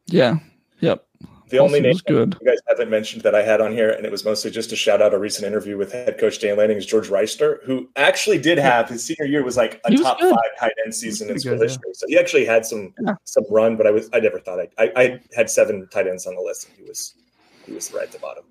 Yeah. 0.07 0.37
Yep. 0.81 1.07
The 1.53 1.59
only 1.59 1.80
Paulson 1.82 2.14
name 2.14 2.28
good. 2.30 2.38
you 2.40 2.46
guys 2.48 2.59
haven't 2.68 2.90
mentioned 2.90 3.22
that 3.22 3.34
I 3.34 3.42
had 3.42 3.61
on 3.61 3.72
here, 3.72 3.90
and 3.90 4.05
it 4.05 4.11
was 4.11 4.24
mostly 4.24 4.50
just 4.50 4.70
to 4.70 4.76
shout 4.76 5.00
out 5.00 5.14
a 5.14 5.18
recent 5.18 5.46
interview 5.46 5.76
with 5.76 5.92
head 5.92 6.18
coach 6.18 6.40
Dan 6.40 6.57
Lanning, 6.57 6.76
is 6.78 6.84
George 6.86 7.09
Reister, 7.09 7.62
who 7.64 7.88
actually 7.96 8.38
did 8.38 8.59
have 8.59 8.88
his 8.88 9.05
senior 9.05 9.26
year 9.26 9.44
was 9.44 9.57
like 9.57 9.80
a 9.86 9.92
was 9.92 10.00
top 10.00 10.18
good. 10.18 10.30
five 10.30 10.50
tight 10.59 10.72
end 10.84 10.94
season 10.94 11.30
in 11.30 11.38
school 11.38 11.53
good, 11.53 11.61
yeah. 11.61 11.64
history. 11.68 11.90
So 11.92 12.07
he 12.09 12.18
actually 12.18 12.44
had 12.46 12.66
some 12.66 12.92
Yeah. 13.05 13.14
some 13.24 13.44
run, 13.50 13.76
but 13.76 13.86
I 13.86 13.90
was 13.92 14.09
I 14.12 14.20
never 14.20 14.40
thought 14.40 14.59
I, 14.61 14.68
I 14.78 14.92
I 14.96 15.20
had 15.36 15.48
seven 15.50 15.86
tight 15.92 16.07
ends 16.09 16.26
on 16.26 16.34
the 16.34 16.40
list, 16.42 16.68
and 16.68 16.76
he 16.78 16.82
was 16.88 17.14
he 17.66 17.72
was 17.72 17.92
right 17.92 18.05
at 18.05 18.12
the 18.12 18.18
bottom. 18.18 18.44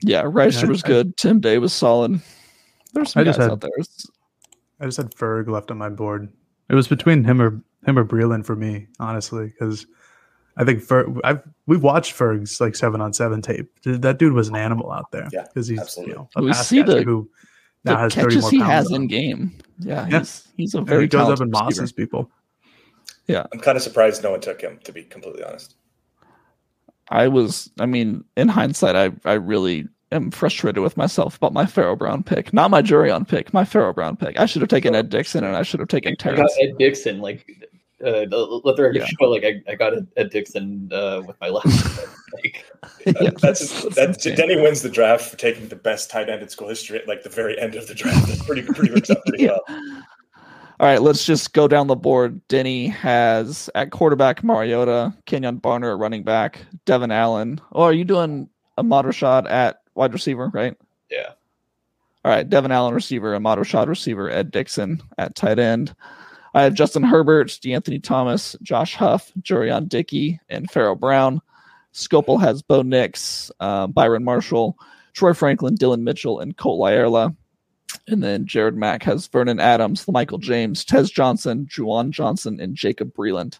Yeah. 0.00 0.22
Reister 0.22 0.62
Yeah, 0.62 0.68
was 0.68 0.84
I- 0.84 0.86
good. 0.88 1.16
Tim 1.16 1.40
Day 1.40 1.58
was 1.58 1.72
solid. 1.72 2.20
There's 2.94 3.12
some 3.12 3.20
I 3.20 3.24
guys 3.24 3.36
just 3.36 3.42
had- 3.42 3.50
out 3.50 3.60
there. 3.60 3.70
I 4.80 4.84
just 4.86 4.96
had 4.96 5.10
Ferg 5.10 5.48
left 5.48 5.70
on 5.72 5.78
my 5.78 5.88
board. 5.88 6.28
It 6.70 6.74
was 6.76 6.86
between 6.86 7.24
him 7.24 7.42
or 7.42 7.60
him 7.86 7.98
or 7.98 8.04
Breeland 8.04 8.46
for 8.46 8.54
me, 8.54 8.86
honestly, 9.00 9.46
because 9.48 9.86
I 10.58 10.64
think 10.64 10.82
Fer- 10.82 11.14
I've 11.24 11.40
we've 11.66 11.82
watched 11.82 12.12
Ferg's 12.12 12.60
like 12.60 12.74
seven 12.76 13.00
on 13.00 13.12
seven 13.12 13.40
tape. 13.40 13.70
That 13.84 14.18
dude 14.18 14.32
was 14.34 14.48
an 14.48 14.56
animal 14.56 14.90
out 14.92 15.10
there. 15.12 15.28
Yeah, 15.32 15.44
because 15.44 15.68
he's 15.68 15.78
absolutely. 15.78 16.12
you 16.12 16.18
know 16.18 16.28
a 16.36 16.42
We 16.42 16.50
pass 16.50 16.66
see 16.68 16.82
the- 16.82 17.02
who 17.02 17.30
The 17.84 17.92
now 17.92 17.98
has 17.98 18.14
thirty 18.14 18.26
catches 18.36 18.42
more 18.42 18.50
he 18.50 18.58
has 18.60 18.90
in 18.90 19.06
game. 19.06 19.56
Yeah, 19.78 20.06
Yeah. 20.10 20.18
he's 20.18 20.48
he's 20.56 20.74
a 20.74 20.78
And 20.78 20.86
very 20.86 21.02
he 21.02 21.08
goes 21.08 21.20
up 21.20 21.24
talented 21.38 21.42
and 21.46 21.52
receiver. 21.52 21.64
mosses 21.64 21.92
people. 21.92 22.30
Yeah, 23.28 23.46
I'm 23.52 23.60
kind 23.60 23.76
of 23.76 23.82
surprised 23.82 24.22
no 24.22 24.32
one 24.32 24.40
took 24.40 24.60
him. 24.60 24.78
To 24.84 24.92
be 24.92 25.04
completely 25.04 25.44
honest. 25.44 25.76
I 27.10 27.28
was, 27.28 27.70
I 27.80 27.86
mean, 27.86 28.24
in 28.36 28.48
hindsight, 28.48 28.94
I, 28.94 29.12
I 29.24 29.34
really 29.34 29.86
am 30.12 30.30
frustrated 30.30 30.82
with 30.82 30.96
myself 30.98 31.36
about 31.36 31.52
my 31.54 31.64
Pharaoh 31.64 31.96
Brown 31.96 32.22
pick. 32.22 32.52
Not 32.52 32.70
my 32.70 32.82
Jurrion 32.82 33.26
pick, 33.26 33.54
my 33.54 33.64
Pharaoh 33.64 33.94
Brown 33.94 34.16
pick. 34.16 34.38
I 34.38 34.44
should 34.46 34.60
have 34.60 34.68
taken 34.68 34.94
Ed 34.94 35.08
Dickson 35.08 35.42
and 35.44 35.56
I 35.56 35.62
should 35.62 35.80
have 35.80 35.88
taken 35.88 36.12
I 36.12 36.14
got 36.16 36.18
Terrence. 36.36 36.58
Ed 36.60 36.76
Dickson. 36.78 37.20
Like, 37.20 37.46
uh, 38.04 38.26
let 38.64 38.76
the 38.76 38.82
record 38.82 38.96
Yeah. 38.96 39.06
show. 39.06 39.28
Like, 39.30 39.44
I, 39.44 39.62
I 39.70 39.74
got 39.74 39.96
Ed, 39.96 40.06
Ed 40.16 40.30
Dickson 40.30 40.88
uh, 40.92 41.22
with 41.26 41.36
my 41.40 41.48
left. 41.48 41.66
like, 42.34 42.64
Yeah, 43.06 43.30
that's 43.40 43.82
that's 43.84 43.94
that's. 43.94 44.26
Denney 44.26 44.62
wins 44.62 44.82
the 44.82 44.88
draft 44.88 45.24
for 45.30 45.36
taking 45.36 45.68
the 45.68 45.76
best 45.76 46.10
tight 46.10 46.28
end 46.28 46.42
in 46.42 46.48
school 46.48 46.68
history 46.68 46.98
at 46.98 47.08
like 47.08 47.22
the 47.22 47.28
very 47.30 47.58
end 47.58 47.74
of 47.74 47.86
the 47.86 47.94
draft. 47.94 48.26
That's 48.28 48.44
pretty 48.44 48.62
pretty 48.62 48.92
works 48.92 49.10
out 49.10 49.24
pretty 49.26 49.44
Yeah. 49.46 49.58
well. 49.68 50.02
All 50.80 50.86
right, 50.86 51.02
let's 51.02 51.24
just 51.26 51.54
go 51.54 51.66
down 51.66 51.88
the 51.88 51.96
board. 51.96 52.40
Denney 52.48 52.88
has 52.92 53.68
at 53.74 53.90
quarterback 53.90 54.44
Mariota, 54.44 55.12
Kenjon 55.26 55.60
Barner 55.60 55.92
at 55.92 55.98
running 55.98 56.22
back, 56.22 56.60
Devon 56.84 57.10
Allen. 57.10 57.60
Oh, 57.72 57.82
are 57.82 57.92
you 57.92 58.04
doing 58.04 58.48
a 58.76 58.84
Rashad 58.84 59.50
at 59.50 59.80
wide 59.96 60.12
receiver, 60.12 60.50
right? 60.54 60.76
yeah. 61.10 61.30
All 62.24 62.30
right, 62.32 62.48
Devon 62.48 62.70
Allen 62.70 62.94
receiver, 62.94 63.32
a 63.32 63.36
Amato 63.36 63.62
shot 63.64 63.88
receiver, 63.88 64.28
Ed 64.30 64.50
Dickson 64.52 65.00
at 65.18 65.34
tight 65.34 65.58
end. 65.58 65.94
I 66.54 66.62
have 66.62 66.74
Justin 66.74 67.02
Herbert, 67.02 67.48
De'Anthony 67.48 68.02
Thomas, 68.02 68.56
Josh 68.62 68.94
Huff, 68.94 69.32
Jurrion 69.40 69.88
Dickey, 69.88 70.40
and 70.48 70.70
Pharaoh 70.70 70.94
Brown. 70.94 71.40
Skopil 71.92 72.40
has 72.40 72.62
Bo 72.62 72.82
Nix, 72.82 73.50
uh, 73.60 73.86
Byron 73.86 74.24
Marshall, 74.24 74.78
Troy 75.14 75.32
Franklin, 75.32 75.74
Dillon 75.74 76.04
Mitchell, 76.04 76.40
and 76.40 76.56
Colt 76.56 76.80
Lyerla. 76.80 77.34
And 78.06 78.22
then 78.22 78.46
Jared 78.46 78.76
Mack 78.76 79.02
has 79.02 79.26
Vernon 79.26 79.60
Adams, 79.60 80.06
Michael 80.08 80.38
James, 80.38 80.84
Tez 80.84 81.10
Johnson, 81.10 81.66
Juwan 81.66 82.10
Johnson, 82.10 82.60
and 82.60 82.76
Jacob 82.76 83.12
Breeland. 83.14 83.58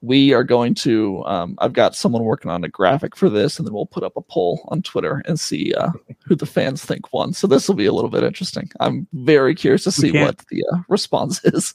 We 0.00 0.32
are 0.32 0.44
going 0.44 0.74
to. 0.76 1.24
Um, 1.26 1.56
I've 1.58 1.72
got 1.72 1.94
someone 1.94 2.24
working 2.24 2.50
on 2.50 2.64
a 2.64 2.68
graphic 2.68 3.16
for 3.16 3.30
this, 3.30 3.58
and 3.58 3.66
then 3.66 3.72
we'll 3.72 3.86
put 3.86 4.02
up 4.02 4.16
a 4.16 4.20
poll 4.20 4.66
on 4.68 4.82
Twitter 4.82 5.22
and 5.26 5.38
see 5.38 5.72
uh, 5.74 5.90
who 6.24 6.34
the 6.34 6.46
fans 6.46 6.84
think 6.84 7.12
won. 7.12 7.32
So 7.32 7.46
this 7.46 7.68
will 7.68 7.76
be 7.76 7.86
a 7.86 7.92
little 7.92 8.10
bit 8.10 8.24
interesting. 8.24 8.70
I'm 8.80 9.06
very 9.12 9.54
curious 9.54 9.84
to 9.84 9.92
see 9.92 10.10
what 10.12 10.38
the 10.50 10.64
uh, 10.72 10.78
response 10.88 11.40
is. 11.44 11.74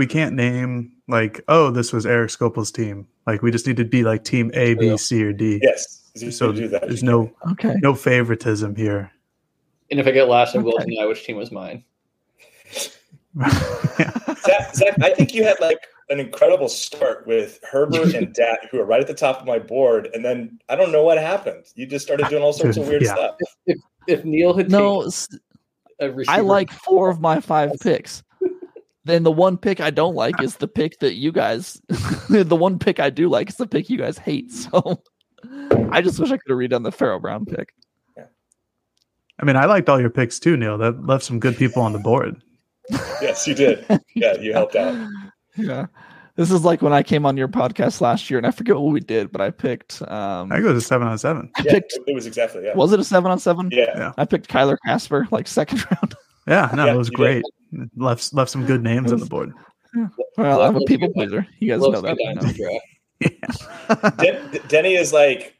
We 0.00 0.06
can't 0.06 0.34
name 0.34 0.92
like, 1.08 1.42
oh, 1.46 1.70
this 1.70 1.92
was 1.92 2.06
Erik 2.06 2.30
Skopil's 2.30 2.70
team. 2.72 3.06
Like 3.26 3.42
we 3.42 3.50
just 3.50 3.66
need 3.66 3.76
to 3.76 3.84
be 3.84 4.02
like 4.02 4.24
team 4.24 4.50
A, 4.54 4.72
B, 4.72 4.96
C, 4.96 5.22
or 5.22 5.30
D. 5.34 5.60
Yes, 5.62 6.10
you 6.16 6.30
So 6.30 6.52
do 6.52 6.68
that. 6.68 6.88
there's 6.88 7.02
no 7.02 7.30
Okay. 7.52 7.74
no 7.82 7.94
favoritism 7.94 8.74
here. 8.76 9.12
And 9.90 10.00
if 10.00 10.06
I 10.06 10.12
get 10.12 10.26
last, 10.26 10.56
I 10.56 10.60
will 10.60 10.72
Okay. 10.76 10.86
deny 10.86 11.04
which 11.04 11.22
team 11.26 11.36
was 11.36 11.52
mine. 11.52 11.84
Zach, 13.44 14.74
Zach, 14.74 14.96
I 15.02 15.12
think 15.14 15.34
you 15.34 15.44
had 15.44 15.60
like 15.60 15.80
an 16.08 16.18
incredible 16.18 16.70
start 16.70 17.26
with 17.26 17.60
Herbert 17.70 18.14
and 18.14 18.32
Dat, 18.34 18.60
who 18.70 18.80
are 18.80 18.86
right 18.86 19.02
at 19.02 19.06
the 19.06 19.12
top 19.12 19.38
of 19.42 19.46
my 19.46 19.58
board, 19.58 20.08
and 20.14 20.24
then 20.24 20.58
I 20.70 20.76
don't 20.76 20.92
know 20.92 21.04
what 21.04 21.18
happened. 21.18 21.66
You 21.74 21.84
just 21.84 22.06
started 22.06 22.26
doing 22.28 22.42
all 22.42 22.54
sorts 22.54 22.78
of 22.78 22.88
weird 22.88 23.02
Yeah. 23.02 23.12
stuff. 23.16 23.34
If 24.06 24.24
Neel 24.24 24.54
had 24.54 24.70
No, 24.70 25.00
taken 25.00 25.08
s- 25.08 25.28
a 26.00 26.14
I 26.26 26.40
like 26.40 26.70
four 26.72 27.10
of 27.10 27.20
my 27.20 27.38
five 27.38 27.72
picks. 27.82 28.22
Then 29.04 29.22
the 29.22 29.32
one 29.32 29.56
pick 29.56 29.80
I 29.80 29.90
don't 29.90 30.14
like 30.14 30.42
is 30.42 30.56
the 30.56 30.68
pick 30.68 30.98
that 31.00 31.14
you 31.14 31.32
guys. 31.32 31.80
the 32.28 32.56
one 32.56 32.78
pick 32.78 33.00
I 33.00 33.08
do 33.10 33.28
like 33.28 33.48
is 33.48 33.56
the 33.56 33.66
pick 33.66 33.88
you 33.90 33.96
guys 33.98 34.18
hate. 34.18 34.50
So 34.52 35.02
I 35.90 36.02
just 36.02 36.20
wish 36.20 36.30
I 36.30 36.36
could 36.36 36.50
have 36.50 36.58
redone 36.58 36.84
the 36.84 36.92
Pharaoh 36.92 37.18
Brown 37.18 37.46
pick. 37.46 37.72
I 39.38 39.44
mean, 39.46 39.56
I 39.56 39.64
liked 39.64 39.88
all 39.88 39.98
your 39.98 40.10
picks 40.10 40.38
too, 40.38 40.54
Neel. 40.58 40.76
That 40.76 41.06
left 41.06 41.24
some 41.24 41.40
good 41.40 41.56
people 41.56 41.80
on 41.82 41.92
the 41.94 41.98
board. 41.98 42.42
Yes, 43.22 43.46
you 43.46 43.54
did. 43.54 43.84
Yeah, 44.14 44.34
you 44.38 44.52
helped 44.52 44.74
out. 44.76 44.96
Yeah. 45.56 45.86
This 46.36 46.50
is 46.50 46.64
like 46.64 46.80
when 46.82 46.92
I 46.92 47.02
came 47.02 47.24
on 47.26 47.36
your 47.36 47.48
podcast 47.48 48.00
last 48.00 48.28
year, 48.30 48.38
and 48.38 48.46
I 48.46 48.50
forget 48.50 48.74
what 48.76 48.92
we 48.92 49.00
did, 49.00 49.30
but 49.30 49.40
I 49.42 49.50
picked. 49.50 50.00
Um, 50.02 50.50
I 50.50 50.56
think 50.56 50.66
it 50.66 50.72
was 50.72 50.84
a 50.84 50.86
seven 50.86 51.06
on 51.06 51.16
seven. 51.18 51.50
I 51.56 51.62
Yeah, 51.64 51.72
picked. 51.72 51.98
it 52.06 52.14
was 52.14 52.26
exactly 52.26 52.64
yeah. 52.64 52.74
Was 52.74 52.92
it 52.92 52.98
a 53.00 53.04
seven 53.04 53.30
on 53.30 53.38
seven? 53.38 53.68
Yeah, 53.72 53.86
Yeah. 53.96 54.12
I 54.18 54.24
picked 54.24 54.48
Kyler 54.48 54.76
Casper, 54.86 55.28
like 55.30 55.46
second 55.48 55.84
round. 55.90 56.14
Yeah, 56.46 56.70
no, 56.74 56.86
Yeah, 56.86 56.94
it 56.94 56.96
was 56.96 57.08
you 57.10 57.16
great. 57.16 57.44
Left 57.96 58.32
left 58.34 58.50
some 58.50 58.66
good 58.66 58.82
names 58.82 59.12
on 59.12 59.20
the 59.20 59.26
board. 59.26 59.52
Well, 60.36 60.62
I'm 60.62 60.76
a 60.76 60.80
people 60.86 61.12
pleaser. 61.12 61.46
You 61.58 61.68
guys 61.72 61.80
know 61.80 62.00
that. 62.00 62.16
good 62.16 62.18
by 62.24 62.32
now. 62.32 62.40
dynasty 62.40 62.62
draft. 62.62 64.18
Den- 64.18 64.50
Denney 64.68 64.98
is 64.98 65.12
like 65.12 65.56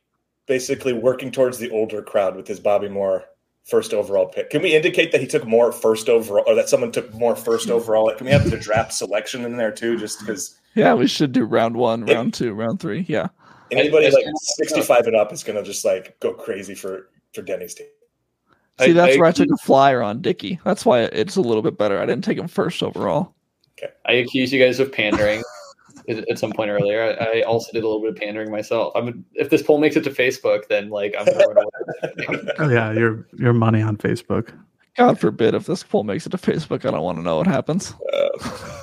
basically 0.46 0.92
working 0.92 1.30
towards 1.30 1.58
the 1.58 1.70
older 1.70 2.02
crowd 2.02 2.34
with 2.36 2.46
his 2.48 2.58
Bobby 2.60 2.88
Moore 2.88 3.24
first 3.64 3.92
overall 3.94 4.26
pick. 4.26 4.50
Can 4.50 4.62
we 4.62 4.74
indicate 4.74 5.12
that 5.12 5.20
he 5.20 5.26
took 5.26 5.46
more 5.46 5.70
first 5.70 6.08
overall, 6.08 6.44
or 6.46 6.54
that 6.54 6.68
someone 6.68 6.90
took 6.92 7.12
more 7.14 7.36
first 7.36 7.70
overall? 7.76 8.12
Can 8.14 8.26
we 8.26 8.32
have 8.32 8.50
the 8.50 8.56
draft 8.56 8.92
selection 8.92 9.44
in 9.44 9.56
there 9.56 9.70
too? 9.72 9.96
Just 9.98 10.20
because 10.20 10.58
Yeah, 10.74 10.94
we 10.94 11.06
should 11.06 11.32
do 11.32 11.44
round 11.44 11.76
one, 11.76 12.06
Yeah. 12.06 12.14
round 12.14 12.34
two, 12.34 12.52
round 12.54 12.80
three. 12.80 13.04
Yeah. 13.08 13.28
anybody 13.70 14.06
I- 14.06 14.10
like 14.10 14.24
sixty-five 14.56 15.06
and 15.06 15.14
up 15.16 15.32
is 15.32 15.44
going 15.44 15.56
to 15.56 15.62
just 15.62 15.84
like 15.84 16.18
go 16.20 16.32
crazy 16.32 16.74
for 16.74 17.08
for 17.34 17.42
Denney's 17.42 17.74
team. 17.74 17.86
See, 18.80 18.90
I- 18.90 18.92
that's 18.92 19.16
I 19.16 19.18
where 19.18 19.28
I 19.28 19.32
took 19.32 19.50
a 19.50 19.56
flyer 19.58 20.02
on 20.02 20.20
Dickey. 20.20 20.60
That's 20.64 20.84
why 20.84 21.02
it's 21.02 21.36
a 21.36 21.40
little 21.40 21.62
bit 21.62 21.78
better. 21.78 21.98
I 22.00 22.06
didn't 22.06 22.24
take 22.24 22.38
him 22.38 22.48
first 22.48 22.82
overall. 22.82 23.34
I 24.06 24.12
accuse 24.12 24.52
you 24.52 24.62
guys 24.62 24.78
of 24.78 24.92
pandering 24.92 25.42
at 26.08 26.28
at 26.28 26.38
some 26.38 26.52
point 26.52 26.70
earlier. 26.70 27.16
I, 27.20 27.38
I 27.38 27.42
also 27.42 27.72
did 27.72 27.82
a 27.82 27.86
little 27.86 28.02
bit 28.02 28.10
of 28.10 28.16
pandering 28.16 28.50
myself. 28.50 28.92
I'm 28.94 29.24
if 29.34 29.48
this 29.50 29.62
poll 29.62 29.78
makes 29.78 29.96
it 29.96 30.04
to 30.04 30.10
Facebook, 30.10 30.68
then 30.68 30.90
like 30.90 31.14
I'm 31.18 31.26
throwing 31.26 31.56
away. 31.56 32.52
Oh 32.58 32.68
yeah, 32.68 32.92
your 32.92 33.26
your 33.38 33.52
money 33.52 33.80
on 33.80 33.96
Facebook. 33.96 34.52
God 34.96 35.18
forbid 35.18 35.54
if 35.54 35.66
this 35.66 35.82
poll 35.82 36.04
makes 36.04 36.26
it 36.26 36.30
to 36.30 36.36
Facebook, 36.36 36.84
I 36.84 36.90
don't 36.90 37.02
want 37.02 37.16
to 37.18 37.22
know 37.22 37.36
what 37.36 37.46
happens. 37.46 37.94
Uh, 38.12 38.28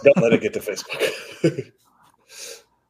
don't 0.03 0.17
let 0.17 0.33
it 0.33 0.41
get 0.41 0.53
to 0.53 0.59
Facebook. 0.59 1.71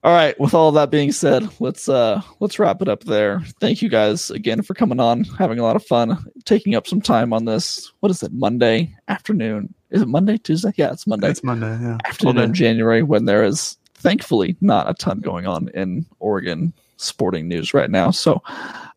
All 0.08 0.14
right, 0.14 0.40
with 0.40 0.54
all 0.54 0.72
that 0.72 0.90
being 0.90 1.12
said, 1.12 1.50
let's 1.60 1.90
uh 1.90 2.22
let's 2.40 2.60
wrap 2.60 2.82
it 2.82 2.88
up 2.88 3.04
there. 3.04 3.42
Thank 3.60 3.82
you 3.82 3.90
guys 3.90 4.32
again 4.32 4.62
for 4.62 4.74
coming 4.74 5.02
on, 5.02 5.26
having 5.26 5.60
a 5.60 5.64
lot 5.64 5.76
of 5.76 5.86
fun, 5.86 6.18
taking 6.46 6.76
up 6.76 6.88
some 6.88 7.02
time 7.02 7.34
on 7.34 7.44
this. 7.44 7.92
What 8.00 8.10
is 8.10 8.24
it? 8.24 8.32
Monday 8.32 8.96
afternoon. 9.10 9.74
Is 9.90 10.02
it 10.02 10.08
Monday? 10.08 10.38
Tuesday? 10.38 10.72
Yeah, 10.78 10.94
it's 10.94 11.08
Monday. 11.08 11.30
It's 11.30 11.44
Monday. 11.44 11.78
Yeah, 11.82 11.98
afternoon 12.06 12.38
in 12.42 12.54
January 12.54 13.04
when 13.04 13.26
there 13.26 13.44
is 13.44 13.76
thankfully 13.96 14.56
not 14.62 14.90
a 14.90 14.94
ton 14.94 15.20
going 15.20 15.46
on 15.46 15.68
in 15.74 16.06
Oregon 16.20 16.72
sporting 16.96 17.50
news 17.50 17.74
right 17.74 17.92
now. 17.92 18.10
So 18.10 18.42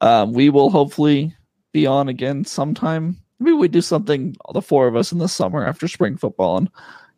um, 0.02 0.32
we 0.32 0.48
will 0.48 0.70
hopefully 0.70 1.34
be 1.72 1.88
on 1.88 2.08
again 2.08 2.44
sometime. 2.44 3.16
Maybe 3.40 3.56
we 3.56 3.66
do 3.66 3.80
something, 3.80 4.36
the 4.54 4.62
four 4.62 4.86
of 4.86 4.94
us 4.94 5.10
in 5.10 5.18
the 5.18 5.26
summer 5.26 5.66
after 5.66 5.88
spring 5.88 6.16
football 6.16 6.56
and 6.58 6.70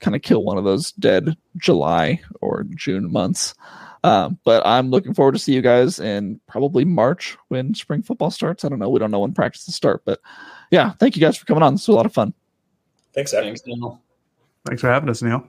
kind 0.02 0.14
of 0.14 0.20
kill 0.20 0.44
one 0.44 0.58
of 0.58 0.64
those 0.64 0.92
dead 0.92 1.36
July 1.56 2.20
or 2.42 2.64
June 2.74 3.10
months. 3.10 3.54
Um, 4.04 4.38
but 4.44 4.66
I'm 4.66 4.90
looking 4.90 5.14
forward 5.14 5.32
to 5.32 5.38
see 5.38 5.54
you 5.54 5.62
guys 5.62 6.00
in 6.00 6.40
probably 6.48 6.84
March 6.84 7.38
when 7.48 7.72
spring 7.72 8.02
football 8.02 8.32
starts. 8.32 8.64
I 8.64 8.68
don't 8.68 8.80
know. 8.80 8.88
We 8.88 8.98
don't 8.98 9.12
know 9.12 9.20
when 9.20 9.32
practices 9.32 9.76
start, 9.76 10.02
but 10.04 10.20
yeah, 10.70 10.92
thank 10.98 11.16
you 11.16 11.20
guys 11.20 11.36
for 11.36 11.46
coming 11.46 11.62
on. 11.62 11.74
This 11.74 11.86
was 11.86 11.94
a 11.94 11.96
lot 11.96 12.06
of 12.06 12.12
fun. 12.12 12.34
Thanks, 13.14 13.30
Zach. 13.30 13.44
Thanks, 13.44 13.62
Neel. 13.64 14.02
Thanks 14.66 14.80
for 14.80 14.88
having 14.88 15.08
us, 15.08 15.22
Neel. 15.22 15.46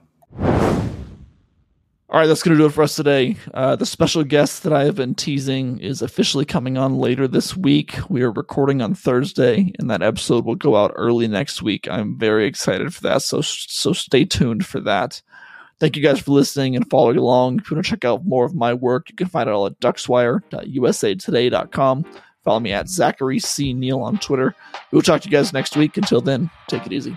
All 2.14 2.20
right, 2.20 2.28
that's 2.28 2.44
going 2.44 2.56
to 2.56 2.62
do 2.62 2.66
it 2.66 2.72
for 2.72 2.84
us 2.84 2.94
today. 2.94 3.34
Uh, 3.54 3.74
the 3.74 3.84
special 3.84 4.22
guest 4.22 4.62
that 4.62 4.72
I 4.72 4.84
have 4.84 4.94
been 4.94 5.16
teasing 5.16 5.80
is 5.80 6.00
officially 6.00 6.44
coming 6.44 6.78
on 6.78 6.94
later 6.94 7.26
this 7.26 7.56
week. 7.56 7.98
We 8.08 8.22
are 8.22 8.30
recording 8.30 8.80
on 8.82 8.94
Thursday, 8.94 9.72
and 9.80 9.90
that 9.90 10.00
episode 10.00 10.44
will 10.44 10.54
go 10.54 10.76
out 10.76 10.92
early 10.94 11.26
next 11.26 11.60
week. 11.60 11.88
I'm 11.90 12.16
very 12.16 12.46
excited 12.46 12.94
for 12.94 13.00
that, 13.00 13.22
so 13.22 13.40
so 13.40 13.92
stay 13.92 14.24
tuned 14.24 14.64
for 14.64 14.78
that. 14.82 15.22
Thank 15.80 15.96
you 15.96 16.04
guys 16.04 16.20
for 16.20 16.30
listening 16.30 16.76
and 16.76 16.88
following 16.88 17.16
along. 17.16 17.58
If 17.58 17.68
you 17.68 17.76
want 17.76 17.84
to 17.84 17.90
check 17.90 18.04
out 18.04 18.24
more 18.24 18.44
of 18.44 18.54
my 18.54 18.74
work, 18.74 19.10
you 19.10 19.16
can 19.16 19.26
find 19.26 19.48
it 19.48 19.52
all 19.52 19.66
at 19.66 19.80
duckswire.usatoday.com. 19.80 22.04
Follow 22.44 22.60
me 22.60 22.72
at 22.72 22.88
Zachary 22.88 23.40
C. 23.40 23.74
Neel 23.74 23.98
on 23.98 24.18
Twitter. 24.18 24.54
We 24.92 24.96
will 24.96 25.02
talk 25.02 25.22
to 25.22 25.28
you 25.28 25.32
guys 25.32 25.52
next 25.52 25.76
week. 25.76 25.96
Until 25.96 26.20
then, 26.20 26.48
take 26.68 26.86
it 26.86 26.92
easy. 26.92 27.16